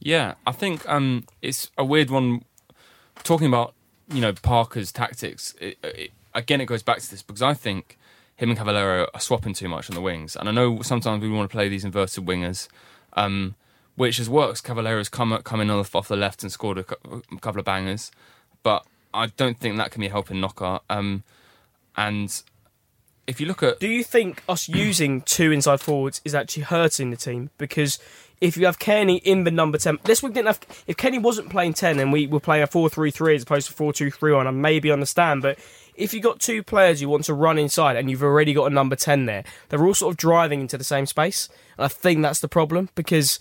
Yeah, 0.00 0.34
I 0.46 0.52
think 0.52 0.86
um, 0.88 1.24
it's 1.40 1.70
a 1.78 1.84
weird 1.84 2.10
one. 2.10 2.44
Talking 3.22 3.46
about 3.46 3.74
you 4.12 4.20
know 4.20 4.32
Parker's 4.32 4.90
tactics, 4.92 5.54
it, 5.60 5.78
it, 5.82 6.10
again 6.34 6.60
it 6.60 6.66
goes 6.66 6.82
back 6.82 6.98
to 6.98 7.10
this 7.10 7.22
because 7.22 7.42
I 7.42 7.54
think 7.54 7.96
him 8.36 8.50
and 8.50 8.58
Cavaleiro 8.58 9.06
are 9.14 9.20
swapping 9.20 9.54
too 9.54 9.68
much 9.68 9.88
on 9.88 9.94
the 9.94 10.00
wings, 10.00 10.34
and 10.36 10.48
I 10.48 10.52
know 10.52 10.82
sometimes 10.82 11.22
we 11.22 11.30
want 11.30 11.48
to 11.48 11.54
play 11.54 11.68
these 11.68 11.84
inverted 11.84 12.26
wingers, 12.26 12.68
um, 13.12 13.54
which 13.96 14.16
has 14.18 14.28
worked. 14.28 14.64
Cavaleiro's 14.64 15.08
come 15.08 15.36
come 15.42 15.70
off, 15.70 15.94
off 15.94 16.08
the 16.08 16.16
left 16.16 16.42
and 16.42 16.50
scored 16.50 16.78
a, 16.78 16.84
a 17.10 17.38
couple 17.40 17.58
of 17.58 17.64
bangers, 17.64 18.10
but 18.62 18.84
I 19.12 19.26
don't 19.26 19.58
think 19.58 19.76
that 19.76 19.90
can 19.90 20.00
be 20.00 20.08
helping 20.08 20.40
Knockaert. 20.40 20.82
Um, 20.90 21.22
and 21.96 22.42
if 23.26 23.40
you 23.40 23.46
look 23.46 23.62
at 23.62 23.80
Do 23.80 23.88
you 23.88 24.04
think 24.04 24.42
us 24.48 24.68
using 24.68 25.22
two 25.22 25.52
inside 25.52 25.80
forwards 25.80 26.20
is 26.24 26.34
actually 26.34 26.64
hurting 26.64 27.10
the 27.10 27.16
team? 27.16 27.50
Because 27.58 27.98
if 28.40 28.56
you 28.56 28.66
have 28.66 28.78
Cairney 28.78 29.22
in 29.22 29.44
the 29.44 29.50
number 29.50 29.78
10, 29.78 30.00
this 30.04 30.22
week 30.22 30.34
didn't 30.34 30.48
have. 30.48 30.60
If 30.86 30.96
Cairney 30.96 31.22
wasn't 31.22 31.50
playing 31.50 31.74
10 31.74 32.00
and 32.00 32.12
we 32.12 32.26
were 32.26 32.40
playing 32.40 32.64
a 32.64 32.66
4 32.66 32.88
3 32.88 33.10
3 33.10 33.36
as 33.36 33.42
opposed 33.44 33.68
to 33.68 33.72
4 33.72 33.92
2 33.92 34.10
3 34.10 34.32
1, 34.32 34.46
I 34.46 34.50
maybe 34.50 34.90
understand. 34.90 35.42
But 35.42 35.58
if 35.94 36.12
you've 36.12 36.22
got 36.22 36.40
two 36.40 36.62
players 36.62 37.00
you 37.00 37.08
want 37.08 37.24
to 37.24 37.34
run 37.34 37.58
inside 37.58 37.96
and 37.96 38.10
you've 38.10 38.22
already 38.22 38.52
got 38.52 38.66
a 38.66 38.74
number 38.74 38.96
10 38.96 39.26
there, 39.26 39.44
they're 39.68 39.84
all 39.86 39.94
sort 39.94 40.12
of 40.12 40.16
driving 40.16 40.60
into 40.60 40.76
the 40.76 40.84
same 40.84 41.06
space. 41.06 41.48
And 41.78 41.84
I 41.84 41.88
think 41.88 42.22
that's 42.22 42.40
the 42.40 42.48
problem 42.48 42.90
because 42.94 43.38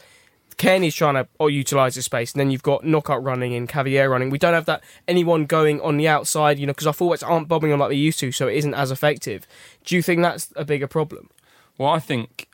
Cairney's 0.57 0.95
trying 0.95 1.15
to 1.15 1.27
or 1.39 1.49
utilise 1.49 1.95
the 1.95 2.01
space, 2.01 2.33
and 2.33 2.39
then 2.39 2.51
you've 2.51 2.63
got 2.63 2.83
Knockaert 2.83 3.23
running 3.23 3.53
and 3.53 3.67
Cavier 3.67 4.09
running. 4.09 4.29
We 4.29 4.37
don't 4.37 4.53
have 4.53 4.65
that 4.65 4.83
anyone 5.07 5.45
going 5.45 5.81
on 5.81 5.97
the 5.97 6.07
outside, 6.07 6.59
you 6.59 6.65
know, 6.65 6.73
because 6.73 6.87
our 6.87 6.93
forwards 6.93 7.23
aren't 7.23 7.47
bobbing 7.47 7.71
on 7.71 7.79
like 7.79 7.89
they 7.89 7.95
used 7.95 8.19
to, 8.19 8.31
so 8.31 8.47
it 8.47 8.55
isn't 8.55 8.73
as 8.73 8.91
effective. 8.91 9.47
Do 9.83 9.95
you 9.95 10.01
think 10.01 10.21
that's 10.21 10.51
a 10.55 10.65
bigger 10.65 10.87
problem? 10.87 11.29
Well, 11.77 11.89
I 11.89 11.99
think 11.99 12.47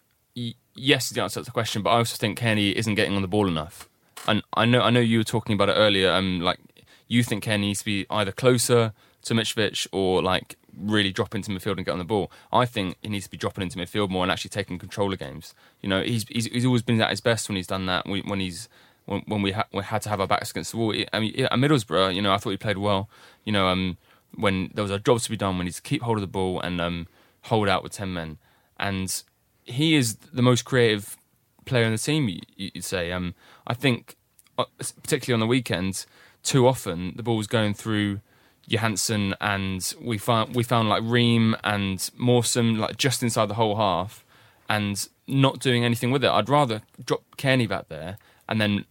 yes 0.76 1.08
is 1.08 1.12
the 1.12 1.22
answer 1.22 1.42
to 1.42 1.46
the 1.46 1.52
question, 1.52 1.82
but 1.82 1.92
I 1.92 1.98
also 1.98 2.16
think 2.16 2.40
Cairney 2.40 2.74
isn't 2.74 2.96
getting 2.96 3.16
on 3.16 3.22
the 3.22 3.28
ball 3.28 3.48
enough. 3.48 3.90
And 4.28 4.44
I 4.54 4.66
know 4.66 4.82
I 4.82 4.90
know 4.90 5.00
you 5.00 5.20
were 5.20 5.24
talking 5.24 5.54
about 5.54 5.70
it 5.70 5.74
earlier. 5.74 6.12
Um, 6.12 6.42
like 6.42 6.60
you 7.08 7.24
think 7.24 7.44
Cairney 7.44 7.62
needs 7.62 7.80
to 7.80 7.86
be 7.86 8.06
either 8.10 8.32
closer 8.32 8.94
to 9.24 9.34
Mitrovic 9.34 9.88
or 9.92 10.22
like 10.22 10.58
really 10.80 11.12
drop 11.12 11.36
into 11.36 11.52
midfield 11.52 11.78
and 11.78 11.86
get 11.86 11.92
on 11.92 12.00
the 12.00 12.06
ball. 12.06 12.32
I 12.52 12.66
think 12.66 12.98
he 13.02 13.10
needs 13.10 13.26
to 13.26 13.32
be 13.32 13.38
dropping 13.38 13.64
into 13.64 13.78
midfield 13.78 14.10
more 14.10 14.24
and 14.24 14.32
actually 14.32 14.50
taking 14.50 14.80
control 14.80 15.12
of 15.14 15.20
games. 15.20 15.54
You 15.82 15.90
know, 15.90 16.02
he's 16.02 16.26
he's, 16.30 16.46
he's 16.46 16.66
always 16.66 16.82
been 16.82 17.02
at 17.02 17.10
his 17.10 17.22
best 17.22 17.50
when 17.50 17.56
he's 17.56 17.68
done 17.68 17.86
that. 17.88 18.08
When 18.08 18.40
he's 18.40 18.70
when, 19.06 19.22
when 19.26 19.42
we, 19.42 19.52
ha- 19.52 19.68
we 19.74 19.84
had 19.84 20.02
to 20.04 20.10
have 20.10 20.22
our 20.22 20.28
backs 20.28 20.52
against 20.52 20.72
the 20.72 20.78
wall. 20.78 20.94
I 21.12 21.20
mean, 21.20 21.46
at 21.46 21.52
Middlesbrough, 21.52 22.14
you 22.14 22.22
know, 22.22 22.32
I 22.32 22.38
thought 22.38 22.52
he 22.52 22.58
played 22.58 22.78
well. 22.78 23.10
You 23.44 23.52
know, 23.52 23.68
um, 23.68 23.98
when 24.36 24.70
there 24.74 24.84
was 24.84 24.92
a 24.92 25.00
job 25.00 25.20
to 25.20 25.30
be 25.30 25.38
done, 25.38 25.58
when 25.58 25.68
he's 25.68 25.80
keep 25.80 26.04
hold 26.04 26.18
of 26.18 26.22
the 26.22 26.28
ball 26.28 26.62
and 26.62 26.80
um, 26.80 27.08
hold 27.44 27.68
out 27.68 27.84
with 27.84 27.92
ten 27.92 28.14
men, 28.14 28.38
and 28.78 29.24
he 29.64 29.96
is 29.96 30.16
the 30.16 30.42
most 30.42 30.64
creative 30.64 31.18
player 31.66 31.86
in 31.86 31.92
the 31.92 31.98
team. 31.98 32.30
You, 32.56 32.72
would 32.76 32.84
say. 32.84 33.12
Um, 33.12 33.36
I 33.68 33.74
think, 33.74 34.16
uh, 34.58 34.66
particularly 34.80 35.34
on 35.34 35.40
the 35.40 35.50
weekends, 35.50 36.08
too 36.44 36.68
often 36.68 37.14
the 37.16 37.24
ball 37.24 37.38
was 37.38 37.48
going 37.48 37.74
through 37.74 38.22
Johansen, 38.70 39.34
and 39.42 39.94
we 40.02 40.18
found 40.18 40.56
we 40.56 40.64
found 40.64 40.90
like 40.90 41.04
Ream 41.04 41.56
and 41.64 42.10
Mawson 42.18 42.78
like 42.78 42.98
just 42.98 43.24
inside 43.24 43.48
the 43.48 43.56
whole 43.56 43.76
half, 43.76 44.24
and 44.70 45.08
not 45.28 45.60
doing 45.60 45.84
anything 45.84 46.12
with 46.12 46.24
it. 46.24 46.30
I'd 46.30 46.50
rather 46.50 46.82
drop 47.04 47.24
Cairney 47.38 47.68
back 47.68 47.90
there 47.90 48.18
and 48.48 48.60
then 48.60 48.86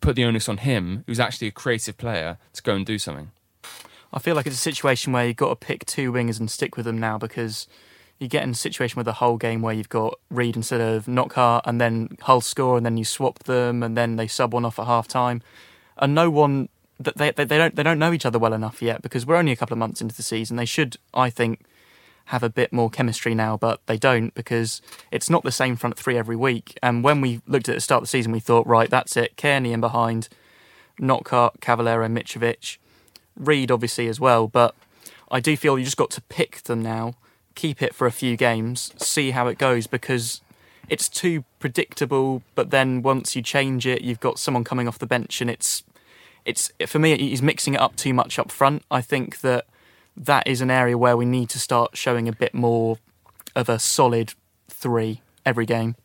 put 0.00 0.16
the 0.16 0.24
onus 0.24 0.48
on 0.48 0.58
him, 0.58 1.04
who's 1.06 1.20
actually 1.20 1.48
a 1.48 1.52
creative 1.52 1.96
player, 1.96 2.38
to 2.54 2.62
go 2.62 2.74
and 2.74 2.86
do 2.86 2.98
something. 2.98 3.30
I 4.12 4.18
feel 4.18 4.34
like 4.34 4.46
it's 4.46 4.56
a 4.56 4.58
situation 4.58 5.12
where 5.12 5.26
you've 5.26 5.36
got 5.36 5.50
to 5.50 5.56
pick 5.56 5.86
two 5.86 6.10
wingers 6.10 6.40
and 6.40 6.50
stick 6.50 6.76
with 6.76 6.86
them 6.86 6.98
now 6.98 7.16
because 7.18 7.68
you 8.18 8.28
get 8.28 8.42
in 8.42 8.50
a 8.50 8.54
situation 8.54 8.96
with 8.96 9.06
the 9.06 9.14
Hull 9.14 9.36
game 9.36 9.62
where 9.62 9.74
you've 9.74 9.88
got 9.88 10.18
Reed 10.30 10.56
instead 10.56 10.80
of 10.80 11.06
Knockaert 11.06 11.62
and 11.64 11.80
then 11.80 12.16
Hull 12.22 12.40
score 12.40 12.76
and 12.76 12.84
then 12.84 12.96
you 12.96 13.04
swap 13.04 13.40
them 13.40 13.82
and 13.82 13.96
then 13.96 14.16
they 14.16 14.26
sub 14.26 14.52
one 14.52 14.64
off 14.64 14.78
at 14.78 14.86
half 14.86 15.06
time. 15.06 15.42
And 15.96 16.14
no 16.14 16.28
one 16.28 16.68
that 17.00 17.16
they, 17.16 17.30
they, 17.32 17.44
they 17.44 17.56
don't 17.56 17.74
they 17.74 17.82
don't 17.82 17.98
know 17.98 18.12
each 18.12 18.26
other 18.26 18.38
well 18.38 18.52
enough 18.52 18.82
yet 18.82 19.02
because 19.02 19.26
we're 19.26 19.36
only 19.36 19.52
a 19.52 19.56
couple 19.56 19.74
of 19.74 19.78
months 19.78 20.00
into 20.00 20.14
the 20.14 20.22
season. 20.22 20.56
They 20.56 20.66
should, 20.66 20.96
I 21.14 21.30
think, 21.30 21.62
have 22.26 22.42
a 22.42 22.50
bit 22.50 22.72
more 22.72 22.90
chemistry 22.90 23.34
now, 23.34 23.56
but 23.56 23.80
they 23.86 23.96
don't 23.96 24.34
because 24.34 24.82
it's 25.10 25.30
not 25.30 25.42
the 25.42 25.50
same 25.50 25.76
front 25.76 25.96
three 25.96 26.16
every 26.16 26.36
week. 26.36 26.78
And 26.82 27.02
when 27.02 27.20
we 27.20 27.40
looked 27.46 27.68
at 27.68 27.74
the 27.74 27.80
start 27.80 28.02
of 28.02 28.04
the 28.04 28.08
season, 28.08 28.32
we 28.32 28.38
thought, 28.38 28.66
right, 28.66 28.90
that's 28.90 29.16
it. 29.16 29.36
Cairney 29.36 29.72
in 29.72 29.80
behind, 29.80 30.28
Knockaert, 31.00 31.60
Cavaleiro, 31.60 32.06
Mitrovic, 32.08 32.76
Reid 33.34 33.70
obviously 33.70 34.06
as 34.06 34.20
well. 34.20 34.46
But 34.46 34.74
I 35.30 35.40
do 35.40 35.56
feel 35.56 35.78
you 35.78 35.84
just 35.84 35.96
got 35.96 36.10
to 36.10 36.20
pick 36.22 36.62
them 36.64 36.82
now, 36.82 37.14
keep 37.54 37.80
it 37.80 37.94
for 37.94 38.06
a 38.06 38.12
few 38.12 38.36
games, 38.36 38.92
see 38.98 39.30
how 39.30 39.46
it 39.46 39.56
goes 39.56 39.86
because 39.86 40.42
it's 40.90 41.08
too 41.08 41.44
predictable. 41.58 42.42
But 42.54 42.70
then 42.70 43.00
once 43.00 43.34
you 43.34 43.40
change 43.40 43.86
it, 43.86 44.02
you've 44.02 44.20
got 44.20 44.38
someone 44.38 44.64
coming 44.64 44.86
off 44.86 44.98
the 44.98 45.06
bench 45.06 45.40
and 45.40 45.48
it's 45.48 45.82
it's 46.44 46.72
for 46.86 46.98
me 46.98 47.16
he's 47.16 47.42
mixing 47.42 47.74
it 47.74 47.80
up 47.80 47.96
too 47.96 48.14
much 48.14 48.38
up 48.38 48.50
front. 48.50 48.82
I 48.90 49.00
think 49.00 49.40
that 49.40 49.66
that 50.16 50.46
is 50.46 50.60
an 50.60 50.70
area 50.70 50.98
where 50.98 51.16
we 51.16 51.24
need 51.24 51.48
to 51.50 51.58
start 51.58 51.96
showing 51.96 52.28
a 52.28 52.32
bit 52.32 52.54
more 52.54 52.98
of 53.54 53.68
a 53.68 53.78
solid 53.78 54.34
three 54.68 55.20
every 55.44 55.66
game. 55.66 55.96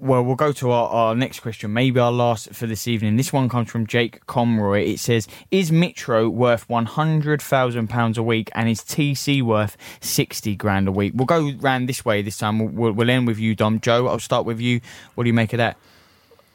Well, 0.00 0.22
we'll 0.22 0.34
go 0.34 0.52
to 0.52 0.70
our, 0.70 0.88
our 0.88 1.14
next 1.14 1.40
question, 1.40 1.72
maybe 1.72 2.00
our 2.00 2.12
last 2.12 2.52
for 2.52 2.66
this 2.66 2.88
evening. 2.88 3.16
This 3.16 3.32
one 3.32 3.48
comes 3.48 3.70
from 3.70 3.86
Jake 3.86 4.26
Comroy. 4.26 4.82
It 4.84 4.98
says, 4.98 5.28
Is 5.50 5.70
Mitro 5.70 6.28
worth 6.28 6.66
£100,000 6.68 8.18
a 8.18 8.22
week 8.22 8.50
and 8.54 8.68
is 8.68 8.80
TC 8.80 9.40
worth 9.40 9.76
60 10.00 10.56
grand 10.56 10.88
a 10.88 10.92
week? 10.92 11.12
We'll 11.14 11.26
go 11.26 11.52
round 11.60 11.88
this 11.88 12.04
way 12.04 12.22
this 12.22 12.36
time. 12.36 12.74
We'll, 12.74 12.92
we'll 12.92 13.08
end 13.08 13.26
with 13.26 13.38
you, 13.38 13.54
Dom. 13.54 13.80
Joe, 13.80 14.08
I'll 14.08 14.18
start 14.18 14.44
with 14.44 14.60
you. 14.60 14.80
What 15.14 15.24
do 15.24 15.28
you 15.28 15.34
make 15.34 15.52
of 15.52 15.58
that? 15.58 15.78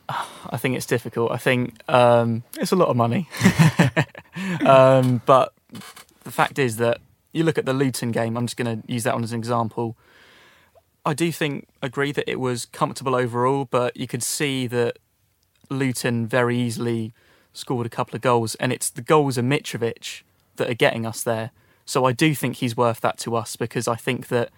I 0.09 0.57
think 0.57 0.75
it's 0.75 0.85
difficult. 0.85 1.31
I 1.31 1.37
think 1.37 1.81
um, 1.87 2.43
it's 2.57 2.71
a 2.71 2.75
lot 2.75 2.89
of 2.89 2.95
money. 2.95 3.29
um, 4.65 5.21
but 5.25 5.53
the 6.23 6.31
fact 6.31 6.57
is 6.57 6.77
that 6.77 6.99
you 7.31 7.43
look 7.43 7.57
at 7.57 7.65
the 7.65 7.73
Luton 7.73 8.11
game, 8.11 8.37
I'm 8.37 8.47
just 8.47 8.57
going 8.57 8.81
to 8.81 8.91
use 8.91 9.03
that 9.03 9.13
one 9.13 9.23
as 9.23 9.31
an 9.31 9.39
example. 9.39 9.95
I 11.05 11.13
do 11.13 11.31
think, 11.31 11.67
agree 11.81 12.11
that 12.11 12.29
it 12.29 12.39
was 12.39 12.65
comfortable 12.65 13.15
overall, 13.15 13.65
but 13.65 13.95
you 13.95 14.07
could 14.07 14.23
see 14.23 14.67
that 14.67 14.97
Luton 15.69 16.27
very 16.27 16.57
easily 16.57 17.13
scored 17.53 17.85
a 17.85 17.89
couple 17.89 18.15
of 18.15 18.21
goals, 18.21 18.55
and 18.55 18.73
it's 18.73 18.89
the 18.89 19.01
goals 19.01 19.37
of 19.37 19.45
Mitrovic 19.45 20.23
that 20.57 20.69
are 20.69 20.75
getting 20.75 21.05
us 21.05 21.23
there. 21.23 21.51
So 21.85 22.05
I 22.05 22.11
do 22.11 22.35
think 22.35 22.57
he's 22.57 22.77
worth 22.77 23.01
that 23.01 23.17
to 23.19 23.35
us 23.35 23.55
because 23.55 23.87
I 23.87 23.95
think 23.95 24.27
that 24.27 24.49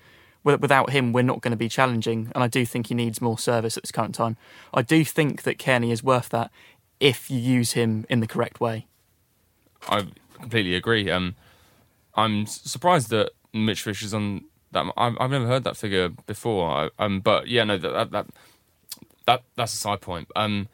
without 0.43 0.89
him, 0.89 1.13
we're 1.13 1.21
not 1.21 1.41
going 1.41 1.51
to 1.51 1.57
be 1.57 1.69
challenging. 1.69 2.31
And 2.33 2.43
I 2.43 2.47
do 2.47 2.65
think 2.65 2.87
he 2.87 2.95
needs 2.95 3.21
more 3.21 3.37
service 3.37 3.77
at 3.77 3.83
this 3.83 3.91
current 3.91 4.15
time. 4.15 4.37
I 4.73 4.81
do 4.81 5.05
think 5.05 5.43
that 5.43 5.57
Cairney 5.57 5.91
is 5.91 6.03
worth 6.03 6.29
that 6.29 6.51
if 6.99 7.29
you 7.29 7.39
use 7.39 7.73
him 7.73 8.05
in 8.09 8.19
the 8.19 8.27
correct 8.27 8.59
way. 8.59 8.87
I 9.89 10.05
completely 10.39 10.75
agree. 10.75 11.09
Um, 11.09 11.35
I'm 12.15 12.45
surprised 12.45 13.09
that 13.09 13.31
Mitrovic 13.53 14.03
is 14.03 14.13
on 14.13 14.45
that. 14.71 14.91
I've, 14.97 15.15
I've 15.19 15.31
never 15.31 15.47
heard 15.47 15.63
that 15.63 15.77
figure 15.77 16.09
before. 16.09 16.69
I, 16.69 16.89
um, 16.99 17.19
but 17.19 17.47
yeah, 17.47 17.63
no, 17.63 17.77
that, 17.77 18.11
that 18.11 18.27
that 19.25 19.43
that's 19.55 19.73
a 19.73 19.77
side 19.77 20.01
point. 20.01 20.27
Um, 20.35 20.67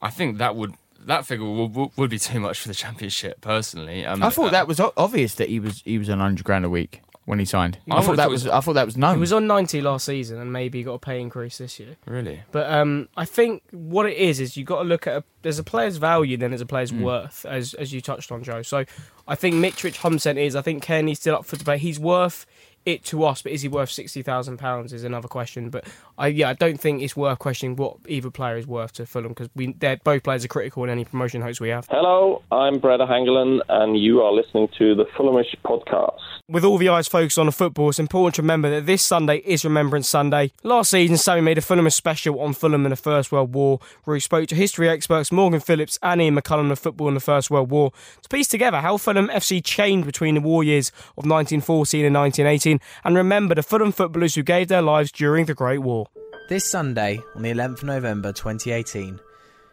I 0.00 0.10
think 0.10 0.38
that 0.38 0.54
would 0.56 0.74
that 1.06 1.26
figure 1.26 1.44
would, 1.44 1.90
would 1.96 2.10
be 2.10 2.18
too 2.18 2.40
much 2.40 2.60
for 2.60 2.68
the 2.68 2.74
championship. 2.74 3.40
Personally, 3.40 4.06
um, 4.06 4.22
I 4.22 4.30
thought 4.30 4.48
uh, 4.48 4.50
that 4.50 4.68
was 4.68 4.80
obvious 4.80 5.34
that 5.36 5.48
he 5.48 5.58
was 5.58 5.82
he 5.84 5.98
was 5.98 6.08
on 6.08 6.20
hundred 6.20 6.44
grand 6.44 6.64
a 6.64 6.70
week 6.70 7.00
when 7.24 7.38
he 7.38 7.44
signed. 7.44 7.78
I, 7.90 8.02
thought 8.02 8.16
that 8.16 8.28
was, 8.28 8.46
I 8.46 8.60
thought 8.60 8.74
that 8.74 8.84
was 8.84 8.96
known. 8.96 9.14
He 9.14 9.20
was 9.20 9.32
on 9.32 9.46
90 9.46 9.80
last 9.80 10.04
season 10.04 10.38
and 10.38 10.52
maybe 10.52 10.82
got 10.82 10.94
a 10.94 10.98
pay 10.98 11.20
increase 11.20 11.58
this 11.58 11.80
year. 11.80 11.96
Really? 12.06 12.42
But 12.52 12.70
um, 12.70 13.08
I 13.16 13.24
think 13.24 13.62
what 13.70 14.06
it 14.06 14.16
is 14.16 14.40
is 14.40 14.56
you 14.56 14.64
got 14.64 14.82
to 14.82 14.88
look 14.88 15.06
at 15.06 15.16
a, 15.16 15.24
there's 15.42 15.58
a 15.58 15.64
player's 15.64 15.96
value 15.96 16.36
then 16.36 16.50
there's 16.50 16.60
a 16.60 16.66
player's 16.66 16.92
mm. 16.92 17.00
worth 17.00 17.44
as 17.46 17.74
as 17.74 17.92
you 17.92 18.00
touched 18.00 18.30
on 18.30 18.42
Joe. 18.42 18.62
So 18.62 18.84
I 19.26 19.34
think 19.34 19.56
Mitrovic 19.56 19.96
Humsen 19.96 20.36
is 20.38 20.54
I 20.54 20.62
think 20.62 20.84
Cairney's 20.84 21.18
still 21.18 21.36
up 21.36 21.46
for 21.46 21.56
debate. 21.56 21.80
He's 21.80 21.98
worth 21.98 22.46
it 22.84 23.02
to 23.04 23.24
us, 23.24 23.40
but 23.40 23.52
is 23.52 23.62
he 23.62 23.68
worth 23.68 23.90
sixty 23.90 24.22
thousand 24.22 24.58
pounds 24.58 24.92
is 24.92 25.04
another 25.04 25.28
question. 25.28 25.70
But 25.70 25.86
I 26.16 26.28
yeah, 26.28 26.48
I 26.48 26.52
don't 26.52 26.80
think 26.80 27.02
it's 27.02 27.16
worth 27.16 27.40
questioning 27.40 27.76
what 27.76 27.96
either 28.06 28.30
player 28.30 28.56
is 28.56 28.66
worth 28.66 28.92
to 28.94 29.06
Fulham 29.06 29.30
because 29.30 29.48
we 29.56 29.72
they're, 29.72 29.96
both 29.96 30.22
players 30.22 30.44
are 30.44 30.48
critical 30.48 30.84
in 30.84 30.90
any 30.90 31.04
promotion 31.04 31.42
hopes 31.42 31.60
we 31.60 31.70
have. 31.70 31.86
Hello, 31.90 32.42
I'm 32.52 32.78
Brede 32.78 33.00
Hangeland, 33.00 33.60
and 33.68 33.98
you 33.98 34.22
are 34.22 34.32
listening 34.32 34.68
to 34.78 34.94
the 34.94 35.06
Fulhamish 35.16 35.56
podcast. 35.64 36.20
With 36.48 36.64
all 36.64 36.78
the 36.78 36.88
eyes 36.90 37.08
focused 37.08 37.38
on 37.38 37.46
the 37.46 37.52
football, 37.52 37.88
it's 37.88 37.98
important 37.98 38.36
to 38.36 38.42
remember 38.42 38.70
that 38.70 38.86
this 38.86 39.02
Sunday 39.02 39.38
is 39.38 39.64
Remembrance 39.64 40.08
Sunday. 40.08 40.52
Last 40.62 40.90
season, 40.90 41.16
Sammy 41.16 41.40
made 41.40 41.58
a 41.58 41.62
Fulhamish 41.62 41.94
special 41.94 42.38
on 42.40 42.52
Fulham 42.52 42.84
in 42.84 42.90
the 42.90 42.96
First 42.96 43.32
World 43.32 43.54
War, 43.54 43.80
where 44.04 44.14
he 44.14 44.20
spoke 44.20 44.46
to 44.48 44.54
history 44.54 44.88
experts 44.88 45.32
Morgan 45.32 45.60
Phillips 45.60 45.98
and 46.02 46.20
Ian 46.20 46.36
McCullum 46.36 46.70
of 46.70 46.78
football 46.78 47.08
in 47.08 47.14
the 47.14 47.20
First 47.20 47.50
World 47.50 47.70
War 47.70 47.92
to 48.22 48.28
piece 48.28 48.46
together 48.46 48.82
how 48.82 48.98
Fulham 48.98 49.28
FC 49.28 49.64
changed 49.64 50.06
between 50.06 50.34
the 50.36 50.40
war 50.40 50.62
years 50.62 50.90
of 51.16 51.24
1914 51.24 52.04
and 52.04 52.14
1918 52.14 52.78
and 53.02 53.16
remember 53.16 53.54
the 53.54 53.62
Fulham 53.62 53.90
footballers 53.90 54.34
who 54.34 54.42
gave 54.42 54.68
their 54.68 54.82
lives 54.82 55.10
during 55.10 55.46
the 55.46 55.54
Great 55.54 55.78
War. 55.78 56.03
This 56.46 56.66
Sunday, 56.66 57.22
on 57.34 57.40
the 57.40 57.50
11th 57.50 57.78
of 57.78 57.84
November 57.84 58.30
2018, 58.30 59.18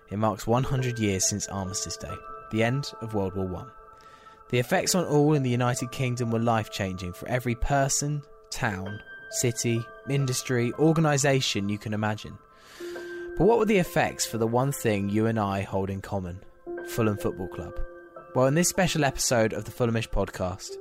it 0.10 0.18
marks 0.18 0.48
100 0.48 0.98
years 1.00 1.28
since 1.28 1.50
Armistice 1.50 1.98
Day, 1.98 2.14
the 2.52 2.64
end 2.64 2.94
of 3.02 3.14
World 3.14 3.36
War 3.36 3.46
One. 3.46 3.70
The 4.52 4.60
effects 4.60 4.96
on 4.96 5.04
all 5.04 5.34
in 5.34 5.44
the 5.44 5.50
United 5.50 5.92
Kingdom 5.92 6.32
were 6.32 6.40
life 6.40 6.72
changing 6.72 7.12
for 7.12 7.28
every 7.28 7.56
person, 7.56 8.22
town, 8.52 9.02
city, 9.32 9.86
industry, 10.10 10.72
organisation 10.80 11.68
you 11.68 11.78
can 11.78 11.94
imagine. 11.94 12.38
But 13.38 13.48
what 13.48 13.60
were 13.60 13.66
the 13.66 13.78
effects 13.78 14.26
for 14.26 14.38
the 14.38 14.48
one 14.48 14.72
thing 14.72 15.10
you 15.10 15.26
and 15.26 15.38
I 15.38 15.64
hold 15.64 15.90
in 15.90 16.00
common 16.00 16.40
Fulham 16.88 17.18
Football 17.18 17.50
Club? 17.50 17.78
Well, 18.34 18.48
in 18.48 18.56
this 18.56 18.70
special 18.70 19.04
episode 19.04 19.52
of 19.52 19.66
the 19.66 19.72
Fulhamish 19.72 20.10
podcast, 20.10 20.78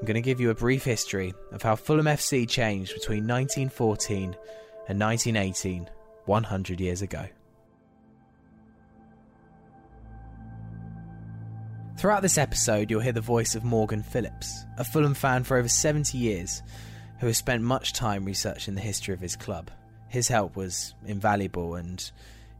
I'm 0.00 0.06
going 0.06 0.14
to 0.14 0.22
give 0.22 0.40
you 0.40 0.48
a 0.48 0.54
brief 0.54 0.82
history 0.82 1.34
of 1.52 1.60
how 1.60 1.76
Fulham 1.76 2.06
FC 2.06 2.48
changed 2.48 2.94
between 2.94 3.26
1914 3.26 4.34
and 4.90 4.98
1918, 4.98 5.88
100 6.26 6.80
years 6.80 7.00
ago. 7.00 7.24
Throughout 11.96 12.22
this 12.22 12.38
episode, 12.38 12.90
you'll 12.90 13.00
hear 13.00 13.12
the 13.12 13.20
voice 13.20 13.54
of 13.54 13.62
Morgan 13.62 14.02
Phillips, 14.02 14.64
a 14.78 14.84
Fulham 14.84 15.14
fan 15.14 15.44
for 15.44 15.56
over 15.56 15.68
70 15.68 16.18
years, 16.18 16.60
who 17.20 17.28
has 17.28 17.38
spent 17.38 17.62
much 17.62 17.92
time 17.92 18.24
researching 18.24 18.74
the 18.74 18.80
history 18.80 19.14
of 19.14 19.20
his 19.20 19.36
club. 19.36 19.70
His 20.08 20.26
help 20.26 20.56
was 20.56 20.92
invaluable 21.06 21.76
and 21.76 22.10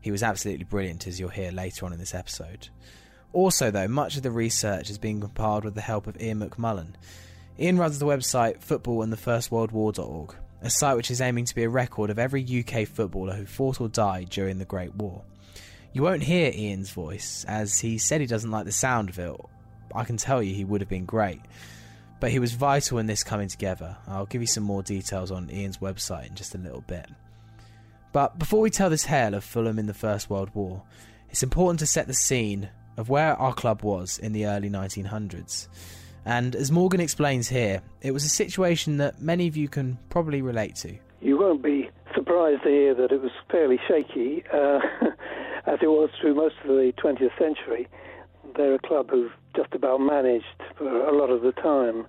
he 0.00 0.12
was 0.12 0.22
absolutely 0.22 0.64
brilliant, 0.64 1.08
as 1.08 1.18
you'll 1.18 1.30
hear 1.30 1.50
later 1.50 1.84
on 1.84 1.92
in 1.92 1.98
this 1.98 2.14
episode. 2.14 2.68
Also, 3.32 3.72
though, 3.72 3.88
much 3.88 4.16
of 4.16 4.22
the 4.22 4.30
research 4.30 4.86
has 4.86 4.98
been 4.98 5.20
compiled 5.20 5.64
with 5.64 5.74
the 5.74 5.80
help 5.80 6.06
of 6.06 6.20
Ian 6.22 6.38
McMullen. 6.38 6.92
Ian 7.58 7.76
runs 7.76 7.98
the 7.98 8.06
website 8.06 8.64
footballandthefirstworldwar.org, 8.64 10.36
a 10.62 10.70
site 10.70 10.96
which 10.96 11.10
is 11.10 11.20
aiming 11.20 11.46
to 11.46 11.54
be 11.54 11.64
a 11.64 11.68
record 11.68 12.10
of 12.10 12.18
every 12.18 12.42
UK 12.44 12.86
footballer 12.86 13.34
who 13.34 13.46
fought 13.46 13.80
or 13.80 13.88
died 13.88 14.28
during 14.30 14.58
the 14.58 14.64
Great 14.64 14.94
War. 14.94 15.22
You 15.92 16.02
won't 16.02 16.22
hear 16.22 16.52
Ian's 16.54 16.90
voice, 16.90 17.44
as 17.48 17.78
he 17.78 17.98
said 17.98 18.20
he 18.20 18.26
doesn't 18.26 18.50
like 18.50 18.64
the 18.64 18.72
sound 18.72 19.08
of 19.08 19.18
it. 19.18 19.34
I 19.94 20.04
can 20.04 20.16
tell 20.16 20.42
you 20.42 20.54
he 20.54 20.64
would 20.64 20.80
have 20.80 20.90
been 20.90 21.04
great. 21.04 21.40
But 22.20 22.30
he 22.30 22.38
was 22.38 22.52
vital 22.52 22.98
in 22.98 23.06
this 23.06 23.24
coming 23.24 23.48
together. 23.48 23.96
I'll 24.06 24.26
give 24.26 24.42
you 24.42 24.46
some 24.46 24.62
more 24.62 24.82
details 24.82 25.30
on 25.30 25.50
Ian's 25.50 25.78
website 25.78 26.28
in 26.28 26.34
just 26.34 26.54
a 26.54 26.58
little 26.58 26.82
bit. 26.82 27.06
But 28.12 28.38
before 28.38 28.60
we 28.60 28.70
tell 28.70 28.90
the 28.90 28.98
tale 28.98 29.34
of 29.34 29.42
Fulham 29.42 29.78
in 29.78 29.86
the 29.86 29.94
First 29.94 30.28
World 30.28 30.50
War, 30.54 30.82
it's 31.30 31.42
important 31.42 31.80
to 31.80 31.86
set 31.86 32.06
the 32.06 32.14
scene 32.14 32.68
of 32.96 33.08
where 33.08 33.34
our 33.36 33.54
club 33.54 33.82
was 33.82 34.18
in 34.18 34.32
the 34.32 34.46
early 34.46 34.68
1900s. 34.68 35.68
And 36.24 36.54
as 36.54 36.70
Morgan 36.70 37.00
explains 37.00 37.48
here, 37.48 37.82
it 38.02 38.12
was 38.12 38.24
a 38.24 38.28
situation 38.28 38.98
that 38.98 39.20
many 39.20 39.46
of 39.48 39.56
you 39.56 39.68
can 39.68 39.98
probably 40.10 40.42
relate 40.42 40.76
to. 40.76 40.96
You 41.20 41.38
won't 41.38 41.62
be 41.62 41.90
surprised 42.14 42.62
to 42.64 42.68
hear 42.68 42.94
that 42.94 43.12
it 43.12 43.22
was 43.22 43.32
fairly 43.50 43.78
shaky, 43.88 44.44
uh, 44.52 44.80
as 45.66 45.78
it 45.82 45.88
was 45.88 46.10
through 46.20 46.34
most 46.34 46.56
of 46.62 46.68
the 46.68 46.92
20th 47.02 47.36
century. 47.38 47.88
They're 48.56 48.74
a 48.74 48.78
club 48.78 49.10
who've 49.10 49.32
just 49.54 49.72
about 49.74 49.98
managed 49.98 50.44
for 50.76 50.88
a 50.88 51.16
lot 51.16 51.30
of 51.30 51.42
the 51.42 51.52
time. 51.52 52.06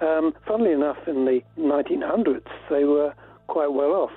Um, 0.00 0.34
funnily 0.46 0.72
enough, 0.72 0.98
in 1.06 1.24
the 1.24 1.40
1900s, 1.58 2.46
they 2.70 2.84
were 2.84 3.14
quite 3.46 3.72
well 3.72 3.92
off. 3.92 4.12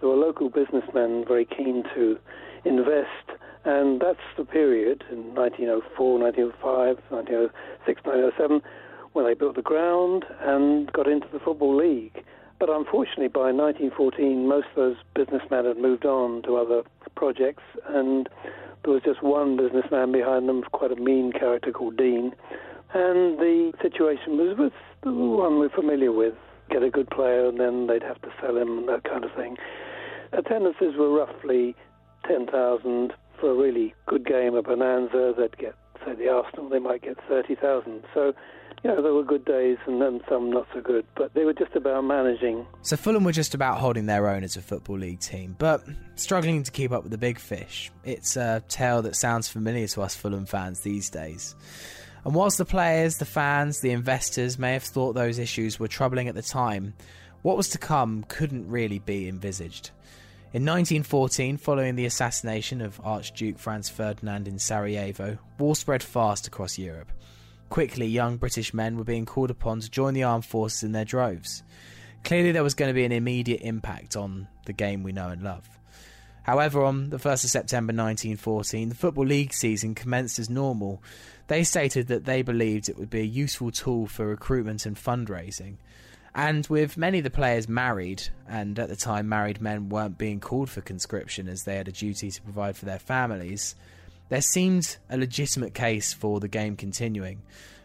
There 0.00 0.08
were 0.08 0.16
local 0.16 0.50
businessmen 0.50 1.24
very 1.26 1.44
keen 1.44 1.84
to 1.94 2.18
invest, 2.64 3.33
and 3.64 4.00
that's 4.00 4.18
the 4.36 4.44
period 4.44 5.04
in 5.10 5.34
1904, 5.34 6.18
1905, 6.18 6.98
1906, 7.10 8.04
1907 8.04 8.62
when 9.14 9.24
they 9.24 9.34
built 9.34 9.54
the 9.54 9.62
ground 9.62 10.24
and 10.40 10.92
got 10.92 11.06
into 11.06 11.28
the 11.32 11.38
Football 11.38 11.76
League. 11.76 12.24
But 12.58 12.68
unfortunately, 12.68 13.28
by 13.28 13.52
1914, 13.52 14.46
most 14.46 14.66
of 14.70 14.76
those 14.76 14.96
businessmen 15.14 15.64
had 15.64 15.78
moved 15.78 16.04
on 16.04 16.42
to 16.42 16.56
other 16.56 16.82
projects, 17.14 17.62
and 17.88 18.28
there 18.82 18.92
was 18.92 19.02
just 19.04 19.22
one 19.22 19.56
businessman 19.56 20.12
behind 20.12 20.48
them, 20.48 20.62
quite 20.72 20.92
a 20.92 20.96
mean 20.96 21.32
character 21.32 21.72
called 21.72 21.96
Dean. 21.96 22.34
And 22.92 23.38
the 23.38 23.72
situation 23.80 24.36
was, 24.36 24.58
was 24.58 24.72
the 25.02 25.12
one 25.12 25.58
we're 25.58 25.68
familiar 25.70 26.12
with 26.12 26.34
get 26.70 26.82
a 26.82 26.90
good 26.90 27.10
player, 27.10 27.46
and 27.46 27.60
then 27.60 27.86
they'd 27.86 28.02
have 28.02 28.20
to 28.22 28.28
sell 28.40 28.56
him, 28.56 28.78
and 28.78 28.88
that 28.88 29.04
kind 29.04 29.24
of 29.24 29.32
thing. 29.34 29.56
Attendances 30.32 30.96
were 30.96 31.10
roughly 31.10 31.76
10,000 32.26 33.12
for 33.40 33.50
a 33.50 33.54
really 33.54 33.94
good 34.06 34.26
game, 34.26 34.54
a 34.54 34.62
bonanza. 34.62 35.34
They'd 35.36 35.56
get, 35.58 35.74
say, 36.04 36.14
the 36.14 36.28
Arsenal, 36.28 36.68
they 36.68 36.78
might 36.78 37.02
get 37.02 37.16
30,000. 37.28 38.04
So 38.12 38.34
you 38.84 38.90
know, 38.90 39.02
there 39.02 39.14
were 39.14 39.24
good 39.24 39.46
days 39.46 39.78
and 39.86 40.00
then 40.00 40.20
some 40.28 40.50
not 40.50 40.66
so 40.74 40.82
good, 40.82 41.06
but 41.16 41.32
they 41.32 41.44
were 41.46 41.54
just 41.54 41.74
about 41.74 42.04
managing. 42.04 42.66
So 42.82 42.98
Fulham 42.98 43.24
were 43.24 43.32
just 43.32 43.54
about 43.54 43.78
holding 43.78 44.04
their 44.04 44.28
own 44.28 44.44
as 44.44 44.56
a 44.56 44.62
Football 44.62 44.98
League 44.98 45.20
team, 45.20 45.56
but 45.58 45.82
struggling 46.16 46.62
to 46.62 46.70
keep 46.70 46.92
up 46.92 47.02
with 47.02 47.10
the 47.10 47.18
big 47.18 47.38
fish. 47.38 47.90
It's 48.04 48.36
a 48.36 48.62
tale 48.68 49.00
that 49.02 49.16
sounds 49.16 49.48
familiar 49.48 49.86
to 49.88 50.02
us 50.02 50.14
Fulham 50.14 50.44
fans 50.44 50.80
these 50.80 51.08
days. 51.08 51.54
And 52.26 52.34
whilst 52.34 52.58
the 52.58 52.66
players, 52.66 53.16
the 53.16 53.24
fans, 53.24 53.80
the 53.80 53.90
investors 53.90 54.58
may 54.58 54.74
have 54.74 54.82
thought 54.82 55.14
those 55.14 55.38
issues 55.38 55.80
were 55.80 55.88
troubling 55.88 56.28
at 56.28 56.34
the 56.34 56.42
time, 56.42 56.92
what 57.40 57.56
was 57.56 57.70
to 57.70 57.78
come 57.78 58.22
couldn't 58.28 58.68
really 58.68 58.98
be 58.98 59.28
envisaged. 59.28 59.92
In 60.54 60.62
1914, 60.62 61.56
following 61.56 61.96
the 61.96 62.06
assassination 62.06 62.80
of 62.80 63.00
Archduke 63.02 63.58
Franz 63.58 63.88
Ferdinand 63.88 64.46
in 64.46 64.60
Sarajevo, 64.60 65.36
war 65.58 65.74
spread 65.74 66.00
fast 66.00 66.46
across 66.46 66.78
Europe. 66.78 67.10
Quickly, 67.70 68.06
young 68.06 68.36
British 68.36 68.72
men 68.72 68.96
were 68.96 69.02
being 69.02 69.26
called 69.26 69.50
upon 69.50 69.80
to 69.80 69.90
join 69.90 70.14
the 70.14 70.22
armed 70.22 70.44
forces 70.44 70.84
in 70.84 70.92
their 70.92 71.04
droves. 71.04 71.64
Clearly, 72.22 72.52
there 72.52 72.62
was 72.62 72.74
going 72.74 72.88
to 72.88 72.94
be 72.94 73.04
an 73.04 73.10
immediate 73.10 73.62
impact 73.62 74.14
on 74.14 74.46
the 74.64 74.72
game 74.72 75.02
we 75.02 75.10
know 75.10 75.30
and 75.30 75.42
love. 75.42 75.68
However, 76.44 76.84
on 76.84 77.10
the 77.10 77.16
1st 77.16 77.44
of 77.44 77.50
September 77.50 77.92
1914, 77.92 78.90
the 78.90 78.94
Football 78.94 79.26
League 79.26 79.52
season 79.52 79.96
commenced 79.96 80.38
as 80.38 80.48
normal. 80.48 81.02
They 81.48 81.64
stated 81.64 82.06
that 82.06 82.26
they 82.26 82.42
believed 82.42 82.88
it 82.88 82.96
would 82.96 83.10
be 83.10 83.22
a 83.22 83.24
useful 83.24 83.72
tool 83.72 84.06
for 84.06 84.28
recruitment 84.28 84.86
and 84.86 84.96
fundraising. 84.96 85.78
And 86.34 86.66
with 86.66 86.96
many 86.96 87.18
of 87.18 87.24
the 87.24 87.30
players 87.30 87.68
married, 87.68 88.24
and 88.48 88.78
at 88.78 88.88
the 88.88 88.96
time 88.96 89.28
married 89.28 89.60
men 89.60 89.88
weren't 89.88 90.18
being 90.18 90.40
called 90.40 90.68
for 90.68 90.80
conscription 90.80 91.48
as 91.48 91.62
they 91.62 91.76
had 91.76 91.86
a 91.86 91.92
duty 91.92 92.30
to 92.30 92.42
provide 92.42 92.76
for 92.76 92.86
their 92.86 92.98
families, 92.98 93.76
there 94.30 94.40
seemed 94.40 94.96
a 95.08 95.16
legitimate 95.16 95.74
case 95.74 96.12
for 96.12 96.40
the 96.40 96.48
game 96.48 96.76
continuing. 96.76 97.42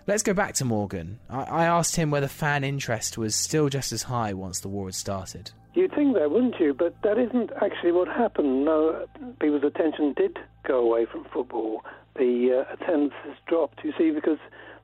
Let's 0.07 0.23
go 0.23 0.33
back 0.33 0.55
to 0.55 0.65
Morgan. 0.65 1.19
I, 1.29 1.43
I 1.43 1.65
asked 1.65 1.95
him 1.95 2.09
whether 2.09 2.27
fan 2.27 2.63
interest 2.63 3.17
was 3.19 3.35
still 3.35 3.69
just 3.69 3.91
as 3.91 4.03
high 4.03 4.33
once 4.33 4.59
the 4.59 4.67
war 4.67 4.88
had 4.88 4.95
started. 4.95 5.51
You'd 5.75 5.93
think 5.93 6.15
that, 6.15 6.31
wouldn't 6.31 6.59
you? 6.59 6.73
But 6.73 6.95
that 7.03 7.19
isn't 7.19 7.51
actually 7.62 7.91
what 7.91 8.07
happened. 8.07 8.65
No, 8.65 9.05
people's 9.39 9.63
attention 9.63 10.13
did 10.17 10.39
go 10.67 10.79
away 10.79 11.05
from 11.05 11.25
football. 11.31 11.83
The 12.15 12.65
uh, 12.67 12.73
attendance 12.73 13.13
has 13.25 13.35
dropped, 13.47 13.83
you 13.83 13.93
see, 13.95 14.09
because 14.09 14.39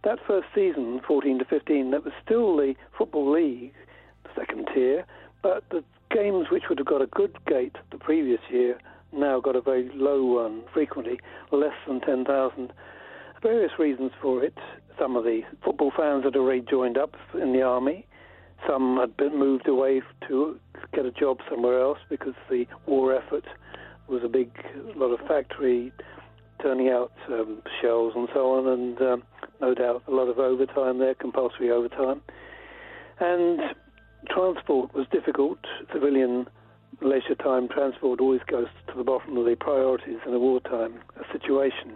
that 0.05 0.19
first 0.25 0.47
season, 0.55 1.01
14 1.05 1.39
to 1.39 1.45
15, 1.45 1.91
that 1.91 2.05
was 2.05 2.13
still 2.23 2.55
the 2.55 2.75
Football 2.97 3.31
League, 3.33 3.73
the 4.23 4.29
second 4.35 4.69
tier, 4.73 5.05
but 5.41 5.63
the 5.71 5.83
games 6.11 6.47
which 6.51 6.63
would 6.69 6.77
have 6.77 6.87
got 6.87 7.01
a 7.01 7.07
good 7.07 7.35
gate 7.45 7.75
the 7.91 7.97
previous 7.97 8.39
year 8.49 8.77
now 9.11 9.39
got 9.39 9.55
a 9.55 9.61
very 9.61 9.89
low 9.93 10.23
one, 10.23 10.63
frequently 10.73 11.19
less 11.51 11.73
than 11.87 12.01
10,000. 12.01 12.71
Various 13.41 13.71
reasons 13.79 14.11
for 14.21 14.43
it. 14.43 14.57
Some 14.99 15.15
of 15.15 15.23
the 15.23 15.41
football 15.63 15.91
fans 15.95 16.23
had 16.23 16.35
already 16.35 16.61
joined 16.61 16.97
up 16.97 17.15
in 17.33 17.53
the 17.53 17.61
army. 17.61 18.05
Some 18.67 18.97
had 18.97 19.15
been 19.17 19.37
moved 19.37 19.67
away 19.67 20.01
to 20.27 20.59
get 20.93 21.05
a 21.05 21.11
job 21.11 21.39
somewhere 21.49 21.81
else 21.81 21.99
because 22.09 22.33
the 22.49 22.65
war 22.85 23.13
effort 23.15 23.45
was 24.07 24.23
a 24.23 24.29
big 24.29 24.51
lot 24.95 25.11
of 25.11 25.19
factory 25.27 25.91
turning 26.61 26.89
out 26.89 27.11
um, 27.27 27.61
shells 27.81 28.13
and 28.15 28.27
so 28.33 28.53
on, 28.53 28.67
and 28.67 29.01
um, 29.01 29.23
no 29.61 29.73
doubt 29.73 30.03
a 30.07 30.11
lot 30.11 30.27
of 30.27 30.39
overtime 30.39 30.99
there, 30.99 31.15
compulsory 31.15 31.71
overtime. 31.71 32.21
And 33.19 33.59
transport 34.29 34.93
was 34.93 35.07
difficult. 35.11 35.59
Civilian 35.93 36.47
leisure 37.01 37.35
time 37.35 37.67
transport 37.67 38.19
always 38.19 38.41
goes 38.47 38.67
to 38.87 38.93
the 38.97 39.03
bottom 39.03 39.37
of 39.37 39.45
the 39.45 39.55
priorities 39.55 40.19
in 40.25 40.33
a 40.33 40.39
wartime 40.39 40.99
situation. 41.31 41.93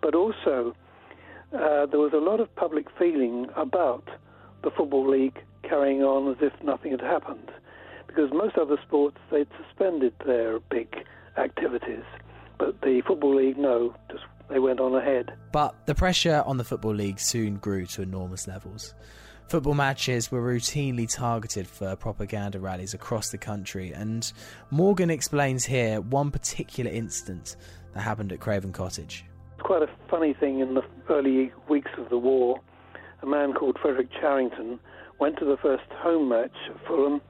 But 0.00 0.14
also, 0.14 0.74
uh, 1.52 1.86
there 1.86 2.00
was 2.00 2.12
a 2.12 2.18
lot 2.18 2.40
of 2.40 2.54
public 2.56 2.86
feeling 2.98 3.48
about 3.56 4.08
the 4.62 4.70
Football 4.70 5.08
League 5.08 5.38
carrying 5.62 6.02
on 6.02 6.30
as 6.30 6.36
if 6.40 6.52
nothing 6.62 6.90
had 6.90 7.00
happened, 7.00 7.50
because 8.06 8.30
most 8.32 8.56
other 8.56 8.76
sports 8.86 9.16
they'd 9.30 9.48
suspended 9.62 10.12
their 10.26 10.60
big 10.60 10.88
activities, 11.36 12.04
but 12.58 12.80
the 12.82 13.02
Football 13.06 13.36
League, 13.36 13.58
no, 13.58 13.94
just 14.10 14.24
they 14.48 14.58
went 14.58 14.80
on 14.80 14.94
ahead. 14.94 15.32
But 15.52 15.74
the 15.86 15.94
pressure 15.94 16.42
on 16.46 16.56
the 16.56 16.64
Football 16.64 16.94
League 16.94 17.20
soon 17.20 17.56
grew 17.56 17.86
to 17.86 18.02
enormous 18.02 18.46
levels. 18.46 18.94
Football 19.48 19.74
matches 19.74 20.32
were 20.32 20.40
routinely 20.40 21.12
targeted 21.12 21.66
for 21.66 21.94
propaganda 21.96 22.58
rallies 22.58 22.94
across 22.94 23.30
the 23.30 23.38
country, 23.38 23.92
and 23.92 24.32
Morgan 24.70 25.10
explains 25.10 25.64
here 25.64 26.00
one 26.00 26.30
particular 26.30 26.90
incident 26.90 27.56
that 27.92 28.00
happened 28.00 28.32
at 28.32 28.40
Craven 28.40 28.72
Cottage. 28.72 29.24
It's 29.52 29.62
quite 29.62 29.82
a 29.82 29.88
funny 30.10 30.32
thing 30.32 30.60
in 30.60 30.74
the 30.74 30.82
early 31.10 31.52
weeks 31.68 31.90
of 31.98 32.08
the 32.08 32.18
war. 32.18 32.60
A 33.22 33.26
man 33.26 33.52
called 33.52 33.78
Frederick 33.80 34.08
Charrington 34.18 34.78
went 35.18 35.38
to 35.38 35.44
the 35.44 35.58
first 35.58 35.84
home 35.92 36.28
match 36.28 36.56
at 36.70 36.86
Fulham 36.86 37.20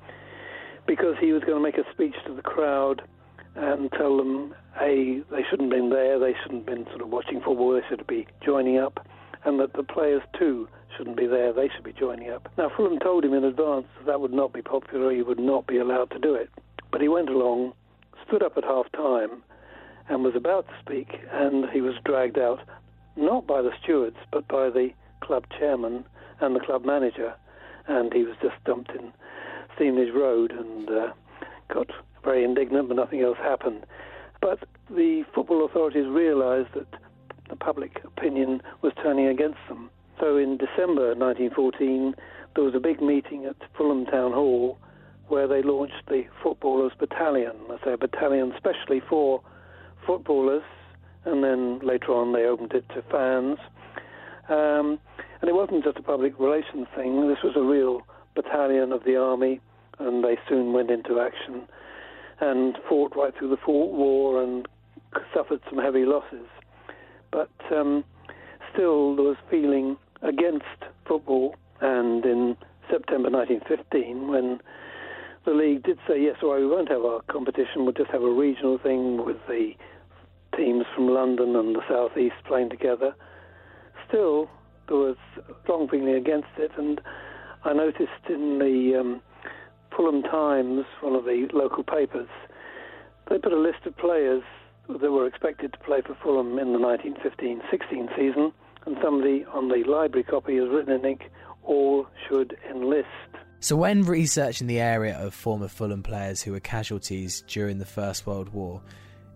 because 0.87 1.16
he 1.20 1.33
was 1.33 1.42
going 1.42 1.57
to 1.57 1.62
make 1.62 1.79
a 1.79 1.90
speech 1.92 2.14
to 2.27 2.35
the 2.35 2.42
crowd 2.42 3.03
and 3.57 3.90
tell 3.93 4.17
them, 4.17 4.55
A, 4.81 5.23
they 5.31 5.45
shouldn't 5.49 5.73
have 5.73 5.81
been 5.81 5.90
there, 5.90 6.19
they 6.19 6.35
shouldn't 6.43 6.67
have 6.69 6.77
been 6.77 6.87
sort 6.87 7.03
of 7.03 7.09
watching 7.09 7.40
football, 7.40 7.73
they 7.73 7.87
should 7.88 8.07
be 8.07 8.27
joining 8.45 8.79
up, 8.79 9.07
and 9.45 9.61
that 9.61 9.73
the 9.75 9.83
players 9.83 10.23
too 10.38 10.69
shouldn't 10.97 11.17
be 11.17 11.27
there, 11.27 11.53
they 11.53 11.69
should 11.69 11.85
be 11.85 11.93
joining 11.93 12.31
up. 12.31 12.49
Now, 12.59 12.71
Fulham 12.75 12.99
told 12.99 13.25
him 13.25 13.35
in 13.35 13.45
advance 13.45 13.87
that, 13.99 14.07
that 14.07 14.21
would 14.21 14.33
not 14.33 14.53
be 14.53 14.62
popular, 14.62 15.12
he 15.12 15.23
would 15.23 15.38
not 15.38 15.67
be 15.67 15.79
allowed 15.79 16.11
to 16.11 16.19
do 16.19 16.35
it. 16.35 16.51
But 16.90 17.01
he 17.01 17.09
went 17.09 17.29
along, 17.29 17.73
stood 18.27 18.43
up 18.43 18.57
at 18.57 18.64
half 18.64 18.90
time, 18.93 19.43
and 20.09 20.23
was 20.23 20.37
about 20.37 20.67
to 20.69 20.75
speak, 20.81 21.09
and 21.33 21.69
he 21.71 21.81
was 21.81 21.95
dragged 22.05 22.38
out, 22.38 22.61
not 23.17 23.47
by 23.47 23.62
the 23.62 23.73
stewards, 23.83 24.17
but 24.33 24.47
by 24.49 24.71
the 24.71 24.90
club 25.21 25.45
chairman 25.59 26.05
and 26.40 26.55
the 26.55 26.61
club 26.61 26.85
manager, 26.85 27.35
and 27.87 28.12
he 28.12 28.25
was 28.25 28.37
just 28.43 28.57
dumped 28.64 28.90
in 28.90 29.12
Stevenage 29.75 30.12
Road 30.14 30.53
and 30.53 30.88
uh, 30.88 31.12
got 31.73 31.90
very 32.25 32.45
indignant, 32.45 32.89
but 32.89 32.97
nothing 32.97 33.21
else 33.21 33.39
happened. 33.39 33.85
But 34.41 34.61
the 34.91 35.25
football 35.35 35.65
authorities 35.65 36.07
realised 36.07 36.69
that 36.75 36.87
the 37.49 37.57
public 37.57 38.01
opinion 38.05 38.63
was 38.83 38.93
turning 39.03 39.27
against 39.27 39.59
them. 39.69 39.91
So 40.21 40.37
in 40.37 40.57
December 40.57 41.15
1914, 41.15 42.15
there 42.55 42.65
was 42.65 42.75
a 42.75 42.81
big 42.81 43.01
meeting 43.03 43.47
at 43.47 43.57
Fulham 43.77 44.07
Town 44.07 44.33
Hall 44.33 44.79
where 45.29 45.49
they 45.49 45.63
launched 45.63 46.07
the 46.09 46.25
Footballers 46.43 46.93
Battalion. 46.99 47.57
Say 47.85 47.95
a 47.95 47.97
battalion 47.97 48.53
specially 48.57 49.01
for 49.09 49.41
footballers, 50.07 50.63
and 51.25 51.43
then 51.43 51.79
later 51.81 52.13
on 52.13 52.33
they 52.33 52.45
opened 52.45 52.73
it 52.73 52.87
to 52.91 53.03
fans. 53.11 53.59
Um, 54.49 54.99
and 55.41 55.49
it 55.49 55.55
wasn't 55.55 55.85
just 55.85 55.97
a 55.97 56.03
public 56.03 56.39
relations 56.39 56.87
thing, 56.95 57.29
this 57.29 57.43
was 57.43 57.57
a 57.57 57.62
real 57.62 58.03
battalion 58.35 58.93
of 58.93 59.05
the 59.05 59.16
army, 59.16 59.61
and 59.99 60.22
they 60.22 60.39
soon 60.49 60.72
went 60.72 60.91
into 60.91 61.20
action 61.20 61.66
and 62.41 62.76
fought 62.89 63.14
right 63.16 63.32
through 63.37 63.51
the 63.51 63.59
war 63.66 64.43
and 64.43 64.66
suffered 65.35 65.61
some 65.68 65.78
heavy 65.78 66.05
losses. 66.05 66.47
But 67.30 67.51
um, 67.74 68.05
still, 68.72 69.16
there 69.16 69.24
was 69.24 69.37
feeling 69.51 69.97
against 70.22 70.64
football, 71.07 71.57
and 71.80 72.24
in 72.24 72.57
September 72.91 73.30
1915, 73.30 74.28
when 74.28 74.61
the 75.45 75.53
league 75.53 75.82
did 75.82 75.99
say, 76.09 76.20
yes, 76.20 76.37
all 76.43 76.53
right, 76.53 76.61
we 76.61 76.66
won't 76.66 76.89
have 76.89 77.05
our 77.05 77.20
competition, 77.22 77.85
we'll 77.85 77.93
just 77.93 78.11
have 78.11 78.22
a 78.22 78.30
regional 78.30 78.78
thing 78.78 79.24
with 79.24 79.37
the 79.47 79.72
teams 80.57 80.85
from 80.95 81.09
London 81.09 81.57
and 81.57 81.74
the 81.74 81.82
South 81.89 82.16
East 82.16 82.37
playing 82.47 82.70
together. 82.70 83.14
Still, 84.09 84.49
there 84.89 84.97
was 84.97 85.16
strong 85.62 85.89
feeling 85.89 86.14
against 86.14 86.49
it, 86.59 86.70
and 86.78 87.01
I 87.64 87.72
noticed 87.72 88.28
in 88.28 88.59
the 88.59 89.01
um, 89.01 89.22
Fulham 89.97 90.22
Times, 90.22 90.84
one 91.01 91.14
of 91.14 91.24
the 91.24 91.49
local 91.53 91.84
papers, 91.84 92.28
they 93.28 93.38
put 93.38 93.53
a 93.53 93.59
list 93.59 93.86
of 93.86 93.97
players 93.97 94.42
that 94.88 95.11
were 95.11 95.26
expected 95.26 95.72
to 95.72 95.78
play 95.78 96.03
for 96.03 96.14
Fulham 96.22 96.59
in 96.59 96.72
the 96.72 96.78
1915-16 96.78 98.16
season, 98.16 98.53
and 98.86 98.97
somebody 99.03 99.45
on 99.53 99.68
the 99.68 99.82
library 99.88 100.24
copy 100.24 100.57
has 100.57 100.68
written 100.68 100.92
in 100.92 101.05
ink, 101.05 101.30
all 101.62 102.07
should 102.28 102.57
enlist. 102.70 103.09
So, 103.61 103.76
when 103.76 104.03
researching 104.03 104.66
the 104.66 104.80
area 104.80 105.16
of 105.16 105.32
former 105.32 105.68
Fulham 105.68 106.03
players 106.03 106.42
who 106.42 106.53
were 106.53 106.61
casualties 106.61 107.42
during 107.47 107.78
the 107.78 107.86
First 107.86 108.26
World 108.26 108.51
War, 108.51 108.82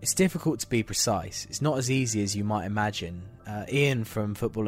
it's 0.01 0.13
difficult 0.13 0.59
to 0.59 0.69
be 0.69 0.83
precise. 0.83 1.47
It's 1.49 1.61
not 1.61 1.79
as 1.79 1.89
easy 1.89 2.21
as 2.21 2.35
you 2.35 2.43
might 2.43 2.65
imagine. 2.65 3.23
Uh, 3.47 3.65
Ian 3.71 4.03
from 4.03 4.35
Football 4.35 4.67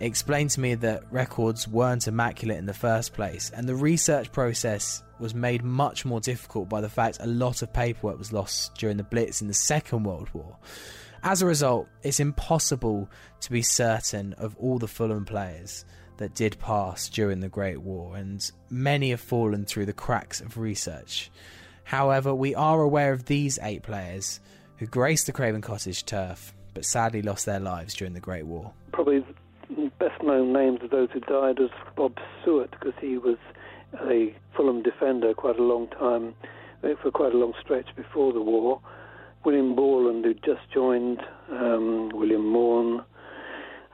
War.org 0.00 0.10
explained 0.10 0.50
to 0.50 0.60
me 0.60 0.74
that 0.76 1.04
records 1.10 1.68
weren't 1.68 2.08
immaculate 2.08 2.58
in 2.58 2.66
the 2.66 2.74
first 2.74 3.12
place, 3.12 3.50
and 3.54 3.68
the 3.68 3.74
research 3.74 4.32
process 4.32 5.02
was 5.18 5.34
made 5.34 5.62
much 5.62 6.04
more 6.04 6.20
difficult 6.20 6.68
by 6.68 6.80
the 6.80 6.88
fact 6.88 7.18
a 7.20 7.26
lot 7.26 7.62
of 7.62 7.72
paperwork 7.72 8.18
was 8.18 8.32
lost 8.32 8.74
during 8.74 8.96
the 8.96 9.04
Blitz 9.04 9.40
in 9.40 9.48
the 9.48 9.54
Second 9.54 10.04
World 10.04 10.28
War. 10.32 10.56
As 11.22 11.40
a 11.40 11.46
result, 11.46 11.88
it's 12.02 12.18
impossible 12.18 13.08
to 13.40 13.50
be 13.50 13.62
certain 13.62 14.32
of 14.34 14.56
all 14.58 14.78
the 14.78 14.88
Fulham 14.88 15.24
players 15.24 15.84
that 16.16 16.34
did 16.34 16.58
pass 16.58 17.08
during 17.08 17.40
the 17.40 17.48
Great 17.48 17.80
War, 17.80 18.16
and 18.16 18.50
many 18.70 19.10
have 19.10 19.20
fallen 19.20 19.64
through 19.64 19.86
the 19.86 19.92
cracks 19.92 20.40
of 20.40 20.58
research. 20.58 21.30
However, 21.84 22.34
we 22.34 22.54
are 22.54 22.80
aware 22.80 23.12
of 23.12 23.26
these 23.26 23.58
eight 23.62 23.82
players 23.82 24.40
who 24.78 24.86
graced 24.86 25.26
the 25.26 25.32
Craven 25.32 25.60
Cottage 25.60 26.04
turf 26.04 26.54
but 26.74 26.84
sadly 26.84 27.22
lost 27.22 27.46
their 27.46 27.60
lives 27.60 27.94
during 27.94 28.14
the 28.14 28.20
Great 28.20 28.46
War. 28.46 28.72
Probably 28.92 29.24
best 29.98 30.22
known 30.22 30.52
names 30.52 30.80
of 30.82 30.90
those 30.90 31.08
who 31.12 31.20
died 31.20 31.58
was 31.58 31.70
Bob 31.96 32.16
Sewett 32.44 32.70
because 32.70 32.94
he 33.00 33.18
was 33.18 33.38
a 34.08 34.34
Fulham 34.56 34.82
defender 34.82 35.34
quite 35.34 35.58
a 35.58 35.62
long 35.62 35.88
time, 35.88 36.34
for 36.80 37.10
quite 37.10 37.32
a 37.32 37.36
long 37.36 37.52
stretch 37.60 37.88
before 37.96 38.32
the 38.32 38.40
war. 38.40 38.80
William 39.44 39.74
Borland, 39.74 40.24
who 40.24 40.34
just 40.34 40.70
joined, 40.72 41.20
um, 41.50 42.10
William 42.14 42.46
Morn, 42.46 43.04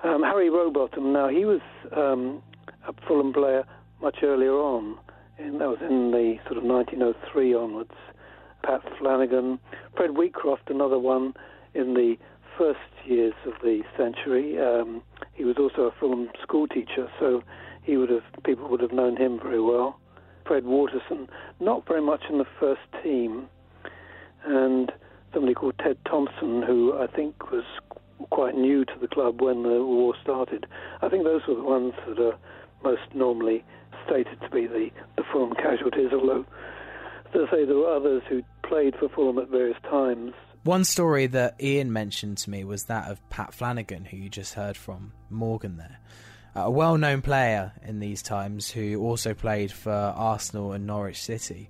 um, 0.05 0.23
Harry 0.23 0.51
Rowbottom. 0.51 1.13
Now 1.13 1.29
he 1.29 1.45
was 1.45 1.61
um, 1.97 2.43
a 2.87 2.93
Fulham 3.07 3.33
player 3.33 3.65
much 4.01 4.19
earlier 4.23 4.53
on, 4.53 4.99
and 5.39 5.61
that 5.61 5.69
was 5.69 5.79
in 5.81 6.11
the 6.11 6.37
sort 6.45 6.59
of 6.59 6.65
1903 6.65 7.55
onwards. 7.55 7.95
Pat 8.63 8.83
Flanagan, 8.99 9.59
Fred 9.97 10.11
Wheatcroft, 10.11 10.69
another 10.69 10.99
one 10.99 11.33
in 11.75 11.95
the 11.95 12.17
first 12.59 12.81
years 13.07 13.35
of 13.47 13.55
the 13.63 13.83
century. 13.97 14.59
Um, 14.59 15.03
he 15.35 15.45
was 15.45 15.57
also 15.59 15.83
a 15.83 15.93
Fulham 15.99 16.29
school 16.43 16.67
teacher, 16.67 17.09
so 17.21 17.43
he 17.83 17.97
would 17.97 18.11
have 18.11 18.25
people 18.45 18.69
would 18.69 18.81
have 18.81 18.93
known 18.93 19.17
him 19.17 19.39
very 19.41 19.61
well. 19.61 19.99
Fred 20.47 20.65
Waterson, 20.65 21.29
not 21.61 21.87
very 21.87 22.03
much 22.03 22.23
in 22.29 22.39
the 22.39 22.47
first 22.59 22.81
team, 23.03 23.49
and 24.45 24.91
somebody 25.33 25.55
called 25.55 25.75
Ted 25.79 25.99
Thompson, 26.09 26.63
who 26.63 26.99
I 26.99 27.07
think 27.07 27.51
was 27.51 27.65
quite 28.31 28.55
new 28.57 28.85
to 28.85 28.93
the 29.01 29.09
club 29.09 29.41
when 29.41 29.63
the 29.63 29.85
war 29.85 30.15
started. 30.23 30.67
I 31.03 31.09
think 31.09 31.25
those 31.25 31.43
were 31.47 31.55
the 31.55 31.63
ones 31.63 31.93
that 32.09 32.19
are 32.19 32.37
most 32.83 33.15
normally 33.15 33.65
stated 34.07 34.41
to 34.41 34.51
be 34.51 34.67
the, 34.67 34.91
the 35.17 35.23
Fulham 35.33 35.55
casualties, 35.55 36.11
although, 36.13 36.47
as 37.35 37.41
I 37.49 37.51
say, 37.51 37.65
there 37.65 37.77
were 37.77 37.95
others 37.95 38.23
who 38.29 38.43
played 38.67 38.95
for 38.99 39.09
Fulham 39.09 39.39
at 39.39 39.49
various 39.49 39.79
times. 39.83 40.33
One 40.65 40.85
story 40.85 41.27
that 41.29 41.63
Ian 41.63 41.93
mentioned 41.93 42.39
to 42.39 42.51
me 42.51 42.65
was 42.65 42.85
that 42.85 43.11
of 43.11 43.27
Pat 43.31 43.55
Flanagan, 43.55 44.05
who 44.05 44.17
you 44.17 44.29
just 44.29 44.55
heard 44.55 44.77
from 44.77 45.13
Morgan 45.31 45.77
there. 45.77 45.99
A 46.55 46.71
well 46.71 46.99
known 46.99 47.23
player 47.23 47.73
in 47.87 48.01
these 48.01 48.23
times 48.23 48.71
who 48.71 49.01
also 49.01 49.35
played 49.35 49.71
for 49.71 49.93
Arsenal 49.93 50.73
and 50.73 50.87
Norwich 50.87 51.23
City. 51.23 51.69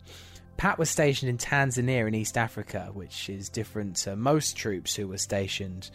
Pat 0.57 0.78
was 0.78 0.91
stationed 0.91 1.30
in 1.30 1.39
Tanzania 1.39 2.09
in 2.09 2.14
East 2.14 2.36
Africa, 2.36 2.91
which 2.93 3.28
is 3.28 3.49
different 3.49 3.97
to 3.97 4.16
most 4.16 4.57
troops 4.57 4.97
who 4.97 5.07
were 5.07 5.18
stationed 5.18 5.91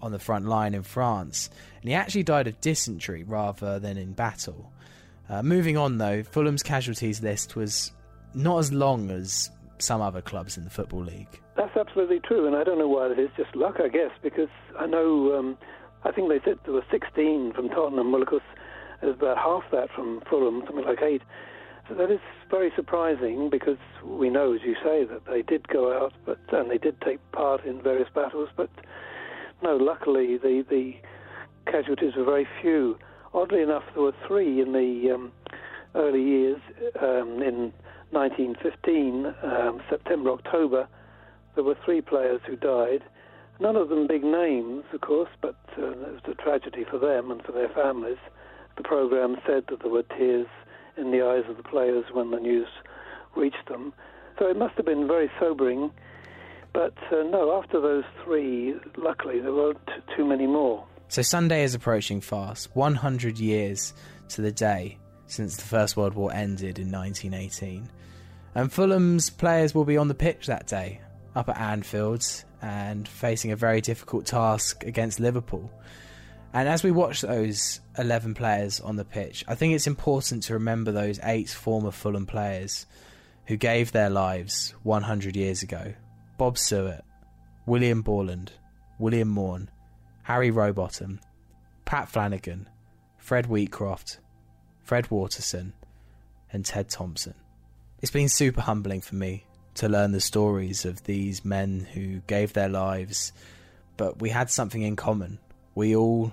on 0.00 0.12
the 0.12 0.18
front 0.18 0.46
line 0.46 0.74
in 0.74 0.82
France. 0.82 1.50
And 1.80 1.90
he 1.90 1.94
actually 1.94 2.22
died 2.22 2.46
of 2.46 2.60
dysentery 2.60 3.24
rather 3.24 3.78
than 3.78 3.98
in 3.98 4.12
battle. 4.12 4.72
Uh, 5.28 5.42
moving 5.42 5.76
on, 5.76 5.98
though, 5.98 6.22
Fulham's 6.22 6.62
casualties 6.62 7.22
list 7.22 7.56
was 7.56 7.92
not 8.32 8.58
as 8.58 8.72
long 8.72 9.10
as 9.10 9.50
some 9.78 10.00
other 10.00 10.22
clubs 10.22 10.56
in 10.56 10.64
the 10.64 10.70
Football 10.70 11.04
League. 11.04 11.40
That's 11.56 11.76
absolutely 11.76 12.20
true, 12.20 12.46
and 12.46 12.56
I 12.56 12.64
don't 12.64 12.78
know 12.78 12.88
why 12.88 13.10
it 13.10 13.18
is. 13.18 13.30
Just 13.36 13.54
luck, 13.54 13.76
I 13.82 13.88
guess, 13.88 14.10
because 14.22 14.48
I 14.78 14.86
know. 14.86 15.36
Um, 15.38 15.58
I 16.04 16.12
think 16.12 16.28
they 16.28 16.40
said 16.44 16.58
there 16.64 16.74
were 16.74 16.84
16 16.90 17.52
from 17.54 17.68
Tottenham. 17.68 18.12
Well, 18.12 18.22
of 18.22 18.28
course, 18.28 18.42
there's 19.00 19.16
about 19.16 19.38
half 19.38 19.64
that 19.72 19.90
from 19.94 20.22
Fulham, 20.30 20.62
something 20.66 20.84
like 20.84 21.02
eight. 21.02 21.22
So 21.88 21.94
that 21.94 22.10
is 22.10 22.20
very 22.50 22.72
surprising 22.74 23.48
because 23.50 23.78
we 24.04 24.28
know, 24.28 24.52
as 24.52 24.60
you 24.64 24.74
say, 24.82 25.04
that 25.04 25.24
they 25.26 25.42
did 25.42 25.68
go 25.68 25.96
out, 25.96 26.12
but 26.24 26.38
and 26.52 26.70
they 26.70 26.78
did 26.78 27.00
take 27.00 27.20
part 27.32 27.64
in 27.64 27.80
various 27.80 28.08
battles. 28.14 28.48
But 28.56 28.70
no, 29.62 29.76
luckily 29.76 30.36
the 30.36 30.64
the 30.68 30.94
casualties 31.70 32.16
were 32.16 32.24
very 32.24 32.46
few. 32.60 32.98
Oddly 33.34 33.62
enough, 33.62 33.84
there 33.94 34.02
were 34.02 34.14
three 34.26 34.60
in 34.60 34.72
the 34.72 35.12
um, 35.14 35.32
early 35.94 36.22
years 36.22 36.60
um, 37.00 37.42
in 37.42 37.72
1915, 38.10 39.34
um, 39.42 39.82
September, 39.90 40.30
October, 40.30 40.88
there 41.54 41.64
were 41.64 41.76
three 41.84 42.00
players 42.00 42.40
who 42.46 42.56
died. 42.56 43.02
None 43.58 43.76
of 43.76 43.88
them 43.88 44.06
big 44.06 44.22
names, 44.22 44.84
of 44.92 45.00
course, 45.00 45.30
but 45.40 45.56
uh, 45.78 45.90
it 45.90 45.98
was 45.98 46.20
a 46.28 46.34
tragedy 46.34 46.84
for 46.88 46.98
them 46.98 47.30
and 47.30 47.42
for 47.42 47.52
their 47.52 47.70
families. 47.70 48.18
The 48.76 48.82
program 48.82 49.36
said 49.46 49.64
that 49.70 49.80
there 49.80 49.90
were 49.90 50.02
tears 50.02 50.46
in 50.96 51.10
the 51.10 51.22
eyes 51.22 51.48
of 51.48 51.56
the 51.56 51.62
players 51.62 52.04
when 52.12 52.30
the 52.30 52.38
news 52.38 52.68
reached 53.34 53.68
them. 53.68 53.92
So 54.38 54.46
it 54.46 54.56
must 54.56 54.74
have 54.76 54.86
been 54.86 55.06
very 55.06 55.30
sobering. 55.40 55.90
But 56.74 56.94
uh, 57.10 57.22
no, 57.22 57.58
after 57.58 57.80
those 57.80 58.04
three, 58.22 58.74
luckily, 58.98 59.40
there 59.40 59.52
weren't 59.52 59.78
too 60.14 60.26
many 60.26 60.46
more. 60.46 60.84
So 61.08 61.22
Sunday 61.22 61.62
is 61.62 61.74
approaching 61.74 62.20
fast, 62.20 62.68
100 62.74 63.38
years 63.38 63.94
to 64.28 64.42
the 64.42 64.52
day 64.52 64.98
since 65.26 65.56
the 65.56 65.62
First 65.62 65.96
World 65.96 66.14
War 66.14 66.32
ended 66.32 66.78
in 66.78 66.90
1918. 66.90 67.88
And 68.54 68.72
Fulham's 68.72 69.30
players 69.30 69.74
will 69.74 69.84
be 69.84 69.96
on 69.96 70.08
the 70.08 70.14
pitch 70.14 70.46
that 70.46 70.66
day, 70.66 71.00
up 71.34 71.48
at 71.48 71.60
Anfield, 71.60 72.24
and 72.62 73.06
facing 73.06 73.52
a 73.52 73.56
very 73.56 73.80
difficult 73.80 74.26
task 74.26 74.84
against 74.84 75.20
Liverpool. 75.20 75.70
And 76.52 76.68
as 76.68 76.82
we 76.82 76.90
watch 76.90 77.20
those 77.20 77.80
11 77.98 78.34
players 78.34 78.80
on 78.80 78.96
the 78.96 79.04
pitch, 79.04 79.44
I 79.46 79.54
think 79.54 79.74
it's 79.74 79.86
important 79.86 80.44
to 80.44 80.54
remember 80.54 80.90
those 80.90 81.20
eight 81.22 81.50
former 81.50 81.90
Fulham 81.90 82.24
players 82.24 82.86
who 83.46 83.56
gave 83.56 83.92
their 83.92 84.10
lives 84.10 84.74
100 84.82 85.36
years 85.36 85.62
ago 85.62 85.92
Bob 86.38 86.58
Sewett, 86.58 87.04
William 87.66 88.02
Borland, 88.02 88.52
William 88.98 89.28
Morn, 89.28 89.70
Harry 90.22 90.50
Rowbottom, 90.50 91.20
Pat 91.84 92.08
Flanagan, 92.08 92.68
Fred 93.18 93.46
Wheatcroft, 93.46 94.18
Fred 94.86 95.10
Waterson, 95.10 95.72
and 96.52 96.64
Ted 96.64 96.88
Thompson. 96.88 97.34
It's 98.00 98.12
been 98.12 98.28
super 98.28 98.60
humbling 98.60 99.00
for 99.00 99.16
me 99.16 99.44
to 99.74 99.88
learn 99.88 100.12
the 100.12 100.20
stories 100.20 100.84
of 100.84 101.02
these 101.02 101.44
men 101.44 101.88
who 101.92 102.20
gave 102.28 102.52
their 102.52 102.68
lives, 102.68 103.32
but 103.96 104.20
we 104.20 104.30
had 104.30 104.48
something 104.48 104.82
in 104.82 104.94
common. 104.94 105.40
We 105.74 105.96
all 105.96 106.32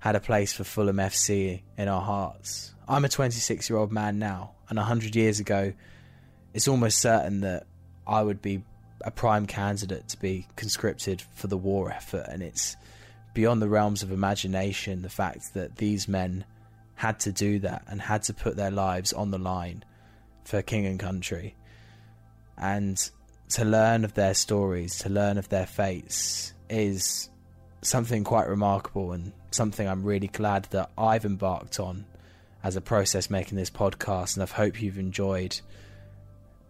had 0.00 0.14
a 0.14 0.20
place 0.20 0.52
for 0.52 0.62
Fulham 0.62 0.98
FC 0.98 1.62
in 1.78 1.88
our 1.88 2.02
hearts. 2.02 2.74
I'm 2.86 3.06
a 3.06 3.08
26 3.08 3.70
year 3.70 3.78
old 3.78 3.90
man 3.90 4.18
now, 4.18 4.52
and 4.68 4.76
100 4.76 5.16
years 5.16 5.40
ago, 5.40 5.72
it's 6.52 6.68
almost 6.68 6.98
certain 6.98 7.40
that 7.40 7.66
I 8.06 8.22
would 8.22 8.42
be 8.42 8.62
a 9.00 9.10
prime 9.10 9.46
candidate 9.46 10.06
to 10.08 10.20
be 10.20 10.46
conscripted 10.54 11.22
for 11.32 11.46
the 11.46 11.56
war 11.56 11.90
effort, 11.90 12.26
and 12.28 12.42
it's 12.42 12.76
beyond 13.32 13.62
the 13.62 13.70
realms 13.70 14.02
of 14.02 14.12
imagination 14.12 15.00
the 15.00 15.08
fact 15.08 15.54
that 15.54 15.76
these 15.76 16.06
men 16.06 16.44
had 16.96 17.20
to 17.20 17.32
do 17.32 17.60
that 17.60 17.84
and 17.86 18.00
had 18.00 18.24
to 18.24 18.34
put 18.34 18.56
their 18.56 18.70
lives 18.70 19.12
on 19.12 19.30
the 19.30 19.38
line 19.38 19.84
for 20.44 20.62
king 20.62 20.86
and 20.86 20.98
country. 20.98 21.54
And 22.58 22.98
to 23.50 23.64
learn 23.64 24.04
of 24.04 24.14
their 24.14 24.34
stories, 24.34 24.98
to 25.00 25.08
learn 25.08 25.38
of 25.38 25.48
their 25.48 25.66
fates, 25.66 26.52
is 26.68 27.30
something 27.82 28.24
quite 28.24 28.48
remarkable 28.48 29.12
and 29.12 29.32
something 29.50 29.86
I'm 29.86 30.02
really 30.02 30.28
glad 30.28 30.64
that 30.70 30.90
I've 30.98 31.24
embarked 31.24 31.78
on 31.78 32.06
as 32.64 32.76
a 32.76 32.80
process 32.80 33.30
making 33.30 33.56
this 33.56 33.70
podcast. 33.70 34.34
And 34.34 34.42
I 34.42 34.52
hope 34.52 34.82
you've 34.82 34.98
enjoyed 34.98 35.60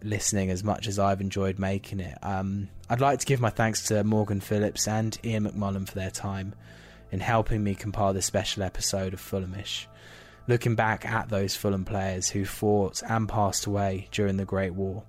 listening 0.03 0.51
as 0.51 0.63
much 0.63 0.87
as 0.87 0.99
I've 0.99 1.21
enjoyed 1.21 1.57
making 1.57 1.99
it. 1.99 2.17
Um, 2.21 2.69
I'd 2.89 3.01
like 3.01 3.19
to 3.19 3.25
give 3.25 3.39
my 3.39 3.49
thanks 3.49 3.87
to 3.87 4.03
Morgan 4.03 4.41
Phillips 4.41 4.87
and 4.87 5.17
Ian 5.23 5.45
McMullen 5.45 5.87
for 5.87 5.95
their 5.95 6.11
time 6.11 6.53
in 7.11 7.19
helping 7.19 7.63
me 7.63 7.73
compile 7.73 8.13
this 8.13 8.25
special 8.25 8.63
episode 8.63 9.13
of 9.13 9.21
Fulhamish, 9.21 9.87
looking 10.47 10.75
back 10.75 11.05
at 11.05 11.29
those 11.29 11.55
Fulham 11.55 11.85
players 11.85 12.29
who 12.29 12.45
fought 12.45 13.03
and 13.07 13.27
passed 13.27 13.65
away 13.65 14.07
during 14.11 14.37
the 14.37 14.45
Great 14.45 14.73
War. 14.73 15.03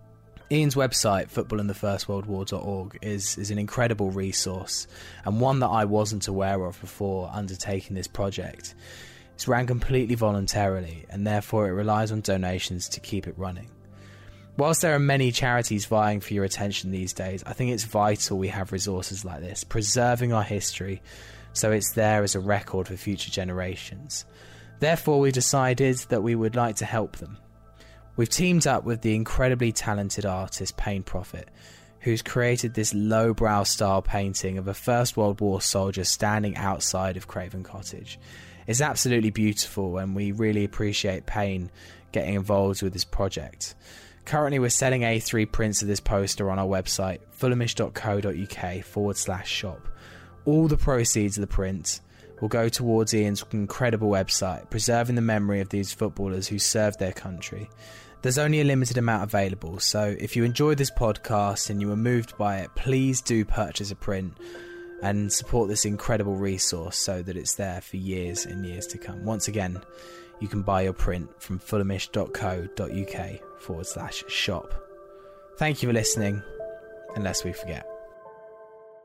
Ian's 0.50 0.74
website, 0.74 1.30
footballinthefirstworldwar.org, 1.30 2.98
is, 3.02 3.36
is 3.36 3.50
an 3.50 3.58
incredible 3.58 4.10
resource 4.10 4.86
and 5.24 5.40
one 5.40 5.60
that 5.60 5.68
I 5.68 5.84
wasn't 5.84 6.26
aware 6.26 6.64
of 6.64 6.80
before 6.80 7.30
undertaking 7.32 7.94
this 7.94 8.08
project. 8.08 8.74
It's 9.34 9.46
ran 9.46 9.66
completely 9.66 10.14
voluntarily 10.14 11.04
and 11.10 11.26
therefore 11.26 11.68
it 11.68 11.72
relies 11.72 12.10
on 12.10 12.22
donations 12.22 12.88
to 12.90 13.00
keep 13.00 13.26
it 13.26 13.38
running. 13.38 13.70
Whilst 14.56 14.80
there 14.82 14.94
are 14.94 14.98
many 14.98 15.30
charities 15.30 15.86
vying 15.86 16.18
for 16.18 16.34
your 16.34 16.44
attention 16.44 16.90
these 16.90 17.12
days, 17.12 17.44
I 17.46 17.52
think 17.52 17.70
it's 17.70 17.84
vital 17.84 18.38
we 18.38 18.48
have 18.48 18.72
resources 18.72 19.24
like 19.24 19.40
this, 19.40 19.62
preserving 19.62 20.32
our 20.32 20.42
history 20.42 21.00
so 21.52 21.70
it's 21.72 21.92
there 21.92 22.22
as 22.22 22.34
a 22.34 22.40
record 22.40 22.88
for 22.88 22.96
future 22.96 23.30
generations. 23.30 24.24
Therefore, 24.80 25.20
we 25.20 25.32
decided 25.32 25.96
that 26.08 26.22
we 26.22 26.34
would 26.34 26.54
like 26.54 26.76
to 26.76 26.84
help 26.84 27.16
them. 27.16 27.38
We've 28.16 28.28
teamed 28.28 28.66
up 28.66 28.84
with 28.84 29.02
the 29.02 29.14
incredibly 29.14 29.72
talented 29.72 30.26
artist 30.26 30.76
Payne 30.76 31.02
Prophet, 31.02 31.48
who's 32.00 32.22
created 32.22 32.74
this 32.74 32.94
lowbrow 32.94 33.64
style 33.64 34.02
painting 34.02 34.58
of 34.58 34.68
a 34.68 34.74
First 34.74 35.16
World 35.16 35.40
War 35.40 35.60
soldier 35.60 36.04
standing 36.04 36.56
outside 36.56 37.16
of 37.16 37.26
Craven 37.26 37.62
Cottage. 37.62 38.18
It's 38.66 38.80
absolutely 38.80 39.30
beautiful, 39.30 39.98
and 39.98 40.14
we 40.14 40.32
really 40.32 40.64
appreciate 40.64 41.26
Payne 41.26 41.70
getting 42.12 42.34
involved 42.34 42.82
with 42.82 42.92
this 42.92 43.04
project. 43.04 43.74
Currently, 44.24 44.58
we're 44.58 44.68
selling 44.68 45.02
A3 45.02 45.50
prints 45.50 45.80
of 45.80 45.88
this 45.88 46.00
poster 46.00 46.50
on 46.50 46.58
our 46.58 46.66
website, 46.66 47.20
fulhamish.co.uk 47.38 48.84
forward 48.84 49.16
slash 49.16 49.50
shop. 49.50 49.88
All 50.44 50.68
the 50.68 50.76
proceeds 50.76 51.38
of 51.38 51.40
the 51.40 51.46
print 51.46 52.00
will 52.40 52.48
go 52.48 52.68
towards 52.68 53.14
Ian's 53.14 53.44
incredible 53.52 54.08
website, 54.08 54.70
preserving 54.70 55.16
the 55.16 55.22
memory 55.22 55.60
of 55.60 55.68
these 55.68 55.92
footballers 55.92 56.48
who 56.48 56.58
served 56.58 56.98
their 56.98 57.12
country. 57.12 57.68
There's 58.22 58.38
only 58.38 58.60
a 58.60 58.64
limited 58.64 58.98
amount 58.98 59.24
available, 59.24 59.78
so 59.78 60.16
if 60.18 60.34
you 60.34 60.44
enjoyed 60.44 60.78
this 60.78 60.90
podcast 60.90 61.70
and 61.70 61.80
you 61.80 61.88
were 61.88 61.96
moved 61.96 62.36
by 62.36 62.58
it, 62.58 62.74
please 62.74 63.20
do 63.20 63.44
purchase 63.44 63.90
a 63.90 63.96
print 63.96 64.36
and 65.02 65.32
support 65.32 65.68
this 65.68 65.84
incredible 65.84 66.34
resource 66.34 66.96
so 66.96 67.22
that 67.22 67.36
it's 67.36 67.54
there 67.54 67.80
for 67.80 67.96
years 67.96 68.44
and 68.44 68.66
years 68.66 68.86
to 68.88 68.98
come. 68.98 69.24
Once 69.24 69.46
again, 69.46 69.80
you 70.40 70.48
can 70.48 70.62
buy 70.62 70.82
your 70.82 70.92
print 70.92 71.30
from 71.40 71.60
fulhamish.co.uk 71.60 73.60
forward 73.60 73.86
slash 73.86 74.24
shop. 74.28 74.74
Thank 75.56 75.82
you 75.82 75.88
for 75.88 75.92
listening, 75.92 76.42
unless 77.14 77.44
we 77.44 77.52
forget. 77.52 77.86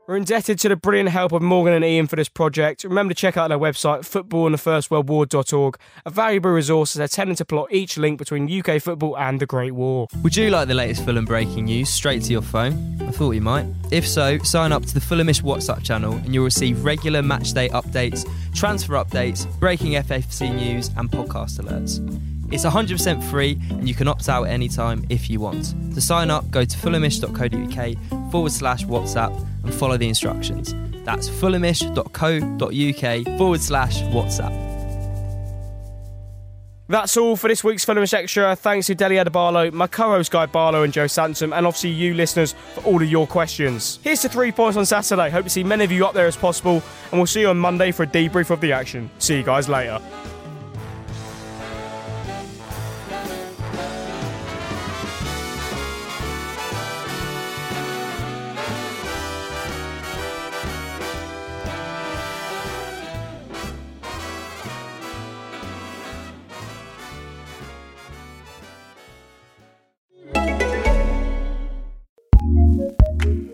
We're 0.06 0.18
indebted 0.18 0.58
to 0.58 0.68
the 0.68 0.76
brilliant 0.76 1.08
help 1.08 1.32
of 1.32 1.40
Morgan 1.40 1.72
and 1.72 1.82
Ian 1.82 2.08
for 2.08 2.16
this 2.16 2.28
project. 2.28 2.84
Remember 2.84 3.14
to 3.14 3.18
check 3.18 3.38
out 3.38 3.48
their 3.48 3.58
website, 3.58 4.00
footballinthefirstworldwar.org, 4.00 5.78
a 6.04 6.10
valuable 6.10 6.50
resource 6.50 6.94
as 6.94 6.98
they're 6.98 7.08
tending 7.08 7.36
to 7.36 7.44
plot 7.46 7.68
each 7.70 7.96
link 7.96 8.18
between 8.18 8.46
UK 8.52 8.82
football 8.82 9.16
and 9.16 9.40
the 9.40 9.46
Great 9.46 9.72
War. 9.72 10.06
Would 10.22 10.36
you 10.36 10.50
like 10.50 10.68
the 10.68 10.74
latest 10.74 11.06
Fulham 11.06 11.24
breaking 11.24 11.64
news 11.64 11.88
straight 11.88 12.22
to 12.24 12.32
your 12.32 12.42
phone? 12.42 13.00
I 13.00 13.12
thought 13.12 13.30
you 13.30 13.40
might. 13.40 13.66
If 13.90 14.06
so, 14.06 14.36
sign 14.38 14.72
up 14.72 14.84
to 14.84 14.92
the 14.92 15.00
Fulhamish 15.00 15.40
WhatsApp 15.40 15.82
channel 15.82 16.12
and 16.12 16.34
you'll 16.34 16.44
receive 16.44 16.84
regular 16.84 17.22
matchday 17.22 17.70
updates, 17.70 18.28
transfer 18.54 18.94
updates, 18.94 19.48
breaking 19.58 19.92
FFC 19.92 20.54
news, 20.54 20.90
and 20.98 21.10
podcast 21.10 21.60
alerts. 21.60 22.33
It's 22.50 22.64
100% 22.64 23.30
free 23.30 23.60
and 23.70 23.88
you 23.88 23.94
can 23.94 24.08
opt 24.08 24.28
out 24.28 24.42
anytime 24.44 25.04
if 25.08 25.30
you 25.30 25.40
want. 25.40 25.74
To 25.94 26.00
sign 26.00 26.30
up, 26.30 26.50
go 26.50 26.64
to 26.64 26.76
fulhamish.co.uk 26.76 28.30
forward 28.30 28.52
slash 28.52 28.84
WhatsApp 28.84 29.34
and 29.64 29.74
follow 29.74 29.96
the 29.96 30.08
instructions. 30.08 30.74
That's 31.04 31.28
fulhamish.co.uk 31.28 33.38
forward 33.38 33.60
slash 33.60 34.02
WhatsApp. 34.02 34.74
That's 36.86 37.16
all 37.16 37.34
for 37.36 37.48
this 37.48 37.64
week's 37.64 37.82
Fulhamish 37.82 38.12
Extra. 38.12 38.54
Thanks 38.54 38.88
to 38.88 38.94
Dele 38.94 39.16
Adebarlo, 39.16 39.72
my 39.72 39.86
co-host 39.86 40.30
Guy 40.30 40.44
Barlow 40.44 40.82
and 40.82 40.92
Joe 40.92 41.06
Sansom, 41.06 41.54
and 41.54 41.66
obviously 41.66 41.88
you 41.88 42.12
listeners 42.12 42.54
for 42.74 42.82
all 42.82 43.02
of 43.02 43.08
your 43.08 43.26
questions. 43.26 43.98
Here's 44.02 44.20
to 44.20 44.28
three 44.28 44.52
points 44.52 44.76
on 44.76 44.84
Saturday. 44.84 45.30
Hope 45.30 45.44
to 45.44 45.50
see 45.50 45.64
many 45.64 45.84
of 45.84 45.90
you 45.90 46.04
up 46.04 46.12
there 46.12 46.26
as 46.26 46.36
possible, 46.36 46.82
and 47.10 47.18
we'll 47.18 47.26
see 47.26 47.40
you 47.40 47.48
on 47.48 47.58
Monday 47.58 47.90
for 47.90 48.02
a 48.02 48.06
debrief 48.06 48.50
of 48.50 48.60
the 48.60 48.72
action. 48.72 49.08
See 49.18 49.38
you 49.38 49.42
guys 49.42 49.66
later. 49.66 49.98